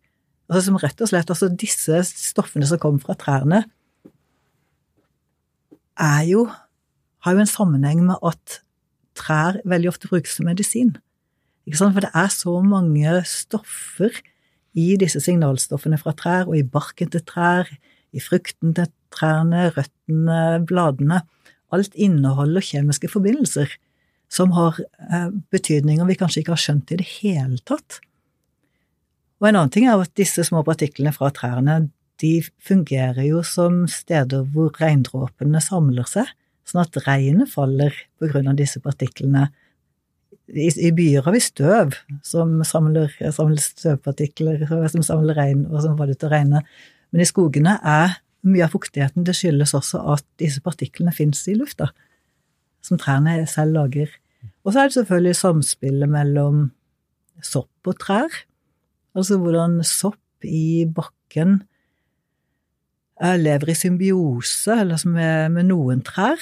Altså 0.51 0.67
som 0.67 0.81
rett 0.83 0.99
og 0.99 1.07
slett, 1.07 1.29
altså 1.31 1.47
disse 1.55 2.01
stoffene 2.11 2.67
som 2.67 2.81
kommer 2.83 2.99
fra 3.05 3.15
trærne, 3.15 3.61
er 5.95 6.25
jo 6.27 6.49
har 7.23 7.37
jo 7.37 7.43
en 7.45 7.51
sammenheng 7.51 8.01
med 8.09 8.19
at 8.27 8.57
trær 9.21 9.61
veldig 9.69 9.93
ofte 9.93 10.11
brukes 10.11 10.39
som 10.39 10.49
medisin. 10.49 10.97
For 11.71 12.03
det 12.03 12.11
er 12.17 12.31
så 12.33 12.57
mange 12.65 13.21
stoffer 13.29 14.17
i 14.79 14.95
disse 14.99 15.21
signalstoffene 15.23 15.99
fra 16.01 16.15
trær, 16.17 16.49
og 16.49 16.57
i 16.59 16.67
barken 16.67 17.11
til 17.13 17.23
trær, 17.27 17.69
i 18.11 18.23
frukten 18.23 18.75
til 18.75 18.89
trærne, 19.15 19.69
røttene, 19.77 20.41
bladene. 20.67 21.23
Alt 21.71 21.95
inneholder 21.95 22.65
kjemiske 22.65 23.11
forbindelser 23.11 23.77
som 24.31 24.55
har 24.55 24.79
eh, 24.81 25.31
betydninger 25.51 26.07
vi 26.07 26.19
kanskje 26.19 26.43
ikke 26.43 26.55
har 26.55 26.63
skjønt 26.63 26.93
i 26.95 27.01
det 27.01 27.09
hele 27.19 27.59
tatt. 27.67 28.01
Og 29.41 29.49
en 29.49 29.57
annen 29.57 29.73
ting 29.75 29.89
er 29.89 29.99
at 29.99 30.15
disse 30.19 30.45
små 30.47 30.63
partiklene 30.67 31.13
fra 31.15 31.31
trærne 31.35 31.89
de 32.21 32.35
fungerer 32.67 33.25
jo 33.25 33.41
som 33.47 33.87
steder 33.89 34.45
hvor 34.53 34.75
regndråpene 34.77 35.63
samler 35.65 36.09
seg, 36.11 36.29
sånn 36.71 36.85
at 36.85 36.97
regnet 37.07 37.51
faller 37.51 37.95
på 38.21 38.31
grunn 38.31 38.51
av 38.53 38.59
disse 38.59 38.81
partiklene. 38.83 39.49
I, 40.51 40.69
I, 40.71 40.91
byer 40.95 41.27
har 41.27 41.35
vi 41.35 41.43
støv 41.43 41.95
som 42.27 42.59
samler, 42.67 43.13
samler 43.35 43.63
støvpartikler, 43.63 44.65
som 44.91 45.05
samler 45.07 45.39
regn, 45.39 45.67
og 45.71 45.85
som 45.85 45.99
det 46.01 46.19
til 46.19 46.31
å 46.31 46.33
regne. 46.33 46.65
Men 47.11 47.23
i 47.23 47.29
skogene 47.29 47.77
er 47.87 48.19
mye 48.47 48.65
av 48.65 48.73
fuktigheten 48.73 49.27
Det 49.27 49.35
skyldes 49.37 49.75
også 49.77 50.01
at 50.15 50.25
disse 50.41 50.63
partiklene 50.65 51.13
fins 51.15 51.43
i 51.51 51.57
lufta, 51.59 51.91
som 52.83 52.99
trærne 52.99 53.43
selv 53.51 53.77
lager. 53.77 54.13
Og 54.65 54.73
så 54.73 54.83
er 54.83 54.89
det 54.89 54.97
selvfølgelig 54.97 55.37
samspillet 55.39 56.11
mellom 56.11 56.71
sopp 57.45 57.91
og 57.91 57.99
trær. 58.01 58.33
Altså 59.17 59.39
hvordan 59.41 59.81
sopp 59.87 60.47
i 60.47 60.87
bakken 60.89 61.61
lever 63.21 63.73
i 63.73 63.77
symbiose 63.77 64.79
eller 64.81 65.03
med, 65.09 65.53
med 65.53 65.69
noen 65.69 66.01
trær, 66.05 66.41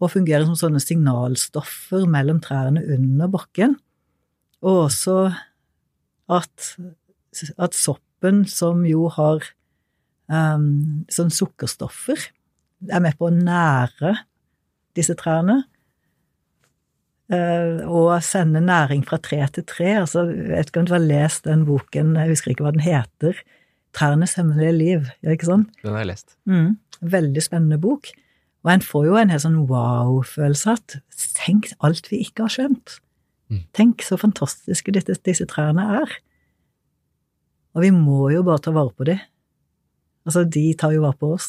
og 0.00 0.12
fungerer 0.14 0.46
som 0.48 0.56
sånne 0.56 0.80
signalstoffer 0.82 2.06
mellom 2.10 2.40
trærne 2.42 2.82
under 2.96 3.30
bakken. 3.32 3.76
Og 4.64 4.86
også 4.86 5.16
at, 6.30 6.74
at 7.60 7.76
soppen, 7.76 8.44
som 8.48 8.84
jo 8.88 9.08
har 9.12 9.44
um, 10.32 11.04
sånn 11.12 11.32
sukkerstoffer, 11.34 12.30
er 12.88 13.04
med 13.04 13.18
på 13.18 13.28
å 13.28 13.34
nære 13.34 14.14
disse 14.96 15.16
trærne. 15.20 15.62
Uh, 17.30 17.86
og 17.86 18.16
sende 18.26 18.62
næring 18.64 19.04
fra 19.06 19.20
tre 19.22 19.44
til 19.54 19.66
tre. 19.68 19.92
Altså, 20.00 20.24
jeg 20.32 20.50
vet 20.50 20.72
ikke 20.72 20.82
om 20.82 20.88
du 20.88 20.96
har 20.96 21.04
lest 21.04 21.46
den 21.46 21.66
boken, 21.68 22.16
jeg 22.18 22.32
husker 22.32 22.54
ikke 22.54 22.66
hva 22.66 22.76
den 22.76 22.88
heter, 22.88 23.42
'Trærnes 23.90 24.36
hemmelige 24.38 24.72
liv', 24.72 25.06
ikke 25.26 25.48
sant? 25.48 25.70
Den 25.82 25.96
har 25.96 26.04
jeg 26.04 26.10
lest. 26.12 26.36
Mm, 26.46 26.76
veldig 27.02 27.42
spennende 27.42 27.78
bok. 27.82 28.12
Og 28.60 28.72
en 28.74 28.82
får 28.84 29.06
jo 29.08 29.14
en 29.16 29.30
helt 29.32 29.44
sånn 29.44 29.62
wow-følelse 29.70 30.74
at 30.76 30.98
tenk 31.38 31.70
alt 31.86 32.10
vi 32.10 32.20
ikke 32.26 32.44
har 32.44 32.52
skjønt. 32.52 32.98
Mm. 33.50 33.62
Tenk 33.76 34.04
så 34.04 34.18
fantastiske 34.20 34.92
disse, 34.94 35.16
disse, 35.26 35.46
trærne 35.48 35.84
er. 36.02 36.10
Og 37.74 37.86
vi 37.86 37.90
må 37.94 38.28
jo 38.34 38.44
bare 38.46 38.62
ta 38.62 38.70
vare 38.74 38.92
på 38.94 39.06
dem. 39.08 39.20
Altså, 40.28 40.44
de 40.44 40.66
tar 40.78 40.92
jo 40.94 41.04
vare 41.06 41.18
på 41.18 41.32
oss. 41.38 41.48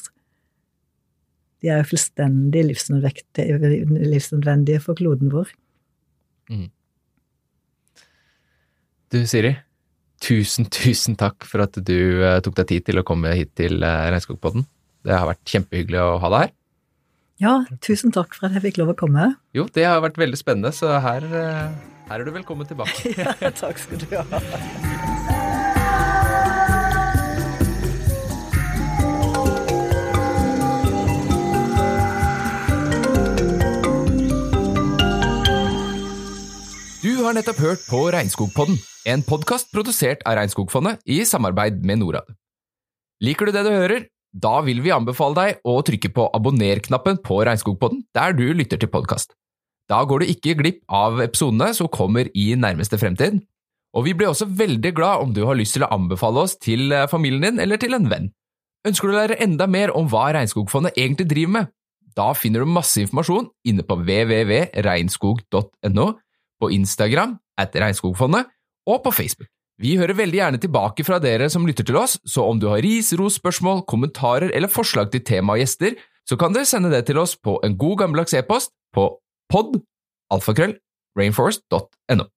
De 1.61 1.69
er 1.69 1.77
jo 1.81 1.91
fullstendig 1.91 2.63
livsnødvendige 2.71 4.79
for 4.81 4.97
kloden 4.97 5.33
vår. 5.33 5.51
Mm. 6.49 6.69
Du, 9.11 9.19
Siri. 9.27 9.53
Tusen, 10.21 10.65
tusen 10.71 11.17
takk 11.19 11.43
for 11.49 11.65
at 11.65 11.75
du 11.75 12.23
uh, 12.23 12.39
tok 12.45 12.55
deg 12.61 12.69
tid 12.69 12.87
til 12.87 13.01
å 13.01 13.05
komme 13.05 13.33
hit 13.35 13.51
til 13.59 13.83
uh, 13.83 14.07
Regnskogpodden. 14.13 14.63
Det 15.05 15.17
har 15.17 15.27
vært 15.27 15.49
kjempehyggelig 15.49 16.01
å 16.01 16.19
ha 16.21 16.33
deg 16.33 16.43
her. 16.45 16.51
Ja, 17.41 17.63
tusen 17.81 18.11
takk 18.13 18.35
for 18.37 18.45
at 18.45 18.53
jeg 18.53 18.61
fikk 18.67 18.75
lov 18.83 18.91
å 18.91 18.97
komme. 18.99 19.31
Jo, 19.57 19.63
det 19.73 19.87
har 19.87 20.03
vært 20.03 20.19
veldig 20.21 20.37
spennende, 20.37 20.69
så 20.77 20.99
her, 21.01 21.25
uh, 21.25 21.73
her 22.05 22.21
er 22.21 22.27
du 22.27 22.29
velkommen 22.35 22.69
tilbake. 22.69 23.15
ja, 23.17 23.33
takk 23.49 23.81
skal 23.81 23.97
du 23.97 24.05
ha. 24.13 24.41
Du 37.01 37.25
har 37.25 37.33
nettopp 37.33 37.57
hørt 37.65 37.89
på 37.89 38.05
Regnskogpodden 38.13 38.77
en 39.09 39.25
podkast 39.25 39.73
produsert 39.73 40.21
av 40.29 40.37
Regnskogfondet 40.37 41.01
i 41.09 41.23
samarbeid 41.25 41.81
med 41.81 42.03
Norad. 42.03 42.35
Liker 43.25 43.49
du 43.49 43.57
det 43.57 43.65
du 43.65 43.73
hører? 43.73 44.11
Da 44.31 44.61
vil 44.63 44.79
vi 44.83 44.93
anbefale 44.95 45.35
deg 45.35 45.57
å 45.67 45.81
trykke 45.83 46.11
på 46.15 46.29
abonner-knappen 46.37 47.17
på 47.25 47.41
Regnskogpodden 47.43 48.05
der 48.15 48.35
du 48.37 48.45
lytter 48.55 48.79
til 48.79 48.91
podkast. 48.91 49.33
Da 49.91 50.03
går 50.07 50.23
du 50.23 50.31
ikke 50.31 50.55
glipp 50.59 50.79
av 50.87 51.19
episodene 51.23 51.73
som 51.75 51.91
kommer 51.91 52.29
i 52.31 52.55
nærmeste 52.55 52.97
fremtid. 53.01 53.41
Og 53.91 54.05
vi 54.07 54.13
blir 54.15 54.31
også 54.31 54.47
veldig 54.47 54.93
glad 54.95 55.19
om 55.25 55.33
du 55.35 55.43
har 55.43 55.57
lyst 55.59 55.75
til 55.75 55.83
å 55.83 55.91
anbefale 55.91 56.39
oss 56.45 56.55
til 56.63 56.95
eh, 56.95 57.09
familien 57.11 57.43
din 57.43 57.59
eller 57.59 57.77
til 57.81 57.93
en 57.97 58.07
venn. 58.11 58.31
Ønsker 58.87 59.07
du 59.07 59.13
å 59.13 59.19
lære 59.19 59.41
enda 59.43 59.65
mer 59.67 59.91
om 59.97 60.07
hva 60.09 60.25
Regnskogfondet 60.37 60.95
egentlig 60.95 61.27
driver 61.29 61.53
med? 61.59 61.65
Da 62.15 62.33
finner 62.35 62.59
du 62.63 62.67
masse 62.71 63.01
informasjon 63.03 63.47
inne 63.67 63.83
på 63.87 63.95
www.regnskog.no, 63.99 66.05
på 66.61 66.65
Instagram 66.75 67.31
at 67.59 67.75
Regnskogfondet 67.75 68.43
og 68.87 69.03
på 69.03 69.11
Facebook. 69.15 69.49
Vi 69.81 69.95
hører 69.97 70.13
veldig 70.13 70.37
gjerne 70.37 70.59
tilbake 70.61 71.03
fra 71.07 71.17
dere 71.21 71.47
som 71.49 71.63
lytter 71.65 71.87
til 71.87 71.97
oss, 71.97 72.19
så 72.21 72.45
om 72.45 72.59
du 72.61 72.67
har 72.69 72.83
ris, 72.85 73.09
ros, 73.17 73.39
spørsmål, 73.39 73.81
kommentarer 73.89 74.53
eller 74.53 74.69
forslag 74.69 75.09
til 75.09 75.23
tema 75.25 75.55
og 75.55 75.63
gjester, 75.63 75.95
så 76.29 76.37
kan 76.37 76.53
dere 76.53 76.69
sende 76.69 76.91
det 76.93 77.07
til 77.07 77.17
oss 77.17 77.33
på 77.33 77.57
en 77.65 77.77
god 77.81 78.03
gammeldags 78.03 78.35
e-post 78.37 78.75
på 78.93 79.07
pod 79.49 79.79
alfakrøll 80.31 80.77
rainforest.no. 81.17 82.27